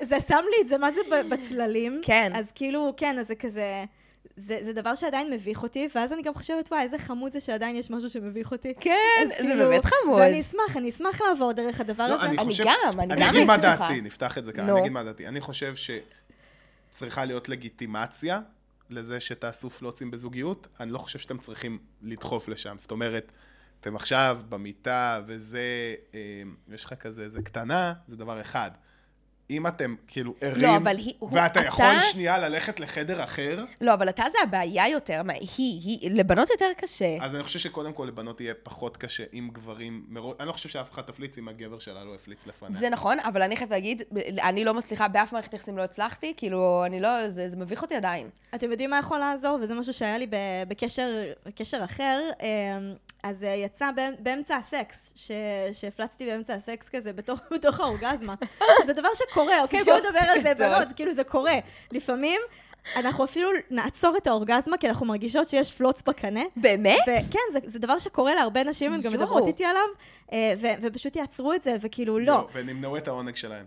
וזה 0.01 0.15
שם 0.27 0.41
לי 0.51 0.61
את 0.61 0.67
זה, 0.67 0.77
מה 0.77 0.91
זה 0.91 0.99
בצללים? 1.29 2.01
כן. 2.03 2.31
אז 2.35 2.51
כאילו, 2.55 2.93
כן, 2.97 3.19
אז 3.19 3.27
זה 3.27 3.35
כזה... 3.35 3.85
זה, 4.35 4.57
זה 4.61 4.73
דבר 4.73 4.95
שעדיין 4.95 5.33
מביך 5.33 5.63
אותי, 5.63 5.87
ואז 5.95 6.13
אני 6.13 6.21
גם 6.21 6.33
חושבת, 6.33 6.71
וואי, 6.71 6.81
איזה 6.81 6.97
חמוד 6.97 7.31
זה 7.31 7.39
שעדיין 7.39 7.75
יש 7.75 7.91
משהו 7.91 8.09
שמביך 8.09 8.51
אותי. 8.51 8.73
כן, 8.79 9.25
זה 9.27 9.33
כאילו, 9.35 9.69
באמת 9.69 9.85
חמוד. 9.85 10.19
ואני 10.19 10.41
אשמח, 10.41 10.77
אני 10.77 10.89
אשמח 10.89 11.21
לעבור 11.21 11.51
דרך 11.51 11.81
הדבר 11.81 12.07
לא, 12.07 12.13
הזה. 12.15 12.25
אני, 12.25 12.37
חושב, 12.37 12.63
אני 12.63 12.71
גם, 12.93 12.99
אני, 12.99 13.13
אני 13.13 13.21
גם 13.21 13.29
אגיד 13.29 13.47
מה 13.47 13.57
דעתי, 13.57 14.01
נפתח 14.01 14.37
את 14.37 14.45
זה 14.45 14.53
ככה, 14.53 14.71
אני 14.71 14.79
אגיד 14.79 14.91
מה 14.91 15.03
דעתי. 15.03 15.27
אני 15.27 15.41
חושב 15.41 15.73
שצריכה 16.89 17.25
להיות 17.25 17.49
לגיטימציה 17.49 18.39
לזה 18.89 19.19
שתעשו 19.19 19.69
פלוצים 19.69 20.11
בזוגיות, 20.11 20.67
אני 20.79 20.91
לא 20.91 20.97
חושב 20.97 21.19
שאתם 21.19 21.37
צריכים 21.37 21.79
לדחוף 22.01 22.47
לשם. 22.47 22.75
זאת 22.79 22.91
אומרת, 22.91 23.31
אתם 23.79 23.95
עכשיו 23.95 24.41
במיטה 24.49 25.21
וזה, 25.27 25.95
אה, 26.13 26.41
יש 26.73 26.85
לך 26.85 26.93
כזה, 26.93 27.29
זה 27.29 27.41
קטנה, 27.41 27.93
זה 28.07 28.17
דבר 28.17 28.41
אחד. 28.41 28.71
אם 29.49 29.67
אתם 29.67 29.95
כאילו 30.07 30.33
לא, 30.41 30.47
ערים, 30.47 30.69
אבל 30.69 30.97
היא- 30.97 31.13
הוא- 31.19 31.29
ואתה 31.33 31.59
אתה- 31.59 31.67
יכול 31.67 31.99
שנייה 31.99 32.37
ללכת 32.37 32.79
לחדר 32.79 33.23
אחר, 33.23 33.65
לא, 33.81 33.93
אבל 33.93 34.09
אתה 34.09 34.23
זה 34.31 34.37
הבעיה 34.43 34.87
יותר, 34.89 35.23
מה, 35.23 35.33
היא, 35.33 35.47
היא, 35.57 36.11
לבנות 36.11 36.49
יותר 36.49 36.65
קשה. 36.77 37.17
אז 37.21 37.35
אני 37.35 37.43
חושב 37.43 37.59
שקודם 37.59 37.93
כל 37.93 38.05
לבנות 38.07 38.41
יהיה 38.41 38.53
פחות 38.63 38.97
קשה 38.97 39.23
עם 39.31 39.49
גברים 39.53 40.05
מראש. 40.09 40.35
אני 40.39 40.47
לא 40.47 40.53
חושב 40.53 40.69
שאף 40.69 40.91
אחד 40.91 41.01
תפליץ 41.01 41.37
אם 41.37 41.47
הגבר 41.47 41.79
שלה 41.79 42.03
לא 42.03 42.15
הפליץ 42.15 42.47
לפניה. 42.47 42.73
זה 42.73 42.89
נכון, 42.89 43.19
אבל 43.19 43.41
אני 43.41 43.55
חייבת 43.55 43.71
להגיד, 43.71 44.01
אני 44.43 44.63
לא 44.63 44.73
מצליחה, 44.73 45.07
באף 45.07 45.33
מערכת 45.33 45.53
יחסים 45.53 45.77
לא 45.77 45.83
הצלחתי, 45.83 46.33
כאילו, 46.37 46.83
אני 46.85 46.99
לא, 46.99 47.29
זה, 47.29 47.49
זה 47.49 47.57
מביך 47.57 47.81
אותי 47.81 47.95
עדיין. 47.95 48.29
אתם 48.55 48.71
יודעים 48.71 48.89
מה 48.89 48.97
יכול 48.99 49.19
לעזור? 49.19 49.57
וזה 49.61 49.73
משהו 49.75 49.93
שהיה 49.93 50.17
לי 50.17 50.27
ב- 50.27 50.35
בקשר, 50.67 51.09
בקשר 51.45 51.83
אחר. 51.83 52.21
אמ, 52.41 52.47
אז 53.23 53.43
אה, 53.43 53.49
יצא 53.49 53.85
באמ- 53.95 54.23
באמצע 54.23 54.55
הסקס, 54.55 55.11
ש- 55.15 55.31
שהפלצתי 55.73 56.25
באמצע 56.25 56.53
הסקס 56.53 56.89
כזה 56.89 57.13
בתוך, 57.13 57.39
בתוך 57.51 57.79
האורגזמה. 57.79 58.35
זה 58.85 58.93
דבר 58.93 59.09
שקורה, 59.39 59.61
אוקיי? 59.61 59.83
בואו 59.83 59.97
נדבר 59.97 60.19
על 60.19 60.41
זה. 60.41 60.53
בנות, 60.53 60.87
כאילו 60.95 61.13
זה 61.13 61.23
קורה. 61.23 61.53
לפעמים 61.91 62.41
אנחנו 62.95 63.23
אפילו 63.25 63.49
נעצור 63.69 64.17
את 64.17 64.27
האורגזמה, 64.27 64.77
כי 64.77 64.87
אנחנו 64.89 65.05
מרגישות 65.05 65.49
שיש 65.49 65.71
פלוץ 65.71 66.01
בקנה. 66.01 66.41
באמת? 66.55 66.97
וכן, 67.01 67.39
זה, 67.53 67.59
זה 67.63 67.79
דבר 67.79 67.97
שקורה 67.97 68.35
להרבה 68.35 68.63
נשים, 68.63 68.93
הן 68.93 69.01
גם. 69.01 69.11
מדברות 69.13 69.47
איתי 69.47 69.65
עליו, 69.65 69.81
אה, 70.33 70.53
ו- 70.57 70.67
ופשוט 70.81 71.15
יעצרו 71.15 71.53
את 71.53 71.63
זה, 71.63 71.75
וכאילו, 71.81 72.19
לא. 72.19 72.31
יואו, 72.31 72.47
ונמנעו 72.53 72.97
את 72.97 73.07
העונג 73.07 73.35
שלהם. 73.35 73.65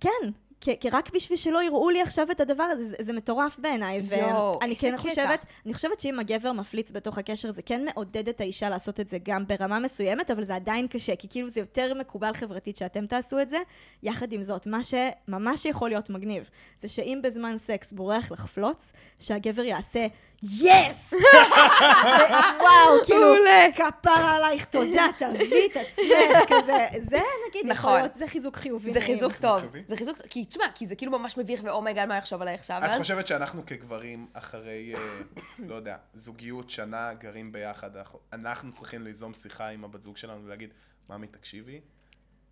כן, 0.00 0.28
כי, 0.62 0.78
כי 0.80 0.90
רק 0.90 1.10
בשביל 1.14 1.38
שלא 1.38 1.62
יראו 1.62 1.90
לי 1.90 2.02
עכשיו 2.02 2.30
את 2.30 2.40
הדבר 2.40 2.62
הזה, 2.62 2.84
זה, 2.84 2.96
זה 3.00 3.12
מטורף 3.12 3.58
בעיניי. 3.58 4.02
ואני 4.04 4.76
כן 4.76 4.96
קטע. 4.96 4.96
חושבת, 4.96 5.46
אני 5.66 5.74
חושבת 5.74 6.00
שאם 6.00 6.18
הגבר 6.20 6.52
מפליץ 6.52 6.90
בתוך 6.90 7.18
הקשר, 7.18 7.52
זה 7.52 7.62
כן 7.62 7.84
מעודד 7.84 8.28
את 8.28 8.40
האישה 8.40 8.68
לעשות 8.68 9.00
את 9.00 9.08
זה 9.08 9.18
גם 9.22 9.46
ברמה 9.46 9.78
מסוימת, 9.78 10.30
אבל 10.30 10.44
זה 10.44 10.54
עדיין 10.54 10.86
קשה, 10.86 11.16
כי 11.16 11.28
כאילו 11.28 11.48
זה 11.48 11.60
יותר 11.60 11.94
מקובל 11.94 12.32
חברתית 12.34 12.76
שאתם 12.76 13.06
תעשו 13.06 13.40
את 13.40 13.50
זה. 13.50 13.58
יחד 14.02 14.32
עם 14.32 14.42
זאת, 14.42 14.66
מה 14.66 14.80
שממש 14.84 15.64
יכול 15.64 15.88
להיות 15.88 16.10
מגניב, 16.10 16.50
זה 16.78 16.88
שאם 16.88 17.20
בזמן 17.22 17.58
סקס 17.58 17.92
בורח 17.92 18.30
לך 18.30 18.46
פלוץ, 18.46 18.92
שהגבר 19.18 19.62
יעשה 19.62 20.06
יס! 20.42 21.12
כאילו. 23.06 23.34
כפרה 23.76 24.30
עלייך, 24.36 24.64
תודה, 24.64 25.06
תביאי 25.18 25.68
את 25.72 25.76
עצמך, 25.76 26.48
כזה, 26.48 26.76
זה 27.10 27.20
נגיד 27.48 27.60
יכול 27.62 27.72
נכון. 27.72 27.98
להיות, 28.00 28.14
זה 28.14 28.26
חיזוק 28.26 28.56
חיובי. 28.56 28.92
זה. 28.92 29.00
חיזוק 29.00 29.32
טוב. 29.40 29.62
זה 29.86 29.96
חיזוק, 29.96 30.18
כי 30.30 30.44
תשמע, 30.44 30.64
כי 30.74 30.86
זה 30.86 30.94
כאילו 30.96 31.18
ממש 31.18 31.38
מביך, 31.38 31.60
ואומייגל, 31.64 32.06
מה 32.06 32.16
יחשוב 32.16 32.42
עליי 32.42 32.54
עכשיו? 32.54 32.80
את 32.84 32.98
חושבת 32.98 33.26
שאנחנו 33.26 33.66
כגברים, 33.66 34.26
אחרי, 34.32 34.94
אה, 34.96 35.00
לא 35.68 35.74
יודע, 35.74 35.96
זוגיות, 36.14 36.70
שנה, 36.70 37.14
גרים 37.14 37.52
ביחד, 37.52 37.96
אנחנו- 37.96 38.18
אנחנו 38.32 38.72
צריכים 38.72 39.02
ליזום 39.02 39.34
שיחה 39.34 39.68
עם 39.68 39.84
הבת 39.84 40.02
זוג 40.02 40.16
שלנו 40.16 40.40
ולהגיד, 40.44 40.70
ממי, 41.10 41.26
תקשיבי, 41.26 41.80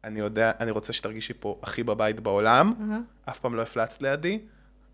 אני 0.05 0.21
יודע, 0.21 0.53
אני 0.61 0.71
רוצה 0.71 0.93
שתרגישי 0.93 1.33
פה 1.41 1.59
הכי 1.63 1.83
בבית 1.83 2.21
בעולם, 2.21 2.73
אף 3.29 3.39
פעם 3.39 3.55
לא 3.55 3.63
הפלצת 3.63 4.03
לידי, 4.03 4.39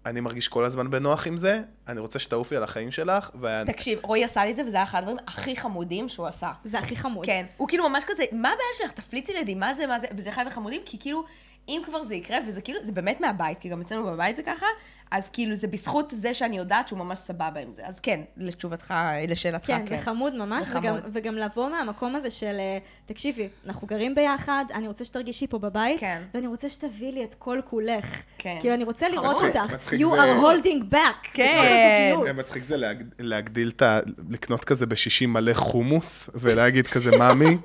אני 0.06 0.20
מרגיש 0.20 0.48
כל 0.48 0.64
הזמן 0.64 0.90
בנוח 0.90 1.26
עם 1.26 1.36
זה, 1.36 1.60
אני 1.88 2.00
רוצה 2.00 2.18
שתעופי 2.18 2.56
על 2.56 2.62
החיים 2.62 2.92
שלך, 2.92 3.30
ואני... 3.40 3.72
תקשיב, 3.72 3.98
רועי 4.02 4.24
עשה 4.24 4.44
לי 4.44 4.50
את 4.50 4.56
זה, 4.56 4.64
וזה 4.66 4.76
היה 4.76 4.84
אחד 4.84 4.98
הדברים 4.98 5.16
הכי 5.26 5.56
חמודים 5.56 6.08
שהוא 6.08 6.26
עשה. 6.26 6.50
זה 6.64 6.78
הכי 6.78 6.96
חמוד. 6.96 7.26
כן. 7.26 7.46
הוא 7.56 7.68
כאילו 7.68 7.88
ממש 7.88 8.04
כזה, 8.06 8.24
מה 8.32 8.48
הבעיה 8.48 8.68
שלך? 8.78 8.92
תפליצי 8.92 9.32
לידי, 9.32 9.54
מה 9.54 9.74
זה, 9.74 9.86
מה 9.86 9.98
זה? 9.98 10.06
וזה 10.16 10.30
אחד 10.30 10.46
החמודים, 10.46 10.80
כי 10.84 10.98
כאילו, 10.98 11.24
אם 11.68 11.82
כבר 11.84 12.04
זה 12.04 12.14
יקרה, 12.14 12.38
וזה 12.48 12.60
כאילו, 12.60 12.78
זה 12.82 12.92
באמת 12.92 13.20
מהבית, 13.20 13.58
כי 13.58 13.68
גם 13.68 13.80
אצלנו 13.80 14.04
בבית 14.06 14.36
זה 14.36 14.42
ככה, 14.42 14.66
אז 15.10 15.28
כאילו, 15.28 15.54
זה 15.54 15.66
בזכות 15.68 16.12
זה 16.16 16.34
שאני 16.34 16.56
יודעת 16.56 16.88
שהוא 16.88 16.98
ממש 16.98 17.18
סבבה 17.18 17.60
עם 17.60 17.72
זה. 17.72 17.86
אז 17.86 18.00
כן, 18.00 18.20
לתשובתך, 18.36 18.94
לשאלתך, 19.28 19.66
כן, 19.66 19.82
כן. 19.86 19.96
זה 19.96 20.02
חמוד 20.02 20.34
ממש, 20.34 20.66
וגם. 20.74 20.94
וגם 21.12 21.34
לבוא 21.34 21.68
מהמקום 21.70 22.16
הזה 22.16 22.30
של, 22.30 22.56
אה, 22.58 22.78
תקשיבי, 23.06 23.48
אנחנו 23.66 23.86
גרים 23.86 24.14
ביחד, 24.14 24.64
אני 24.74 24.88
רוצה 24.88 25.04
שתרגישי 25.04 25.46
פה 25.46 25.58
בבית, 25.58 26.00
כן. 26.00 26.22
ואני 26.34 26.46
רוצה 26.46 26.68
שתביאי 26.68 27.12
לי 27.12 27.24
את 27.24 27.34
כל 27.38 27.60
כולך. 27.70 28.22
כן. 28.38 28.56
כאילו, 28.60 28.74
אני 28.74 28.84
רוצה 28.84 29.08
לראות. 29.08 29.36
אותך. 29.44 29.72
מצחיק 29.74 30.00
You 30.00 30.04
זה- 30.10 30.22
are 30.22 30.36
holding 30.40 30.92
back. 30.94 31.28
כן. 31.32 32.14
זה 32.26 32.32
מצחיק 32.32 32.62
זה 32.62 32.76
להג... 32.76 33.04
להגדיל 33.18 33.68
את 33.68 33.82
ה... 33.82 34.00
לקנות 34.30 34.64
כזה 34.64 34.86
בשישי 34.86 35.26
מלא 35.26 35.54
חומוס, 35.54 36.30
ולהגיד 36.34 36.86
כזה, 36.86 37.10
ממי, 37.16 37.56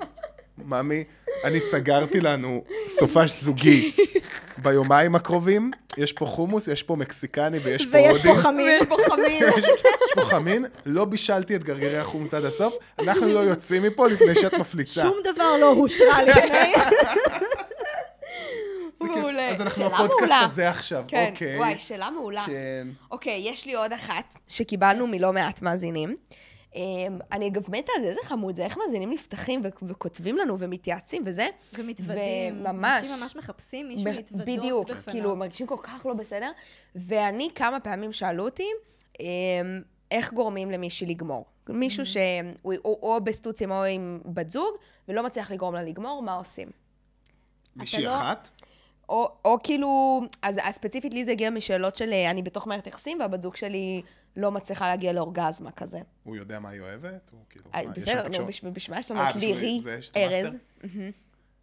ממי, 0.58 1.04
אני 1.44 1.60
סגרתי 1.60 2.20
לנו 2.20 2.64
סופש 2.86 3.30
זוגי 3.30 3.92
ביומיים 4.58 5.14
הקרובים, 5.14 5.70
יש 5.96 6.12
פה 6.12 6.26
חומוס, 6.26 6.68
יש 6.68 6.82
פה 6.82 6.96
מקסיקני 6.96 7.58
ויש 7.58 7.86
פה 7.86 7.96
ויש 7.96 8.16
הודי. 8.16 8.28
פה 8.28 8.42
חמין. 8.42 8.66
ויש 8.66 8.82
פה 8.88 8.96
חמין. 9.08 9.42
יש, 9.58 9.64
יש 9.64 10.12
פה 10.14 10.20
חמין, 10.24 10.64
לא 10.86 11.04
בישלתי 11.04 11.56
את 11.56 11.64
גרגירי 11.64 11.98
החומוס 11.98 12.34
עד 12.34 12.44
הסוף, 12.44 12.74
אנחנו 12.98 13.26
לא 13.26 13.38
יוצאים 13.38 13.82
מפה 13.82 14.08
לפני 14.08 14.34
שאת 14.34 14.54
מפליצה. 14.54 15.02
שום 15.02 15.16
דבר 15.34 15.56
לא 15.60 15.70
הושרה 15.70 16.22
לפני. 16.22 16.72
מעולה. 19.00 19.48
אז 19.48 19.60
אנחנו 19.60 19.90
בפודקאסט. 19.90 20.34
הזה 20.44 20.70
עכשיו, 20.70 21.04
כן, 21.08 21.30
אוקיי. 21.30 21.56
וואי, 21.56 21.78
שאלה 21.78 22.10
מעולה. 22.10 22.44
כן. 22.46 22.88
אוקיי, 23.10 23.40
יש 23.44 23.66
לי 23.66 23.74
עוד 23.74 23.92
אחת 23.92 24.34
שקיבלנו 24.48 25.06
מלא 25.06 25.32
מעט 25.32 25.62
מאזינים. 25.62 26.16
אמ, 26.74 26.82
אני 27.32 27.48
אגב 27.48 27.62
מתה 27.70 27.92
על 27.96 28.02
זה, 28.02 28.08
איזה 28.08 28.20
חמוד 28.24 28.56
זה, 28.56 28.64
איך 28.64 28.78
מאזינים 28.78 29.10
נפתחים 29.12 29.60
ו- 29.64 29.88
וכותבים 29.88 30.36
לנו 30.36 30.58
ומתייעצים 30.58 31.22
וזה. 31.26 31.46
ומתוודים. 31.78 32.54
וממש. 32.60 33.02
אנשים 33.02 33.22
ממש 33.22 33.36
מחפשים 33.36 33.88
מישהו 33.88 34.04
ב- 34.04 34.08
להתוודות 34.08 34.46
בדיוק, 34.58 34.90
בפניו. 34.90 35.02
כאילו, 35.14 35.36
מרגישים 35.36 35.66
כל 35.66 35.76
כך 35.82 36.06
לא 36.06 36.14
בסדר. 36.14 36.50
ואני 36.94 37.48
כמה 37.54 37.80
פעמים 37.80 38.12
שאלו 38.12 38.44
אותי, 38.44 38.66
אמ, 39.20 39.26
איך 40.10 40.32
גורמים 40.32 40.70
למישהי 40.70 41.06
לגמור. 41.06 41.44
מישהו 41.68 42.04
שהוא 42.06 42.74
או, 42.84 42.98
או 43.02 43.18
בסטוצים 43.24 43.70
או 43.70 43.84
עם 43.84 44.20
בת 44.24 44.50
זוג, 44.50 44.74
ולא 45.08 45.22
מצליח 45.22 45.50
לגרום 45.50 45.74
לה 45.74 45.82
לגמור, 45.82 46.22
מה 46.22 46.34
עושים? 46.34 46.68
מישהי 47.76 48.04
לא- 48.04 48.16
אחת? 48.16 48.48
או, 49.08 49.28
או 49.44 49.58
כאילו, 49.64 50.20
אז, 50.42 50.58
אז 50.62 50.74
ספציפית 50.74 51.14
לי 51.14 51.24
זה 51.24 51.32
הגיע 51.32 51.50
משאלות 51.50 51.96
של 51.96 52.12
אה, 52.12 52.30
אני 52.30 52.42
בתוך 52.42 52.66
מערכת 52.66 52.86
יחסים, 52.86 53.20
והבת 53.20 53.42
זוג 53.42 53.56
שלי 53.56 54.02
לא 54.36 54.52
מצליחה 54.52 54.88
להגיע 54.88 55.12
לאורגזמה 55.12 55.70
כזה. 55.70 55.98
הוא 56.22 56.36
יודע 56.36 56.58
מה 56.58 56.68
היא 56.68 56.80
אוהבת? 56.80 57.30
הוא 57.32 57.40
כאילו, 57.50 57.64
בסדר, 57.94 58.38
נו? 58.38 58.46
בשביל 58.46 58.72
מה 58.90 58.98
יש 58.98 59.10
לנו 59.10 59.20
אה, 59.20 59.30
את 59.30 59.36
לירי, 59.36 59.80
ארז. 60.16 60.56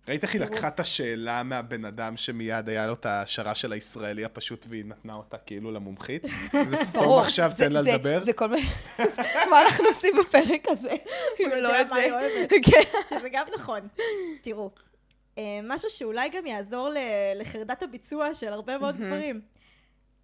ראית 0.07 0.23
איך 0.23 0.33
היא 0.33 0.41
לקחה 0.41 0.67
את 0.67 0.79
השאלה 0.79 1.43
מהבן 1.43 1.85
אדם 1.85 2.17
שמיד 2.17 2.69
היה 2.69 2.87
לו 2.87 2.93
את 2.93 3.05
ההשערה 3.05 3.55
של 3.55 3.71
הישראלי 3.71 4.25
הפשוט 4.25 4.65
והיא 4.69 4.85
נתנה 4.85 5.13
אותה 5.13 5.37
כאילו 5.37 5.71
למומחית? 5.71 6.23
זה 6.69 6.77
סתום 6.77 7.19
עכשיו, 7.19 7.51
תן 7.57 7.71
לה 7.71 7.81
לדבר. 7.81 8.23
זה 8.23 8.33
כל 8.33 8.47
מה... 8.47 8.57
מה 9.51 9.61
אנחנו 9.61 9.85
עושים 9.85 10.13
בפרק 10.19 10.67
הזה? 10.67 10.91
אם 11.39 11.49
לא 11.49 11.67
יודע 11.67 11.81
את 11.81 11.87
מה 11.87 11.95
זה. 11.95 12.01
היא 12.01 12.11
אוהבת. 12.11 12.49
כן. 12.71 12.99
שזה 13.09 13.29
גם 13.31 13.45
נכון. 13.55 13.79
תראו, 14.41 14.71
אה, 15.37 15.59
משהו 15.63 15.89
שאולי 15.89 16.29
גם 16.29 16.45
יעזור 16.45 16.89
לחרדת 17.35 17.83
הביצוע 17.83 18.33
של 18.33 18.53
הרבה 18.53 18.77
מאוד 18.77 18.97
גברים. 18.97 19.41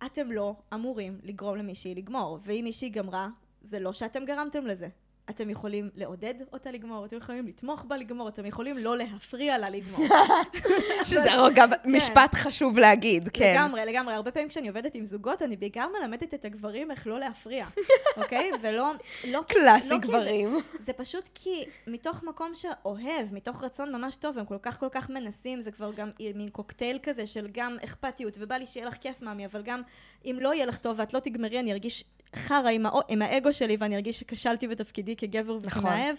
אתם 0.05 0.31
לא 0.31 0.55
אמורים 0.73 1.19
לגרום 1.23 1.57
למישהי 1.57 1.95
לגמור, 1.95 2.39
ואם 2.43 2.61
מישהי 2.63 2.89
גמרה, 2.89 3.29
זה 3.61 3.79
לא 3.79 3.93
שאתם 3.93 4.25
גרמתם 4.25 4.67
לזה. 4.67 4.87
אתם 5.30 5.49
יכולים 5.49 5.89
לעודד 5.95 6.34
אותה 6.53 6.71
לגמור, 6.71 7.05
אתם 7.05 7.17
יכולים 7.17 7.47
לתמוך 7.47 7.84
בה 7.88 7.97
לגמור, 7.97 8.30
אתם 8.30 8.45
יכולים 8.45 8.78
לא 8.78 8.97
להפריע 8.97 9.57
לה 9.57 9.67
לגמור. 9.69 10.07
שזה 11.09 11.47
אגב 11.47 11.69
משפט 11.86 12.36
חשוב 12.36 12.80
להגיד, 12.80 13.30
כן. 13.34 13.53
לגמרי, 13.57 13.86
לגמרי. 13.86 14.13
הרבה 14.13 14.32
פעמים 14.32 14.49
כשאני 14.49 14.67
עובדת 14.67 14.95
עם 14.95 15.05
זוגות, 15.05 15.41
אני 15.41 15.57
בעיקר 15.57 15.88
מלמדת 15.99 16.34
את 16.34 16.45
הגברים 16.45 16.91
איך 16.91 17.07
לא 17.07 17.19
להפריע, 17.19 17.65
אוקיי? 18.17 18.51
ולא... 18.61 18.91
לא, 19.28 19.41
קלאסי 19.47 19.89
לא 19.89 19.95
כי 20.01 20.07
זה- 20.07 20.13
גברים. 20.13 20.57
זה 20.80 20.93
פשוט 20.93 21.30
כי 21.34 21.63
מתוך 21.88 22.23
מקום 22.23 22.51
שאוהב, 22.55 23.34
מתוך 23.34 23.63
רצון 23.63 23.95
ממש 23.95 24.15
טוב, 24.15 24.38
הם 24.39 24.45
כל 24.45 24.57
כך 24.61 24.80
כל 24.80 24.89
כך 24.91 25.09
מנסים, 25.09 25.61
זה 25.61 25.71
כבר 25.71 25.91
גם 25.97 26.09
מין 26.36 26.49
קוקטייל 26.49 26.99
כזה 27.03 27.28
של 27.28 27.47
גם 27.51 27.78
אכפתיות, 27.84 28.38
ובא 28.39 28.55
לי 28.55 28.65
שיהיה 28.65 28.86
לך 28.86 28.93
כיף 28.93 29.21
מאמי, 29.21 29.45
אבל 29.45 29.61
גם 29.63 29.82
אם 30.26 30.38
לא 30.41 30.53
יהיה 30.53 30.65
לך 30.65 30.78
טוב 30.78 30.99
ואת 30.99 31.13
לא 31.13 31.19
תגמרי, 31.19 31.59
אני 31.59 31.71
ארגיש 31.73 32.03
חרא 32.36 32.69
עם, 32.69 32.86
עם 33.07 33.21
האגו 33.21 33.53
שלי, 33.53 33.77
ואני 33.79 33.95
ארגיש 33.95 34.19
שכשלתי 34.19 34.67
בתפקידי 34.67 35.15
כגבר 35.15 35.57
נכון. 35.63 35.79
וכמאהב. 35.79 36.15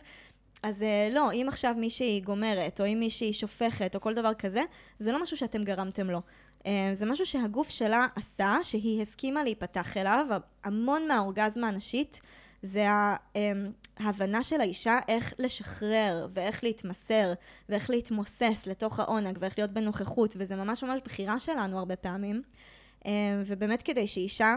אז 0.63 0.83
אה, 0.83 1.09
לא, 1.13 1.33
אם 1.33 1.47
עכשיו 1.49 1.75
מישהי 1.79 2.21
גומרת, 2.25 2.81
או 2.81 2.87
אם 2.87 2.97
מישהי 3.01 3.33
שופכת, 3.33 3.95
או 3.95 4.01
כל 4.01 4.15
דבר 4.15 4.35
כזה, 4.35 4.63
זה 4.99 5.13
לא 5.13 5.23
משהו 5.23 5.37
שאתם 5.37 5.65
גרמתם 5.65 6.11
לו. 6.11 6.21
אה, 6.67 6.91
זה 6.93 7.07
משהו 7.07 7.27
שהגוף 7.27 7.71
שלה 7.71 8.07
עשה, 8.17 8.57
שהיא 8.63 9.03
הסכימה 9.03 9.45
להיפתח 9.45 9.97
אליו. 9.97 10.27
המון 10.65 11.09
מהאורגזמה 11.09 11.69
הנשית 11.69 12.21
זה 12.63 12.91
ה- 12.91 13.17
אמ, 13.37 13.41
ההבנה 13.99 14.43
של 14.43 14.61
האישה 14.61 14.99
איך 15.09 15.35
לשחרר, 15.39 16.29
ואיך 16.35 16.65
להתמסר, 16.65 17.33
ואיך 17.69 17.91
להתמוסס 17.91 18.67
לתוך 18.67 19.01
העונג, 19.01 19.39
ואיך 19.41 19.59
להיות 19.59 19.71
בנוכחות, 19.71 20.35
וזה 20.39 20.57
ממש 20.57 20.85
ממש 20.85 21.01
בחירה 21.05 21.39
שלנו 21.39 21.79
הרבה 21.79 21.97
פעמים. 21.97 22.43
אמ, 23.07 23.13
ובאמת 23.47 23.83
כדי 23.83 24.07
שאישה 24.07 24.55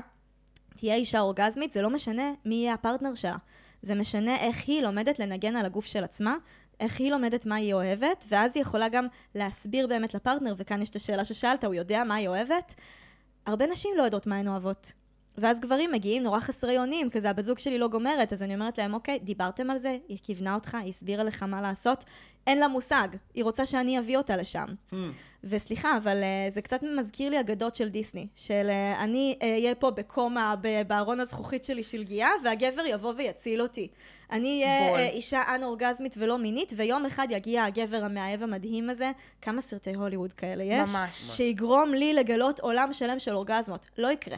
תהיה 0.80 0.96
אישה 0.96 1.20
אורגזמית, 1.20 1.72
זה 1.74 1.82
לא 1.82 1.90
משנה 1.90 2.34
מי 2.46 2.56
יהיה 2.56 2.74
הפרטנר 2.74 3.16
שלה. 3.16 3.38
זה 3.82 3.96
משנה 3.96 4.36
איך 4.36 4.68
היא 4.68 4.82
לומדת 4.82 5.20
לנגן 5.20 5.56
על 5.56 5.66
הגוף 5.66 5.86
של 5.86 6.04
עצמה, 6.04 6.38
איך 6.80 7.00
היא 7.00 7.12
לומדת 7.12 7.46
מה 7.46 7.56
היא 7.56 7.74
אוהבת, 7.74 8.26
ואז 8.30 8.56
היא 8.56 8.62
יכולה 8.62 8.90
גם 8.90 9.08
להסביר 9.36 9.88
באמת 9.88 10.14
לפרטנר, 10.14 10.54
וכאן 10.58 10.82
יש 10.82 10.90
את 10.90 10.96
השאלה 10.96 11.24
ששאלת, 11.24 11.64
הוא 11.64 11.74
יודע 11.74 12.04
מה 12.04 12.16
היא 12.16 12.28
אוהבת? 12.28 12.76
הרבה 13.46 13.68
נשים 13.68 13.92
לא 13.98 14.04
יודעות 14.04 14.28
מה 14.28 14.36
הן 14.36 14.48
אוהבות. 14.48 14.94
ואז 15.42 15.60
גברים 15.60 15.92
מגיעים 15.92 16.24
נורא 16.24 16.40
חסרי 16.40 16.78
אונים, 16.78 17.10
כזה 17.10 17.30
הבת 17.30 17.46
זוג 17.46 17.60
שלי 17.60 17.78
לא 17.78 17.88
גומרת, 17.88 18.34
אז 18.34 18.44
אני 18.44 18.54
אומרת 18.54 18.78
להם, 18.78 18.94
אוקיי, 18.94 19.20
דיברתם 19.20 19.70
על 19.70 19.78
זה, 19.78 19.98
היא 20.08 20.18
כיוונה 20.24 20.54
אותך, 20.56 20.76
היא 20.76 20.90
הסבירה 20.90 21.24
לך 21.24 21.44
מה 21.44 21.62
לעשות, 21.62 22.06
אין 22.48 22.60
לה 22.60 22.68
מושג, 22.68 23.08
היא 23.34 23.44
רוצה 23.44 23.66
שאני 23.66 24.00
אביא 24.00 24.18
אותה 24.18 24.36
לשם. 24.36 24.66
Hmm. 24.94 24.98
וסליחה, 25.44 25.98
אבל 25.98 26.18
uh, 26.22 26.54
זה 26.54 26.62
קצת 26.62 26.84
מזכיר 26.98 27.30
לי 27.30 27.40
אגדות 27.40 27.76
של 27.76 27.90
דיסני, 27.90 28.28
של 28.36 28.68
uh, 28.70 29.04
אני 29.04 29.38
אהיה 29.42 29.76
פה 29.76 29.92
בקומה 29.92 30.56
בארון 30.88 31.20
הזכוכית 31.20 31.64
שלי 31.64 31.84
שלגיה, 31.84 32.30
והגבר 32.44 32.86
יבוא 32.86 33.14
ויציל 33.18 33.62
אותי. 33.62 33.88
אני 34.32 34.64
אהיה 34.64 35.10
uh, 35.10 35.12
אישה 35.12 35.42
אנ-אורגזמית 35.56 36.16
ולא 36.18 36.38
מינית, 36.38 36.74
ויום 36.76 37.06
אחד 37.06 37.28
יגיע 37.30 37.64
הגבר 37.64 38.04
המאהב 38.04 38.44
המדהים 38.44 38.90
הזה, 38.90 39.12
כמה 39.42 39.62
סרטי 39.62 39.94
הוליווד 39.94 40.34
כאלה 40.34 40.64
יש? 40.64 40.90
ממש. 40.96 41.38
שיגרום 41.38 41.94
לי 41.94 42.14
לגלות 42.14 42.60
עולם 42.60 42.94
שלם 42.94 43.20
של 43.20 43.36
אורגזמות. 43.36 43.86
לא 43.98 44.12
יקרה. 44.12 44.38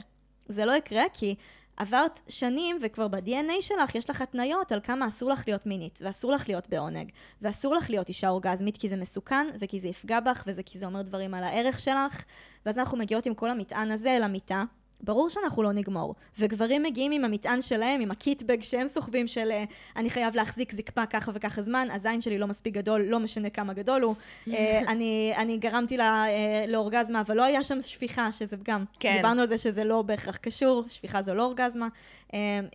זה 0.51 0.65
לא 0.65 0.71
יקרה 0.71 1.03
כי 1.13 1.35
עברת 1.77 2.21
שנים 2.27 2.77
וכבר 2.81 3.07
ב-DNA 3.07 3.61
שלך 3.61 3.95
יש 3.95 4.09
לך 4.09 4.21
התניות 4.21 4.71
על 4.71 4.79
כמה 4.83 5.07
אסור 5.07 5.29
לך 5.29 5.43
להיות 5.47 5.65
מינית, 5.65 5.99
ואסור 6.01 6.31
לך 6.31 6.49
להיות 6.49 6.69
בעונג, 6.69 7.11
ואסור 7.41 7.75
לך 7.75 7.89
להיות 7.89 8.09
אישה 8.09 8.29
אורגזמית 8.29 8.77
כי 8.77 8.89
זה 8.89 8.95
מסוכן, 8.95 9.47
וכי 9.59 9.79
זה 9.79 9.87
יפגע 9.87 10.19
בך, 10.19 10.43
וזה 10.47 10.63
כי 10.63 10.77
זה 10.77 10.85
אומר 10.85 11.01
דברים 11.01 11.33
על 11.33 11.43
הערך 11.43 11.79
שלך, 11.79 12.23
ואז 12.65 12.79
אנחנו 12.79 12.97
מגיעות 12.97 13.25
עם 13.25 13.33
כל 13.33 13.49
המטען 13.49 13.91
הזה 13.91 14.15
אל 14.15 14.23
המיטה. 14.23 14.63
ברור 15.03 15.29
שאנחנו 15.29 15.63
לא 15.63 15.71
נגמור. 15.71 16.15
וגברים 16.39 16.83
מגיעים 16.83 17.11
עם 17.11 17.25
המטען 17.25 17.61
שלהם, 17.61 18.01
עם 18.01 18.11
הקיטבג 18.11 18.61
שהם 18.61 18.87
סוחבים 18.87 19.27
של 19.27 19.51
אה, 19.51 19.63
אני 19.95 20.09
חייב 20.09 20.35
להחזיק 20.35 20.71
זקפה 20.71 21.05
ככה 21.05 21.31
וככה 21.35 21.61
זמן, 21.61 21.87
הזין 21.91 22.21
שלי 22.21 22.37
לא 22.37 22.47
מספיק 22.47 22.73
גדול, 22.73 23.01
לא 23.01 23.19
משנה 23.19 23.49
כמה 23.49 23.73
גדול 23.73 24.01
הוא. 24.01 24.15
אה, 24.47 24.81
אני, 24.91 25.33
אני 25.37 25.57
גרמתי 25.57 25.97
לה, 25.97 26.25
אה, 26.27 26.65
לאורגזמה, 26.67 27.21
אבל 27.21 27.37
לא 27.37 27.43
היה 27.43 27.63
שם 27.63 27.81
שפיכה, 27.81 28.31
שזה 28.31 28.57
גם, 28.63 28.83
כן. 28.99 29.15
דיברנו 29.15 29.41
על 29.41 29.47
זה 29.47 29.57
שזה 29.57 29.83
לא 29.83 30.01
בהכרח 30.01 30.35
קשור, 30.35 30.83
שפיכה 30.87 31.21
זו 31.21 31.33
לא 31.33 31.43
אורגזמה. 31.43 31.87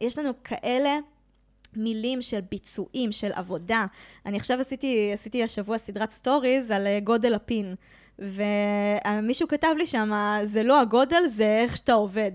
יש 0.00 0.18
לנו 0.18 0.30
כאלה 0.44 0.98
מילים 1.76 2.22
של 2.22 2.40
ביצועים, 2.50 3.12
של 3.12 3.32
עבודה. 3.32 3.86
אני 4.26 4.36
עכשיו 4.36 4.60
עשיתי, 4.60 5.10
עשיתי 5.12 5.42
השבוע 5.42 5.78
סדרת 5.78 6.10
stories 6.10 6.70
על 6.70 6.86
גודל 7.04 7.34
הפין. 7.34 7.74
ומישהו 8.18 9.48
כתב 9.48 9.74
לי 9.78 9.86
שם, 9.86 10.10
זה 10.42 10.62
לא 10.62 10.80
הגודל, 10.80 11.26
זה 11.26 11.58
איך 11.62 11.76
שאתה 11.76 11.92
עובד. 11.92 12.30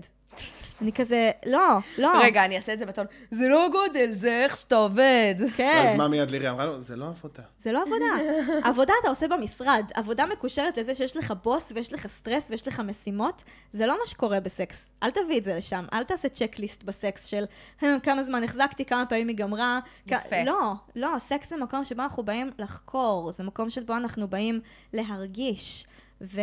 אני 0.82 0.92
כזה, 0.92 1.30
לא, 1.46 1.78
לא. 1.98 2.12
רגע, 2.22 2.44
אני 2.44 2.56
אעשה 2.56 2.72
את 2.72 2.78
זה 2.78 2.86
בטון. 2.86 3.06
זה 3.30 3.48
לא 3.48 3.66
הגודל, 3.66 4.12
זה 4.12 4.44
איך 4.44 4.56
שאתה 4.56 4.76
עובד. 4.76 5.34
כן. 5.56 5.84
אז 5.88 5.94
מה 5.94 6.08
מיד 6.08 6.30
לירי 6.30 6.50
אמרה 6.50 6.64
לו? 6.64 6.80
זה 6.80 6.96
לא 6.96 7.08
עבודה. 7.08 7.42
זה 7.58 7.72
לא 7.72 7.82
עבודה. 7.82 8.04
עבודה 8.70 8.92
אתה 9.00 9.08
עושה 9.08 9.28
במשרד. 9.28 9.84
עבודה 9.94 10.26
מקושרת 10.26 10.76
לזה 10.76 10.94
שיש 10.94 11.16
לך 11.16 11.34
בוס 11.42 11.72
ויש 11.74 11.92
לך 11.92 12.06
סטרס 12.06 12.50
ויש 12.50 12.68
לך 12.68 12.80
משימות. 12.80 13.42
זה 13.72 13.86
לא 13.86 13.98
מה 14.00 14.06
שקורה 14.06 14.40
בסקס. 14.40 14.90
אל 15.02 15.10
תביא 15.10 15.38
את 15.38 15.44
זה 15.44 15.54
לשם. 15.54 15.84
אל 15.92 16.04
תעשה 16.04 16.28
checklist 16.28 16.82
בסקס 16.82 17.24
של 17.24 17.44
"הם, 17.80 18.00
כמה 18.00 18.22
זמן 18.22 18.44
החזקתי, 18.44 18.84
כמה 18.84 19.06
פעמים 19.06 19.28
היא 19.28 19.36
גמרה. 19.36 19.80
יפה. 20.06 20.42
לא, 20.46 20.72
לא, 20.96 21.08
סקס 21.18 21.50
זה 21.50 21.56
מקום 21.56 21.84
שבו 21.84 22.02
אנחנו 22.02 22.22
באים 22.22 22.50
לחקור. 22.58 23.32
זה 23.32 23.42
מקום 23.42 23.70
שבו 23.70 23.96
אנחנו 23.96 24.28
באים 24.28 24.60
להרגיש. 24.92 25.86
ו... 26.20 26.40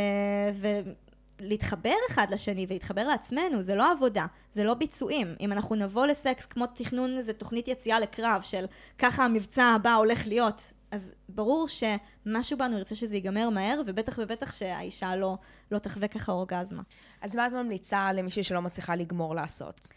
להתחבר 1.39 1.95
אחד 2.09 2.27
לשני 2.31 2.65
ולהתחבר 2.69 3.07
לעצמנו, 3.07 3.61
זה 3.61 3.75
לא 3.75 3.91
עבודה, 3.91 4.25
זה 4.51 4.63
לא 4.63 4.73
ביצועים. 4.73 5.35
אם 5.39 5.51
אנחנו 5.51 5.75
נבוא 5.75 6.05
לסקס 6.05 6.45
כמו 6.45 6.65
תכנון 6.67 7.17
איזה 7.17 7.33
תוכנית 7.33 7.67
יציאה 7.67 7.99
לקרב 7.99 8.41
של 8.41 8.65
ככה 8.97 9.25
המבצע 9.25 9.63
הבא 9.63 9.93
הולך 9.93 10.27
להיות, 10.27 10.73
אז 10.91 11.15
ברור 11.29 11.67
שמשהו 11.67 12.57
בנו 12.57 12.77
ירצה 12.77 12.95
שזה 12.95 13.15
ייגמר 13.15 13.49
מהר, 13.49 13.81
ובטח 13.85 14.19
ובטח 14.21 14.53
שהאישה 14.53 15.15
לא, 15.15 15.37
לא 15.71 15.79
תחווה 15.79 16.07
ככה 16.07 16.31
אורגזמה. 16.31 16.81
אז 17.21 17.35
מה 17.35 17.47
את 17.47 17.51
ממליצה 17.51 18.13
למישהי 18.13 18.43
שלא 18.43 18.61
מצליחה 18.61 18.95
לגמור 18.95 19.35
לעשות? 19.35 19.87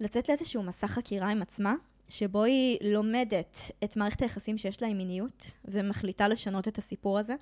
לצאת 0.00 0.28
לאיזשהו 0.28 0.62
מסע 0.62 0.86
חקירה 0.86 1.28
עם 1.28 1.42
עצמה, 1.42 1.74
שבו 2.08 2.44
היא 2.44 2.78
לומדת 2.80 3.58
את 3.84 3.96
מערכת 3.96 4.22
היחסים 4.22 4.58
שיש 4.58 4.82
לה 4.82 4.88
עם 4.88 4.96
מיניות, 4.96 5.50
ומחליטה 5.64 6.28
לשנות 6.28 6.68
את 6.68 6.78
הסיפור 6.78 7.18
הזה. 7.18 7.34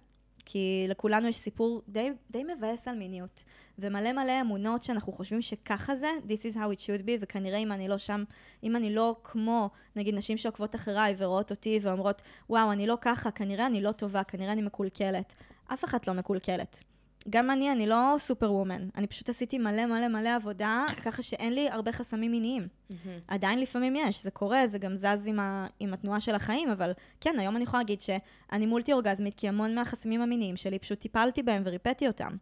כי 0.44 0.86
לכולנו 0.88 1.28
יש 1.28 1.36
סיפור 1.36 1.82
די, 1.88 2.10
די 2.30 2.44
מבאס 2.44 2.88
על 2.88 2.96
מיניות, 2.96 3.44
ומלא 3.78 4.12
מלא 4.12 4.40
אמונות 4.40 4.82
שאנחנו 4.82 5.12
חושבים 5.12 5.42
שככה 5.42 5.94
זה, 5.94 6.10
this 6.28 6.52
is 6.52 6.54
how 6.54 6.76
it 6.76 6.80
should 6.80 7.02
be, 7.02 7.10
וכנראה 7.20 7.58
אם 7.58 7.72
אני 7.72 7.88
לא 7.88 7.98
שם, 7.98 8.24
אם 8.64 8.76
אני 8.76 8.94
לא 8.94 9.16
כמו, 9.24 9.70
נגיד 9.96 10.14
נשים 10.14 10.36
שעוקבות 10.36 10.74
אחריי 10.74 11.14
ורואות 11.16 11.50
אותי 11.50 11.78
ואומרות, 11.82 12.22
וואו, 12.50 12.72
אני 12.72 12.86
לא 12.86 12.98
ככה, 13.00 13.30
כנראה 13.30 13.66
אני 13.66 13.80
לא 13.80 13.92
טובה, 13.92 14.24
כנראה 14.24 14.52
אני 14.52 14.62
מקולקלת. 14.62 15.34
אף 15.72 15.84
אחת 15.84 16.08
לא 16.08 16.14
מקולקלת. 16.14 16.84
גם 17.28 17.50
אני, 17.50 17.72
אני 17.72 17.86
לא 17.86 18.14
סופר 18.18 18.52
וומן. 18.52 18.88
אני 18.96 19.06
פשוט 19.06 19.28
עשיתי 19.28 19.58
מלא 19.58 19.86
מלא 19.86 20.08
מלא 20.08 20.34
עבודה, 20.34 20.84
ככה 21.04 21.22
שאין 21.22 21.54
לי 21.54 21.68
הרבה 21.68 21.92
חסמים 21.92 22.30
מיניים. 22.30 22.68
עדיין 23.28 23.60
לפעמים 23.60 23.96
יש, 23.96 24.22
זה 24.22 24.30
קורה, 24.30 24.66
זה 24.66 24.78
גם 24.78 24.94
זז 24.94 25.26
עם, 25.26 25.40
ה, 25.40 25.66
עם 25.80 25.94
התנועה 25.94 26.20
של 26.20 26.34
החיים, 26.34 26.68
אבל 26.68 26.92
כן, 27.20 27.34
היום 27.38 27.56
אני 27.56 27.64
יכולה 27.64 27.82
להגיד 27.82 28.00
שאני 28.00 28.66
מולטי 28.66 28.92
אורגזמית, 28.92 29.34
כי 29.34 29.48
המון 29.48 29.74
מהחסמים 29.74 30.20
המיניים 30.20 30.56
שלי, 30.56 30.78
פשוט 30.78 31.00
טיפלתי 31.00 31.42
בהם 31.42 31.62
וריפאתי 31.64 32.06
אותם. 32.06 32.36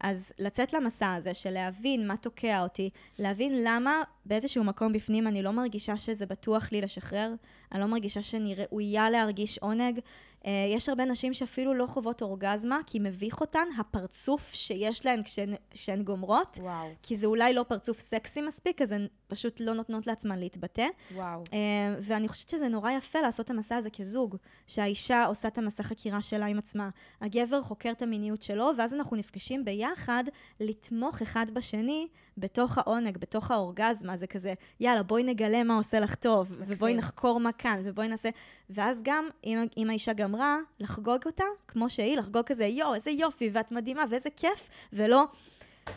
אז 0.00 0.32
לצאת 0.38 0.72
למסע 0.72 1.14
הזה 1.14 1.34
של 1.34 1.50
להבין 1.50 2.08
מה 2.08 2.16
תוקע 2.16 2.62
אותי, 2.62 2.90
להבין 3.18 3.52
למה 3.64 4.02
באיזשהו 4.26 4.64
מקום 4.64 4.92
בפנים 4.92 5.26
אני 5.26 5.42
לא 5.42 5.50
מרגישה 5.50 5.96
שזה 5.96 6.26
בטוח 6.26 6.72
לי 6.72 6.80
לשחרר, 6.80 7.32
אני 7.72 7.80
לא 7.80 7.86
מרגישה 7.86 8.22
שאני 8.22 8.54
ראויה 8.54 9.10
להרגיש 9.10 9.58
עונג. 9.58 10.00
אה, 10.48 10.52
יש 10.68 10.88
הרבה 10.88 11.04
נשים 11.04 11.32
שאפילו 11.34 11.74
לא 11.74 11.86
חוות 11.86 12.22
אורגזמה, 12.22 12.78
כי 12.86 12.98
מביך 12.98 13.40
אותן 13.40 13.68
הפרצוף 13.78 14.52
שיש 14.52 15.06
להן 15.06 15.22
כשהן, 15.22 15.54
כשהן 15.70 16.02
גומרות, 16.02 16.58
וואו, 16.62 16.88
כי 17.02 17.16
זה 17.16 17.26
אולי 17.26 17.52
לא 17.52 17.62
פרצוף 17.68 17.98
סקסי 17.98 18.40
מספיק, 18.42 18.82
אז 18.82 18.92
הן 18.92 19.06
פשוט 19.26 19.60
לא 19.60 19.74
נותנות 19.74 20.06
לעצמן 20.06 20.38
להתבטא. 20.38 20.86
וואו. 21.14 21.44
אה, 21.52 21.58
ואני 22.00 22.28
חושבת 22.28 22.48
שזה 22.48 22.68
נורא 22.68 22.90
יפה 22.90 23.20
לעשות 23.20 23.44
את 23.46 23.50
המסע 23.50 23.76
הזה 23.76 23.90
כזוג, 23.90 24.36
שהאישה 24.66 25.24
עושה 25.24 25.48
את 25.48 25.58
המסע 25.58 25.82
חקירה 25.82 26.20
שלה 26.20 26.46
עם 26.46 26.58
עצמה, 26.58 26.88
הגבר 27.20 27.62
חוקר 27.62 27.90
את 27.90 28.02
המיניות 28.02 28.42
שלו, 28.42 28.70
ואז 28.78 28.94
אנחנו 28.94 29.16
נפגשים 29.16 29.64
ביחד 29.64 30.24
לתמוך 30.60 31.22
אחד 31.22 31.46
בשני 31.52 32.08
בתוך 32.38 32.78
העונג, 32.78 33.18
בתוך 33.18 33.50
האורגזמה, 33.50 34.16
זה 34.16 34.26
כזה, 34.26 34.54
יאללה, 34.80 35.02
בואי 35.02 35.22
נגלה 35.22 35.62
מה 35.62 35.76
עושה 35.76 36.00
לך 36.00 36.14
טוב, 36.14 36.52
מקסים. 36.52 36.66
ובואי 36.68 36.94
נחקור 36.94 37.40
מה 37.40 37.52
כאן, 37.52 37.80
ובואי 37.84 38.08
נעשה... 38.08 38.28
ואז 38.70 39.00
גם, 39.02 39.28
אם, 39.44 39.66
אם 39.76 39.90
האישה 39.90 40.12
גמרה, 40.12 40.58
לחגוג 40.80 41.26
אותה 41.26 41.44
כמו 41.68 41.90
שהיא, 41.90 42.16
לחגוג 42.16 42.46
כזה, 42.46 42.64
יואו, 42.64 42.94
איזה 42.94 43.10
יופי, 43.10 43.50
ואת 43.52 43.72
מדהימה, 43.72 44.04
ואיזה 44.10 44.30
כיף, 44.36 44.68
ולא, 44.92 45.24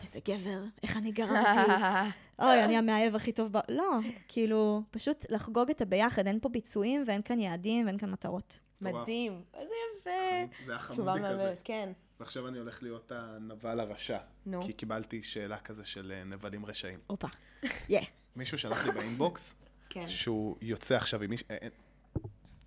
איזה 0.03 0.19
גבר, 0.27 0.63
איך 0.83 0.97
אני 0.97 1.11
גרמתי. 1.11 1.71
אוי, 2.41 2.63
אני 2.63 2.77
המאהב 2.77 3.15
הכי 3.15 3.31
טוב 3.31 3.51
ב... 3.51 3.57
לא, 3.69 3.91
כאילו, 4.27 4.81
פשוט 4.91 5.25
לחגוג 5.29 5.69
את 5.69 5.81
הביחד, 5.81 6.27
אין 6.27 6.39
פה 6.39 6.49
ביצועים 6.49 7.03
ואין 7.07 7.21
כאן 7.21 7.39
יעדים 7.39 7.85
ואין 7.85 7.97
כאן 7.97 8.11
מטרות. 8.11 8.59
מדהים. 8.81 9.41
איזה 9.53 9.73
יפה. 9.99 10.55
זה 10.65 10.71
היה 10.71 10.79
חמודי 10.79 11.19
כזה. 11.29 11.53
כן. 11.63 11.91
ועכשיו 12.21 12.47
אני 12.47 12.57
הולך 12.57 12.83
להיות 12.83 13.11
הנבל 13.11 13.79
הרשע. 13.79 14.19
נו. 14.45 14.61
כי 14.63 14.73
קיבלתי 14.73 15.23
שאלה 15.23 15.59
כזה 15.59 15.85
של 15.85 16.11
אה, 16.15 16.23
נבלים 16.23 16.65
רשעים. 16.65 16.99
הופה. 17.07 17.27
יא. 17.89 18.01
מישהו 18.35 18.57
שלח 18.57 18.85
לי 18.85 18.91
באינבוקס, 18.91 19.55
כן. 19.89 20.07
שהוא 20.07 20.57
יוצא 20.61 20.95
עכשיו 20.95 21.21
עם 21.21 21.29
מישהו... 21.29 21.47
אה, 21.51 21.57
אה, 21.61 21.67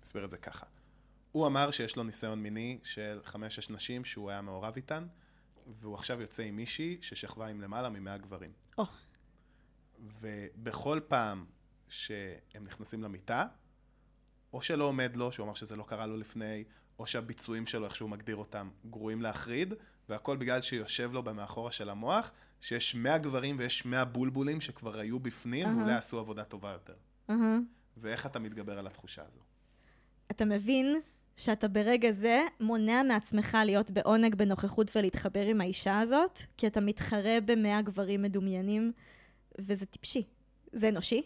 נסביר 0.03 0.25
את 0.25 0.29
זה 0.29 0.37
ככה. 0.37 0.65
הוא 1.31 1.47
אמר 1.47 1.71
שיש 1.71 1.95
לו 1.95 2.03
ניסיון 2.03 2.43
מיני 2.43 2.79
של 2.83 3.21
חמש-שש 3.25 3.69
נשים 3.69 4.05
שהוא 4.05 4.29
היה 4.29 4.41
מעורב 4.41 4.73
איתן, 4.75 5.07
והוא 5.67 5.95
עכשיו 5.95 6.21
יוצא 6.21 6.43
עם 6.43 6.55
מישהי 6.55 6.97
ששכבה 7.01 7.47
עם 7.47 7.61
למעלה 7.61 7.89
ממאה 7.89 8.17
גברים. 8.17 8.51
או. 8.77 8.85
ובכל 9.99 10.99
פעם 11.07 11.45
שהם 11.89 12.63
נכנסים 12.63 13.03
למיטה, 13.03 13.47
או 14.53 14.61
שלא 14.61 14.83
עומד 14.83 15.15
לו, 15.15 15.31
שהוא 15.31 15.45
אמר 15.45 15.53
שזה 15.53 15.75
לא 15.75 15.83
קרה 15.83 16.05
לו 16.05 16.17
לפני, 16.17 16.63
או 16.99 17.07
שהביצועים 17.07 17.65
שלו, 17.65 17.85
איך 17.85 17.95
שהוא 17.95 18.09
מגדיר 18.09 18.35
אותם, 18.35 18.69
גרועים 18.89 19.21
להחריד, 19.21 19.73
והכל 20.09 20.37
בגלל 20.37 20.61
שיושב 20.61 21.13
לו 21.13 21.23
במאחורה 21.23 21.71
של 21.71 21.89
המוח, 21.89 22.31
שיש 22.61 22.95
100 22.95 23.17
גברים 23.17 23.55
ויש 23.59 23.85
100 23.85 24.05
בולבולים 24.05 24.61
שכבר 24.61 24.99
היו 24.99 25.19
בפנים, 25.19 25.67
אהה. 25.67 25.77
ואולי 25.77 25.93
עשו 25.93 26.19
עבודה 26.19 26.43
טובה 26.43 26.71
יותר. 26.71 26.93
אהה. 27.29 27.59
ואיך 27.97 28.25
אתה 28.25 28.39
מתגבר 28.39 28.79
על 28.79 28.87
התחושה 28.87 29.21
הזו? 29.27 29.39
אתה 30.31 30.45
מבין 30.45 31.01
שאתה 31.37 31.67
ברגע 31.67 32.11
זה 32.11 32.41
מונע 32.59 33.03
מעצמך 33.03 33.57
להיות 33.65 33.91
בעונג 33.91 34.35
בנוכחות 34.35 34.95
ולהתחבר 34.95 35.45
עם 35.45 35.61
האישה 35.61 35.99
הזאת, 35.99 36.39
כי 36.57 36.67
אתה 36.67 36.81
מתחרה 36.81 37.37
במאה 37.45 37.81
גברים 37.81 38.21
מדומיינים, 38.21 38.91
וזה 39.59 39.85
טיפשי. 39.85 40.23
זה 40.71 40.89
אנושי, 40.89 41.21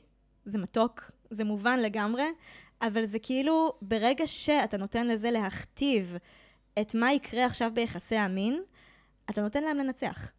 זה 0.46 0.58
מתוק, 0.58 1.12
זה 1.30 1.44
מובן 1.44 1.80
לגמרי, 1.80 2.24
אבל 2.82 3.06
זה 3.06 3.20
כאילו, 3.20 3.74
ברגע 3.82 4.28
שאתה 4.28 4.78
נותן 4.78 5.08
לזה 5.08 5.32
להכתיב 5.32 6.16
את 6.82 6.96
מה 6.96 7.14
יקרה 7.14 7.46
עכשיו 7.46 7.72
ביחסי 7.74 8.16
המין, 8.16 8.62
אתה 9.30 9.42
נותן 9.42 9.64
להם 9.64 9.78
לנצח. 9.78 10.32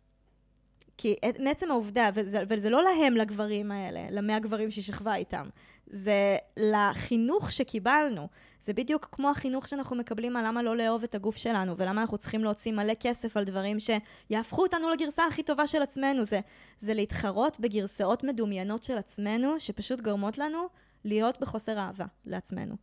כי 0.97 1.17
מעצם 1.39 1.71
העובדה, 1.71 2.11
וזה, 2.15 2.43
וזה 2.49 2.71
לא 2.71 2.83
להם, 2.83 3.17
לגברים 3.17 3.73
האלה, 3.73 4.07
למאה 4.11 4.39
גברים 4.39 4.71
שהיא 4.71 4.85
שכבה 4.85 5.15
איתם, 5.15 5.49
זה 5.87 6.37
לחינוך 6.57 7.53
שקיבלנו. 7.53 8.29
זה 8.61 8.73
בדיוק 8.73 9.09
כמו 9.13 9.31
החינוך 9.31 9.69
שאנחנו 9.69 9.97
מקבלים 9.97 10.37
על 10.37 10.47
למה 10.47 10.63
לא 10.63 10.77
לאהוב 10.77 11.03
את 11.03 11.15
הגוף 11.15 11.37
שלנו, 11.37 11.77
ולמה 11.77 12.01
אנחנו 12.01 12.19
צריכים 12.19 12.45
להוציא 12.45 12.73
מלא 12.73 12.93
כסף 13.01 13.37
על 13.37 13.45
דברים 13.45 13.77
שיהפכו 13.81 14.63
אותנו 14.63 14.91
לגרסה 14.91 15.27
הכי 15.27 15.43
טובה 15.43 15.67
של 15.67 15.83
עצמנו. 15.83 16.25
זה, 16.25 16.41
זה 16.79 16.95
להתחרות 16.95 17.61
בגרסאות 17.61 18.25
מדומיינות 18.25 18.83
של 18.83 18.99
עצמנו, 18.99 19.61
שפשוט 19.61 20.01
גורמות 20.01 20.39
לנו 20.39 20.69
להיות 21.05 21.41
בחוסר 21.41 21.79
אהבה 21.79 22.07
לעצמנו. 22.25 22.77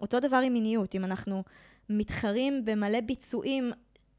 אותו 0.00 0.20
דבר 0.20 0.36
עם 0.36 0.52
מיניות, 0.52 0.94
אם 0.94 1.04
אנחנו 1.04 1.44
מתחרים 1.88 2.64
במלא 2.64 3.00
ביצועים 3.00 3.70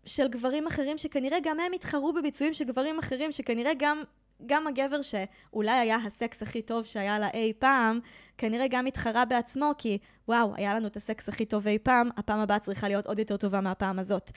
של 0.05 0.27
גברים 0.27 0.67
אחרים, 0.67 0.97
שכנראה 0.97 1.37
גם 1.43 1.59
הם 1.59 1.73
התחרו 1.73 2.13
בביצועים 2.13 2.53
של 2.53 2.65
גברים 2.65 2.99
אחרים, 2.99 3.31
שכנראה 3.31 3.71
גם 3.77 4.03
גם 4.45 4.67
הגבר 4.67 4.99
שאולי 5.01 5.71
היה 5.71 5.97
הסקס 6.05 6.43
הכי 6.43 6.61
טוב 6.61 6.85
שהיה 6.85 7.19
לה 7.19 7.29
אי 7.33 7.53
פעם, 7.59 7.99
כנראה 8.37 8.67
גם 8.69 8.85
התחרה 8.85 9.25
בעצמו, 9.25 9.71
כי 9.77 9.97
וואו, 10.27 10.55
היה 10.55 10.75
לנו 10.75 10.87
את 10.87 10.95
הסקס 10.95 11.29
הכי 11.29 11.45
טוב 11.45 11.67
אי 11.67 11.79
פעם, 11.79 12.09
הפעם 12.17 12.39
הבאה 12.39 12.59
צריכה 12.59 12.87
להיות 12.87 13.05
עוד 13.05 13.19
יותר 13.19 13.37
טובה 13.37 13.61
מהפעם 13.61 13.99
הזאת. 13.99 14.31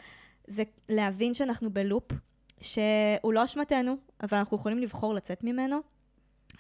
זה 0.47 0.63
להבין 0.89 1.35
שאנחנו 1.35 1.71
בלופ, 1.71 2.13
שהוא 2.61 3.33
לא 3.33 3.45
אשמתנו, 3.45 3.97
אבל 4.23 4.39
אנחנו 4.39 4.57
יכולים 4.57 4.79
לבחור 4.79 5.15
לצאת 5.15 5.45
ממנו. 5.45 5.92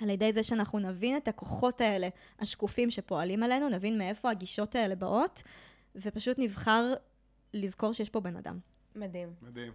על 0.02 0.10
ידי 0.10 0.32
זה 0.32 0.42
שאנחנו 0.42 0.78
נבין 0.78 1.16
את 1.16 1.28
הכוחות 1.28 1.80
האלה, 1.80 2.08
השקופים 2.40 2.90
שפועלים 2.90 3.42
עלינו, 3.42 3.68
נבין 3.68 3.98
מאיפה 3.98 4.30
הגישות 4.30 4.74
האלה 4.74 4.94
באות, 4.94 5.42
ופשוט 5.96 6.38
נבחר 6.38 6.94
לזכור 7.54 7.92
שיש 7.92 8.10
פה 8.10 8.20
בן 8.20 8.36
אדם. 8.36 8.58
מדהים. 8.96 9.34
מדהים. 9.42 9.72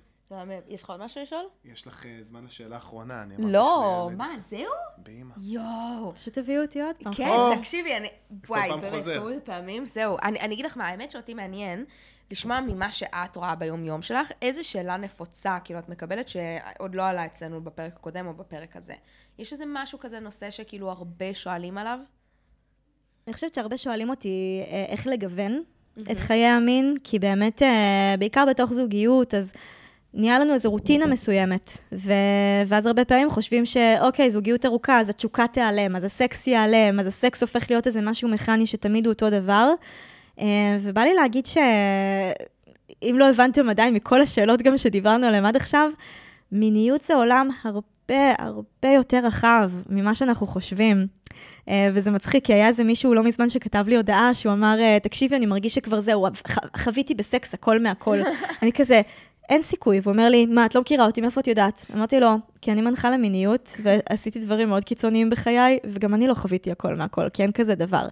יש 0.67 0.83
לך 0.83 0.89
עוד 0.89 0.99
משהו 0.99 1.21
לשאול? 1.21 1.45
יש 1.65 1.87
לך 1.87 2.05
אה, 2.05 2.17
זמן 2.21 2.45
לשאלה 2.45 2.75
האחרונה, 2.75 3.23
אני 3.23 3.35
אמרתי 3.35 3.51
לא, 3.51 4.09
מה, 4.17 4.27
זהו? 4.39 4.71
באמא. 4.97 5.33
יואו. 5.37 6.13
פשוט 6.15 6.33
תביאו 6.33 6.61
אותי 6.61 6.81
עוד 6.81 6.97
פעם. 6.97 7.13
כן, 7.13 7.59
תקשיבי, 7.59 7.97
אני... 7.97 8.07
וואי, 8.47 8.69
באמת, 8.69 9.03
כמה 9.03 9.39
פעמים, 9.43 9.85
זהו. 9.85 10.17
אני 10.21 10.53
אגיד 10.53 10.65
לך 10.65 10.77
מה, 10.77 10.87
האמת 10.87 11.11
שאותי 11.11 11.33
מעניין 11.33 11.85
לשמוע 12.31 12.59
ממה 12.61 12.91
שאת 12.91 13.35
רואה 13.35 13.55
ביום-יום 13.55 14.01
שלך, 14.01 14.31
איזה 14.41 14.63
שאלה 14.63 14.97
נפוצה, 14.97 15.57
כאילו, 15.63 15.79
את 15.79 15.89
מקבלת 15.89 16.29
שעוד 16.29 16.95
לא 16.95 17.03
עלה 17.03 17.25
אצלנו 17.25 17.61
בפרק 17.61 17.93
הקודם 17.95 18.27
או 18.27 18.33
בפרק 18.33 18.75
הזה. 18.75 18.93
יש 19.39 19.53
איזה 19.53 19.63
משהו 19.67 19.99
כזה, 19.99 20.19
נושא 20.19 20.51
שכאילו 20.51 20.91
הרבה 20.91 21.33
שואלים 21.33 21.77
עליו? 21.77 21.99
אני 23.27 23.33
חושבת 23.33 23.53
שהרבה 23.53 23.77
שואלים 23.77 24.09
אותי 24.09 24.61
אה, 24.71 24.85
איך 24.89 25.07
לגוון 25.07 25.63
את 26.11 26.19
חיי 26.19 26.45
המין, 26.45 26.97
כי 27.03 27.19
באמת, 27.19 27.61
אה, 27.61 28.15
בעיקר 28.19 28.45
בתוך 28.49 28.73
זוגיות, 28.73 29.33
אז... 29.33 29.53
נהיה 30.13 30.39
לנו 30.39 30.53
איזו 30.53 30.69
רוטינה 30.69 31.05
מסוימת, 31.05 31.77
ו... 31.91 32.11
ואז 32.67 32.85
הרבה 32.85 33.05
פעמים 33.05 33.29
חושבים 33.29 33.65
שאוקיי, 33.65 34.31
זוגיות 34.31 34.65
ארוכה, 34.65 34.99
אז 34.99 35.09
התשוקה 35.09 35.47
תיעלם, 35.47 35.95
אז 35.95 36.03
הסקס 36.03 36.47
ייעלם, 36.47 36.99
אז 36.99 37.07
הסקס 37.07 37.41
הופך 37.41 37.71
להיות 37.71 37.87
איזה 37.87 38.01
משהו 38.01 38.29
מכני 38.29 38.65
שתמיד 38.65 39.05
הוא 39.05 39.13
אותו 39.13 39.29
דבר. 39.29 39.69
אה, 40.39 40.77
ובא 40.81 41.01
לי 41.01 41.13
להגיד 41.13 41.45
שאם 41.45 43.15
לא 43.19 43.29
הבנתם 43.29 43.69
עדיין 43.69 43.93
מכל 43.93 44.21
השאלות 44.21 44.61
גם 44.61 44.77
שדיברנו 44.77 45.25
עליהן 45.27 45.45
עד 45.45 45.55
עכשיו, 45.55 45.91
מיניות 46.51 47.01
זה 47.01 47.15
עולם 47.15 47.49
הרבה 47.63 48.33
הרבה 48.39 48.93
יותר 48.95 49.19
רחב 49.23 49.71
ממה 49.89 50.15
שאנחנו 50.15 50.47
חושבים. 50.47 51.07
אה, 51.69 51.89
וזה 51.93 52.11
מצחיק, 52.11 52.45
כי 52.45 52.53
היה 52.53 52.67
איזה 52.67 52.83
מישהו 52.83 53.13
לא 53.13 53.23
מזמן 53.23 53.49
שכתב 53.49 53.85
לי 53.87 53.95
הודעה, 53.95 54.33
שהוא 54.33 54.53
אמר, 54.53 54.79
אה, 54.79 54.97
תקשיבי, 55.03 55.35
אני 55.35 55.45
מרגיש 55.45 55.75
שכבר 55.75 55.99
זהו, 55.99 56.27
חוויתי 56.77 57.15
בסקס 57.15 57.53
הכל 57.53 57.79
מהכל. 57.79 58.17
אני 58.61 58.71
כזה, 58.71 59.01
אין 59.49 59.61
סיכוי. 59.61 59.99
והוא 60.03 60.11
אומר 60.13 60.29
לי, 60.29 60.45
מה, 60.45 60.65
את 60.65 60.75
לא 60.75 60.81
מכירה 60.81 61.05
אותי, 61.05 61.21
מאיפה 61.21 61.41
את 61.41 61.47
יודעת? 61.47 61.85
אמרתי 61.95 62.19
לו, 62.19 62.29
כי 62.61 62.71
אני 62.71 62.81
מנחה 62.81 63.09
למיניות, 63.09 63.77
ועשיתי 63.83 64.39
דברים 64.39 64.69
מאוד 64.69 64.83
קיצוניים 64.83 65.29
בחיי, 65.29 65.79
וגם 65.85 66.13
אני 66.13 66.27
לא 66.27 66.33
חוויתי 66.33 66.71
הכל 66.71 66.95
מהכל, 66.95 67.29
כי 67.29 67.41
אין 67.41 67.51
כזה 67.51 67.75
דבר. 67.75 68.07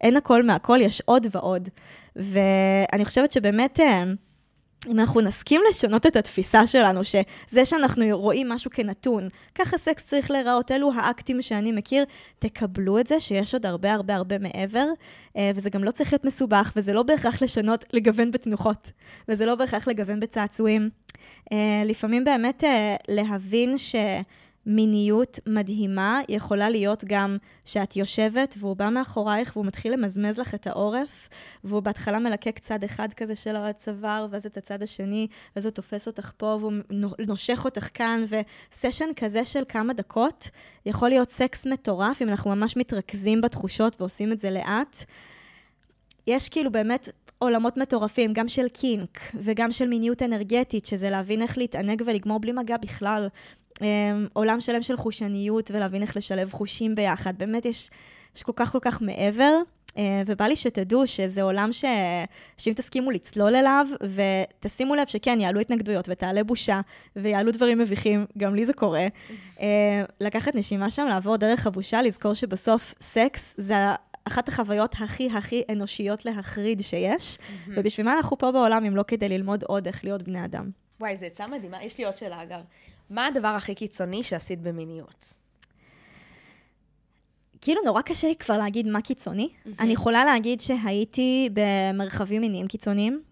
אין 0.00 0.16
הכל 0.16 0.42
מהכל, 0.42 0.78
יש 0.82 1.02
עוד 1.04 1.26
ועוד. 1.30 1.68
ואני 2.16 3.04
חושבת 3.04 3.32
שבאמת... 3.32 3.80
אה, 3.80 4.04
אם 4.86 5.00
אנחנו 5.00 5.20
נסכים 5.20 5.60
לשנות 5.68 6.06
את 6.06 6.16
התפיסה 6.16 6.66
שלנו, 6.66 7.00
שזה 7.04 7.64
שאנחנו 7.64 8.04
רואים 8.10 8.48
משהו 8.48 8.70
כנתון, 8.70 9.28
ככה 9.54 9.78
סקס 9.78 10.06
צריך 10.06 10.30
להיראות, 10.30 10.70
אלו 10.70 10.92
האקטים 10.94 11.42
שאני 11.42 11.72
מכיר, 11.72 12.04
תקבלו 12.38 12.98
את 12.98 13.06
זה 13.06 13.20
שיש 13.20 13.54
עוד 13.54 13.66
הרבה 13.66 13.92
הרבה 13.92 14.14
הרבה 14.14 14.38
מעבר, 14.38 14.86
אה, 15.36 15.50
וזה 15.54 15.70
גם 15.70 15.84
לא 15.84 15.90
צריך 15.90 16.12
להיות 16.12 16.24
מסובך, 16.24 16.72
וזה 16.76 16.92
לא 16.92 17.02
בהכרח 17.02 17.42
לשנות, 17.42 17.84
לגוון 17.92 18.30
בתנוחות, 18.30 18.92
וזה 19.28 19.46
לא 19.46 19.54
בהכרח 19.54 19.88
לגוון 19.88 20.20
בצעצועים. 20.20 20.90
אה, 21.52 21.82
לפעמים 21.84 22.24
באמת 22.24 22.64
להבין 23.08 23.78
ש... 23.78 23.96
מיניות 24.66 25.40
מדהימה 25.46 26.20
יכולה 26.28 26.70
להיות 26.70 27.04
גם 27.04 27.36
שאת 27.64 27.96
יושבת 27.96 28.54
והוא 28.58 28.76
בא 28.76 28.90
מאחורייך 28.90 29.56
והוא 29.56 29.66
מתחיל 29.66 29.92
למזמז 29.92 30.38
לך 30.38 30.54
את 30.54 30.66
העורף, 30.66 31.28
והוא 31.64 31.80
בהתחלה 31.80 32.18
מלקק 32.18 32.58
צד 32.58 32.84
אחד 32.84 33.12
כזה 33.12 33.34
של 33.34 33.56
הצוואר, 33.56 34.26
ואז 34.30 34.46
את 34.46 34.56
הצד 34.56 34.82
השני, 34.82 35.26
ואז 35.56 35.66
הוא 35.66 35.72
תופס 35.72 36.06
אותך 36.06 36.32
פה 36.36 36.58
והוא 36.60 36.72
נושך 37.18 37.64
אותך 37.64 37.88
כאן, 37.94 38.24
וסשן 38.72 39.08
כזה 39.16 39.44
של 39.44 39.62
כמה 39.68 39.92
דקות 39.92 40.50
יכול 40.86 41.08
להיות 41.08 41.30
סקס 41.30 41.66
מטורף, 41.66 42.22
אם 42.22 42.28
אנחנו 42.28 42.56
ממש 42.56 42.76
מתרכזים 42.76 43.40
בתחושות 43.40 44.00
ועושים 44.00 44.32
את 44.32 44.40
זה 44.40 44.50
לאט. 44.50 45.04
יש 46.26 46.48
כאילו 46.48 46.72
באמת 46.72 47.08
עולמות 47.38 47.76
מטורפים, 47.76 48.32
גם 48.32 48.48
של 48.48 48.68
קינק 48.68 49.20
וגם 49.34 49.72
של 49.72 49.88
מיניות 49.88 50.22
אנרגטית, 50.22 50.86
שזה 50.86 51.10
להבין 51.10 51.42
איך 51.42 51.58
להתענג 51.58 52.02
ולגמור 52.06 52.40
בלי 52.40 52.52
מגע 52.52 52.76
בכלל. 52.76 53.28
אמ, 53.82 54.26
עולם 54.32 54.60
שלם 54.60 54.82
של 54.82 54.96
חושניות 54.96 55.70
ולהבין 55.70 56.02
איך 56.02 56.16
לשלב 56.16 56.52
חושים 56.52 56.94
ביחד. 56.94 57.38
באמת 57.38 57.66
יש, 57.66 57.90
יש 58.36 58.42
כל 58.42 58.52
כך 58.56 58.72
כל 58.72 58.78
כך 58.82 59.02
מעבר. 59.02 59.52
אה, 59.98 60.22
ובא 60.26 60.44
לי 60.44 60.56
שתדעו 60.56 61.06
שזה 61.06 61.42
עולם 61.42 61.72
ש... 61.72 61.84
שאם 62.56 62.72
תסכימו 62.72 63.10
לצלול 63.10 63.56
אליו, 63.56 63.86
ותשימו 64.14 64.94
לב 64.94 65.06
שכן, 65.06 65.40
יעלו 65.40 65.60
התנגדויות 65.60 66.08
ותעלה 66.08 66.44
בושה, 66.44 66.80
ויעלו 67.16 67.52
דברים 67.52 67.78
מביכים, 67.78 68.26
גם 68.38 68.54
לי 68.54 68.64
זה 68.64 68.72
קורה. 68.72 69.06
אה, 69.60 70.02
לקחת 70.20 70.54
נשימה 70.54 70.90
שם, 70.90 71.06
לעבור 71.08 71.36
דרך 71.36 71.66
הבושה, 71.66 72.02
לזכור 72.02 72.34
שבסוף 72.34 72.94
סקס 73.00 73.54
זה 73.58 73.74
אחת 74.24 74.48
החוויות 74.48 74.94
הכי 74.98 75.30
הכי 75.34 75.62
אנושיות 75.72 76.24
להחריד 76.24 76.80
שיש, 76.80 77.38
ובשביל 77.68 78.06
מה 78.06 78.16
אנחנו 78.16 78.38
פה 78.38 78.52
בעולם 78.52 78.84
אם 78.84 78.96
לא 78.96 79.04
כדי 79.06 79.28
ללמוד 79.28 79.62
עוד 79.62 79.86
איך 79.86 80.04
להיות 80.04 80.22
בני 80.22 80.44
אדם. 80.44 80.70
וואי, 81.00 81.16
זו 81.16 81.26
עצה 81.26 81.46
מדהימה. 81.46 81.84
יש 81.84 81.98
לי 81.98 82.04
עוד 82.04 82.16
שאלה, 82.16 82.42
אגב. 82.42 82.60
מה 83.10 83.26
הדבר 83.26 83.48
הכי 83.48 83.74
קיצוני 83.74 84.22
שעשית 84.22 84.60
במיניות? 84.60 85.34
כאילו 87.60 87.82
נורא 87.84 88.02
קשה 88.02 88.28
לי 88.28 88.36
כבר 88.36 88.56
להגיד 88.56 88.86
מה 88.88 89.00
קיצוני. 89.00 89.48
Mm-hmm. 89.48 89.70
אני 89.80 89.92
יכולה 89.92 90.24
להגיד 90.24 90.60
שהייתי 90.60 91.50
במרחבים 91.52 92.40
מיניים 92.40 92.66
קיצוניים, 92.66 93.22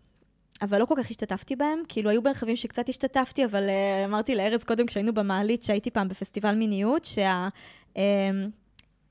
אבל 0.62 0.78
לא 0.78 0.84
כל 0.84 0.94
כך 0.98 1.10
השתתפתי 1.10 1.56
בהם. 1.56 1.78
כאילו, 1.88 2.10
היו 2.10 2.22
מרחבים 2.22 2.56
שקצת 2.56 2.88
השתתפתי, 2.88 3.44
אבל 3.44 3.68
uh, 3.68 4.08
אמרתי 4.08 4.34
לארז 4.34 4.64
קודם, 4.64 4.86
כשהיינו 4.86 5.14
במעלית, 5.14 5.62
שהייתי 5.62 5.90
פעם 5.90 6.08
בפסטיבל 6.08 6.54
מיניות, 6.54 7.04
שה... 7.04 7.48
Uh, 7.94 7.98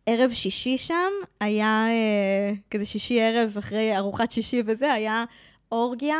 ערב 0.06 0.32
שישי 0.32 0.78
שם 0.78 1.12
היה, 1.40 1.86
uh, 1.88 2.58
כזה 2.72 2.86
שישי 2.86 3.22
ערב 3.22 3.56
אחרי 3.58 3.98
ארוחת 3.98 4.32
שישי 4.32 4.64
וזה, 4.66 4.94
היה 4.94 5.26
אורגיה 5.72 6.18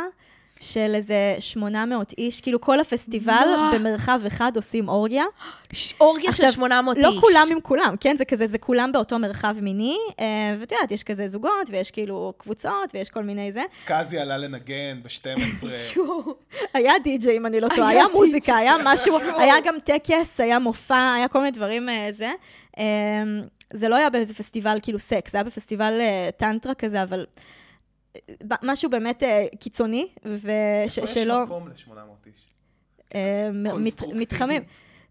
של 0.60 0.92
איזה 0.94 1.36
800 1.38 2.14
איש, 2.18 2.40
כאילו 2.40 2.60
כל 2.60 2.80
הפסטיבל 2.80 3.48
במרחב 3.74 4.20
אחד 4.26 4.52
עושים 4.56 4.88
אורגיה. 4.88 5.24
אורגיה 6.00 6.32
של 6.32 6.50
800 6.50 6.96
לא 6.96 7.08
איש. 7.08 7.16
לא 7.16 7.20
כולם 7.20 7.48
עם 7.50 7.60
כולם, 7.60 7.94
כן? 8.00 8.16
זה 8.16 8.24
כזה, 8.24 8.46
זה 8.46 8.58
כולם 8.58 8.92
באותו 8.92 9.18
מרחב 9.18 9.56
מיני, 9.60 9.96
אה, 10.20 10.54
ואת 10.58 10.72
יודעת, 10.72 10.90
יש 10.90 11.02
כזה 11.02 11.28
זוגות, 11.28 11.70
ויש 11.70 11.90
כאילו 11.90 12.32
קבוצות, 12.38 12.94
ויש 12.94 13.08
כל 13.08 13.22
מיני 13.22 13.52
זה. 13.52 13.62
סקאזי 13.70 14.18
עלה 14.18 14.38
לנגן 14.38 15.00
ב-12. 15.02 15.66
היה 16.74 16.92
די-ג'יי, 17.04 17.36
אם 17.36 17.46
אני 17.46 17.60
לא 17.60 17.68
טועה, 17.76 17.88
היה 17.88 18.04
מוזיקה, 18.12 18.56
היה 18.56 18.74
משהו, 18.84 19.18
היה 19.42 19.54
גם 19.64 19.74
טקס, 19.84 20.40
היה 20.40 20.58
מופע, 20.58 21.14
היה 21.16 21.28
כל 21.28 21.38
מיני 21.38 21.50
דברים 21.50 21.88
אה, 21.88 22.08
זה. 22.12 22.32
אה, 22.78 22.84
זה 23.72 23.88
לא 23.88 23.96
היה 23.96 24.10
באיזה 24.10 24.34
פסטיבל 24.34 24.78
כאילו 24.82 24.98
סקס, 24.98 25.32
זה 25.32 25.38
היה 25.38 25.44
בפסטיבל 25.44 26.00
טנטרה 26.36 26.74
כזה, 26.74 27.02
אבל... 27.02 27.24
משהו 28.62 28.90
באמת 28.90 29.22
אה, 29.22 29.46
קיצוני, 29.60 30.08
ושלא... 30.24 30.84
איפה 30.86 31.02
יש 31.02 31.26
מקום 31.26 31.68
ל-800 31.68 32.26
איש? 32.26 32.46
אה, 33.14 33.48
מתחמים. 34.14 34.62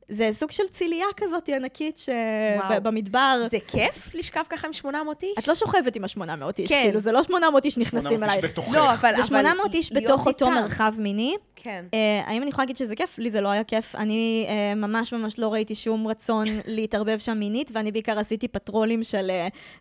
זה 0.10 0.30
סוג 0.32 0.52
של 0.52 0.64
צילייה 0.72 1.08
כזאת 1.18 1.50
ענקית 1.50 1.98
שבמדבר. 1.98 3.42
זה 3.50 3.58
כיף 3.68 4.16
לשכב 4.16 4.44
ככה 4.50 4.68
עם 4.68 4.74
800 4.74 5.24
איש? 5.24 5.32
את 5.40 5.48
לא 5.48 5.56
שוכבת 5.56 5.96
עם 5.96 6.04
ה-800 6.04 6.60
איש, 6.60 6.70
כן. 6.70 6.82
כאילו, 6.84 7.00
זה 7.00 7.12
לא 7.12 7.24
800 7.24 7.66
איש 7.66 7.78
נכנסים 7.78 8.24
אלייך. 8.24 8.34
800 8.34 8.44
איש 8.44 8.52
בתוכך. 8.52 8.76
לא, 8.76 8.94
אבל... 8.94 9.14
זה 9.16 9.24
800 9.24 9.74
איש 9.74 9.94
בתוך 9.94 10.28
אותו 10.28 10.52
מרחב 10.52 10.94
מיני. 10.98 11.36
כן. 11.56 11.86
Uh, 11.92 11.96
האם 12.30 12.42
אני 12.42 12.50
יכולה 12.50 12.64
להגיד 12.64 12.78
שזה 12.78 12.96
כיף? 12.96 13.20
לי 13.20 13.30
זה 13.30 13.42
לא 13.42 13.48
היה 13.48 13.64
כיף. 13.64 13.96
אני 13.96 14.48
uh, 14.48 14.76
ממש 14.76 15.14
ממש 15.14 15.40
לא 15.40 15.54
ראיתי 15.54 15.76
שום 15.76 16.08
רצון 16.08 16.46
להתערבב 16.66 17.20
שם 17.20 17.38
מינית, 17.38 17.72
ואני 17.74 17.92
בעיקר 17.92 18.20
עשיתי 18.20 18.48
פטרולים 18.48 19.04
של, 19.04 19.32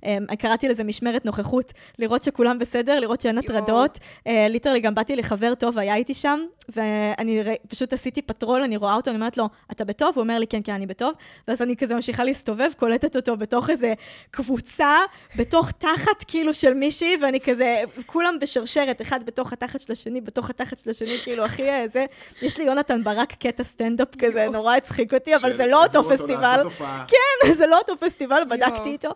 uh, 0.00 0.04
um, 0.04 0.36
קראתי 0.36 0.68
לזה 0.68 0.84
משמרת 0.84 1.24
נוכחות, 1.24 1.72
לראות 1.98 2.24
שכולם 2.24 2.58
בסדר, 2.58 3.00
לראות 3.00 3.20
שאין 3.20 3.38
הטרדות. 3.38 3.98
literally 4.26 4.80
גם 4.80 4.94
באתי 4.94 5.16
לחבר 5.16 5.54
טוב, 5.54 5.78
היה 5.78 5.94
איתי 5.94 6.14
שם, 6.14 6.40
ואני 6.68 7.42
פשוט 7.68 7.92
עשיתי 7.92 8.22
פטרול, 8.22 8.62
אני 8.62 8.76
רואה 8.76 8.94
אותו, 8.94 9.10
אני 9.10 9.16
אומרת 9.16 9.36
לו, 9.36 9.48
אתה 9.72 9.84
בטוב? 9.84 10.11
בטוב? 10.12 10.16
הוא 10.16 10.22
אומר 10.22 10.38
לי, 10.38 10.46
כן, 10.46 10.60
כן, 10.64 10.72
אני 10.72 10.86
בטוב. 10.86 11.12
ואז 11.48 11.62
אני 11.62 11.76
כזה 11.76 11.94
ממשיכה 11.94 12.24
להסתובב, 12.24 12.70
קולטת 12.76 13.16
אותו 13.16 13.36
בתוך 13.36 13.70
איזה 13.70 13.94
קבוצה, 14.30 14.96
בתוך 15.36 15.70
תחת 15.70 16.24
כאילו 16.28 16.54
של 16.54 16.74
מישהי, 16.74 17.16
ואני 17.22 17.40
כזה, 17.40 17.82
כולם 18.06 18.34
בשרשרת, 18.40 19.02
אחד 19.02 19.26
בתוך 19.26 19.52
התחת 19.52 19.80
של 19.80 19.92
השני, 19.92 20.20
בתוך 20.20 20.50
התחת 20.50 20.78
של 20.78 20.90
השני, 20.90 21.18
כאילו, 21.22 21.44
הכי 21.44 21.70
אה, 21.70 21.84
זה. 21.92 22.04
יש 22.42 22.58
לי 22.58 22.64
יונתן 22.64 23.04
ברק 23.04 23.32
קטע 23.32 23.64
סטנדאפ 23.64 24.16
כזה, 24.18 24.46
נורא 24.52 24.76
הצחיק 24.76 25.14
אותי, 25.14 25.36
אבל 25.36 25.56
זה 25.56 25.66
לא 25.66 25.84
אותו 25.84 26.02
פסטיבל. 26.04 26.62
כן, 27.08 27.52
זה 27.58 27.66
לא 27.66 27.78
אותו 27.78 27.96
פסטיבל, 27.96 28.42
בדקתי 28.50 28.88
איתו. 28.88 29.10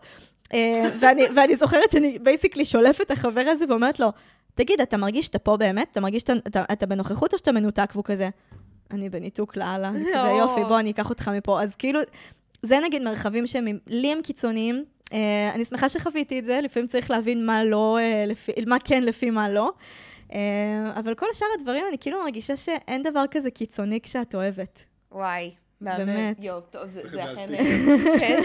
אה, 0.55 0.89
ואני, 1.01 1.23
ואני 1.37 1.57
זוכרת 1.57 1.91
שאני 1.91 2.19
basically 2.19 2.65
שולפת 2.65 3.01
את 3.01 3.11
החבר 3.11 3.45
הזה 3.47 3.65
ואומרת 3.69 4.01
לו, 4.01 4.13
תגיד, 4.55 4.81
אתה 4.81 4.97
מרגיש 4.97 5.27
שאתה 5.27 5.39
פה 5.39 5.57
באמת? 5.57 5.89
אתה 5.93 6.01
מרגיש 6.01 6.23
שאתה 6.23 6.33
אתה, 6.47 6.65
אתה 6.73 6.87
בנוכחות 6.87 7.33
או 7.33 7.39
שאתה 7.39 7.53
מנותק? 7.53 7.91
והוא 7.93 8.05
כזה, 8.05 8.29
אני 8.91 9.09
בניתוק 9.09 9.57
לאללה. 9.57 9.93
כזה, 10.15 10.29
יופי, 10.39 10.61
בוא, 10.69 10.81
אני 10.81 10.91
אקח 10.91 11.11
אותך 11.11 11.29
מפה. 11.29 11.63
אז 11.63 11.75
כאילו, 11.75 12.01
זה 12.63 12.79
נגיד 12.85 13.03
מרחבים 13.03 13.47
שהם 13.47 13.79
לי 13.87 14.13
הם 14.13 14.23
קיצוניים. 14.23 14.85
Uh, 15.05 15.15
אני 15.55 15.65
שמחה 15.65 15.89
שחוויתי 15.89 16.39
את 16.39 16.45
זה, 16.45 16.61
לפעמים 16.63 16.89
צריך 16.89 17.11
להבין 17.11 17.47
מה 17.47 17.65
לא, 17.65 17.99
לפי, 18.27 18.53
מה 18.67 18.77
כן 18.85 19.05
לפי 19.05 19.31
מה 19.31 19.49
לא. 19.49 19.73
Uh, 20.29 20.33
אבל 20.95 21.15
כל 21.15 21.27
שאר 21.33 21.47
הדברים, 21.59 21.85
אני 21.89 21.99
כאילו 21.99 22.23
מרגישה 22.25 22.57
שאין 22.57 23.03
דבר 23.03 23.25
כזה 23.31 23.51
קיצוני 23.51 24.01
כשאת 24.01 24.35
אוהבת. 24.35 24.85
וואי, 25.13 25.51
מהמם. 25.81 26.07
באמת. 26.07 26.37
יואו, 26.45 26.61
טוב, 26.61 26.89
זה 26.89 27.01
זה 27.03 27.09
זה 27.09 27.25
אכן... 27.25 27.53
כן. 28.19 28.43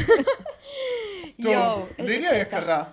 טוב, 1.44 1.88
לירי. 2.00 2.28
היקרה, 2.28 2.84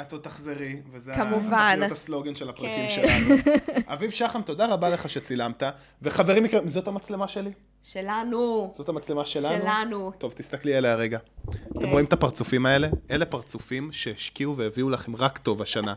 את 0.00 0.12
עוד 0.12 0.20
תחזרי, 0.20 0.76
וזה 0.90 1.12
כמובן. 1.14 1.52
הפך 1.52 1.78
להיות 1.78 1.92
הסלוגן 1.92 2.34
של 2.34 2.48
הפרקים 2.48 2.88
כן. 2.88 2.94
שלנו. 2.94 3.34
אביב 3.94 4.10
שחם, 4.10 4.42
תודה 4.42 4.66
רבה 4.66 4.88
לך 4.88 5.10
שצילמת. 5.10 5.62
וחברים 6.02 6.44
יקרים, 6.44 6.68
זאת 6.68 6.88
המצלמה 6.88 7.28
שלי? 7.28 7.50
שלנו. 7.82 8.72
זאת 8.76 8.88
המצלמה 8.88 9.24
שלנו? 9.24 9.62
שלנו. 9.62 10.12
טוב, 10.18 10.32
תסתכלי 10.36 10.74
עליה 10.74 10.94
רגע. 10.94 11.18
אתם 11.78 11.88
רואים 11.88 12.04
את 12.04 12.12
הפרצופים 12.12 12.66
האלה? 12.66 12.88
אלה 13.10 13.24
פרצופים 13.24 13.92
שהשקיעו 13.92 14.56
והביאו 14.56 14.90
לכם 14.90 15.16
רק 15.16 15.38
טוב 15.38 15.62
השנה. 15.62 15.94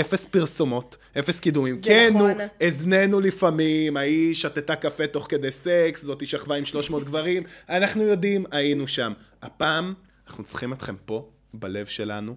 אפס 0.00 0.26
פרסומות, 0.26 0.96
אפס 1.18 1.40
קידומים. 1.40 1.76
זה 1.76 1.84
כן, 1.84 2.10
נו, 2.12 2.28
נכון. 2.28 2.46
הזננו 2.60 3.20
לפעמים, 3.20 3.96
ההיא 3.96 4.34
שתתה 4.34 4.76
קפה 4.76 5.06
תוך 5.06 5.26
כדי 5.30 5.52
סקס, 5.52 6.04
זאתי 6.04 6.26
שכבה 6.26 6.54
עם 6.54 6.64
300 6.64 7.04
גברים, 7.04 7.42
אנחנו 7.68 8.02
יודעים, 8.02 8.44
היינו 8.50 8.88
שם. 8.88 9.12
הפעם, 9.42 9.94
אנחנו 10.26 10.44
צריכים 10.44 10.72
אתכם 10.72 10.94
פה, 11.04 11.28
בלב 11.54 11.86
שלנו. 11.86 12.34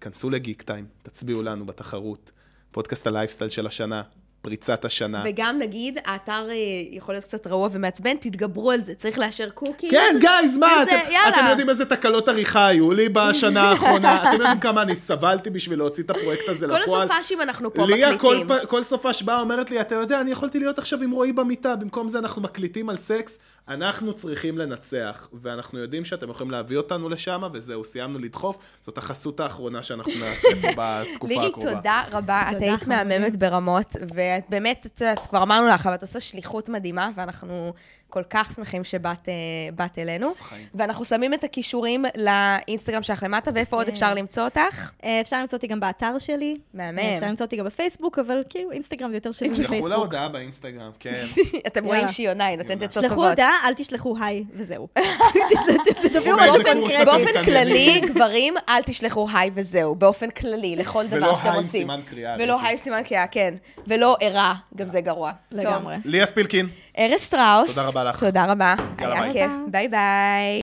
תיכנסו 0.00 0.30
ל 0.30 0.62
Geektime, 0.62 0.84
תצביעו 1.02 1.42
לנו 1.42 1.66
בתחרות. 1.66 2.30
פודקאסט 2.72 3.06
הלייפסטייל 3.06 3.50
של 3.50 3.66
השנה, 3.66 4.02
פריצת 4.42 4.84
השנה. 4.84 5.22
וגם 5.26 5.58
נגיד, 5.58 5.98
האתר 6.04 6.46
אה, 6.50 6.54
יכול 6.90 7.14
להיות 7.14 7.24
קצת 7.24 7.46
רעוע 7.46 7.68
ומעצבן, 7.72 8.16
תתגברו 8.16 8.70
על 8.70 8.80
זה. 8.82 8.94
צריך 8.94 9.18
לאשר 9.18 9.50
cookies. 9.50 9.90
כן, 9.90 10.16
guys, 10.20 10.56
מה? 10.56 10.68
שזה, 10.82 11.00
אתם, 11.02 11.12
יאללה. 11.12 11.28
אתם 11.40 11.46
יודעים 11.50 11.70
איזה 11.70 11.84
תקלות 11.84 12.28
עריכה 12.28 12.66
היו 12.66 12.92
לי 12.92 13.08
בשנה 13.08 13.62
האחרונה? 13.70 14.22
אתם 14.22 14.40
יודעים 14.40 14.60
כמה 14.60 14.82
אני 14.82 14.96
סבלתי 14.96 15.50
בשביל 15.50 15.78
להוציא 15.78 16.04
את 16.04 16.10
הפרויקט 16.10 16.48
הזה 16.48 16.66
כל 16.68 16.78
לפועל? 16.82 17.08
הסופ"שים 17.10 17.40
אנחנו 17.40 17.74
פה 17.74 17.86
ליה 17.86 18.18
כל, 18.18 18.36
מקליטים. 18.36 18.66
פ- 18.66 18.68
כל 18.70 18.82
סופש 18.82 19.22
באה 19.22 19.40
אומרת 19.40 19.70
לי, 19.70 19.80
אתה 19.80 19.94
יודע, 19.94 20.20
אני 20.20 20.30
יכולתי 20.30 20.58
להיות 20.58 20.78
עכשיו 20.78 21.02
עם 21.02 21.10
רועי 21.10 21.32
במיטה, 21.32 21.76
במקום 21.76 22.08
זה 22.08 22.18
אנחנו 22.18 22.42
מקליטים 22.42 22.88
על 22.88 22.96
סקס, 22.96 23.38
אנחנו 23.70 24.14
צריכים 24.14 24.58
לנצח, 24.58 25.28
ואנחנו 25.32 25.78
יודעים 25.78 26.04
שאתם 26.04 26.30
יכולים 26.30 26.50
להביא 26.50 26.76
אותנו 26.76 27.08
לשם, 27.08 27.42
וזהו, 27.52 27.84
סיימנו 27.84 28.18
לדחוף, 28.18 28.58
זאת 28.80 28.98
החסות 28.98 29.40
האחרונה 29.40 29.82
שאנחנו 29.82 30.12
נעשה 30.20 30.48
פה 30.62 30.68
בתקופה 30.78 31.34
לירי, 31.34 31.46
הקרובה. 31.46 31.74
תודה 31.74 32.04
רבה. 32.10 32.42
את 32.50 32.60
היית. 32.60 32.86
מהממת 32.86 33.36
ברמות, 33.36 33.96
ואת 34.14 34.44
באמת, 34.48 34.86
את 34.86 35.00
יודעת, 35.00 35.26
כבר 35.26 35.42
אמרנו 35.42 35.68
לך, 35.68 35.86
אבל 35.86 35.94
את 35.94 36.02
עושה 36.02 36.20
שליחות 36.20 36.68
מדהימה, 36.68 37.10
ואנחנו 37.14 37.72
כל 38.10 38.22
כך 38.30 38.52
שמחים 38.56 38.84
שבאת 38.84 39.28
אה, 39.28 40.02
אלינו. 40.02 40.30
חיים. 40.40 40.66
ואנחנו 40.74 41.04
שמים 41.04 41.34
את 41.34 41.44
הכישורים 41.44 42.04
לאינסטגרם 42.16 43.02
שלך 43.02 43.22
למטה, 43.22 43.50
ואיפה 43.54 43.76
עוד. 43.76 43.88
אפשר 43.88 44.14
למצוא 44.14 44.44
אותך? 44.44 44.90
אה, 45.04 45.20
אפשר 45.20 45.40
למצוא 45.40 45.56
אותי 45.56 45.66
גם 45.66 45.80
באתר 45.80 46.18
שלי. 46.18 46.56
מהמם. 46.74 46.98
אה, 46.98 47.14
אפשר 47.16 47.26
למצוא 47.26 47.46
אותי 47.46 47.56
גם 47.56 47.64
בפייסבוק, 47.64 48.18
אבל 48.18 48.42
כאילו 48.48 48.70
אינסטגרם 48.72 49.10
זה 49.10 49.16
יותר 49.16 49.32
שלי 49.32 49.48
תשלחו 49.50 49.88
לה. 49.88 49.96
הודעה 49.96 50.28
באינסטגרם, 50.28 50.90
כן. 51.00 51.24
אתם 51.66 51.84
רואים. 51.84 52.08
שהיא 52.08 52.28
עונה, 52.28 52.46
היא 52.46 52.58
נותנת. 52.58 52.82
עצות 52.82 53.04
טובות. 53.08 53.28
הודעה, 53.28 53.52
אל 53.64 53.74
תשלחו 53.74 54.16
היי, 54.20 54.44
וזהו. 54.54 54.88
תשלחו- 55.50 56.08
תביאו 56.12 56.36
משהו 56.36 56.62
קונקרטי. 56.64 57.04
באופן. 57.04 57.44
כללי, 57.44 58.00
גברים, 58.06 58.54
אל 58.68 58.82
תשלחו 58.82 59.26
היי 59.34 59.50
וזהו, 59.54 59.94
באופן 59.94 60.30
כללי, 60.30 60.76
לכל 60.76 61.06
דבר 61.06 61.16
ולא 61.16 61.34
שאתם 61.34 61.44
היי 61.46 61.50
עם 61.52 61.56
עושים. 61.56 61.70
סימן 61.80 62.00
קריאה, 62.10 62.36
ולא. 62.38 62.60
היי 62.62 62.70
עם 62.70 62.76
סימן 62.76 63.02
קריאה, 63.02 63.26
כן. 63.26 63.54
ולא 63.86 64.16
ערה, 64.20 64.54
גם 64.76 64.88
זה 64.88 65.00
גרוע. 65.00 65.32
לגמרי. 65.52 65.94
ליה 66.04 66.26
ספילקין. 66.26 66.68
ארז 67.00 67.20
שטראוס. 67.20 67.74
תודה 67.74 67.88
רבה 67.88 68.04
לך. 68.04 68.20
תודה 68.24 68.44
רבה. 68.44 68.74
היה. 68.98 69.32
כיף. 69.32 69.50
ביי 69.66 69.88
ביי. 69.88 70.60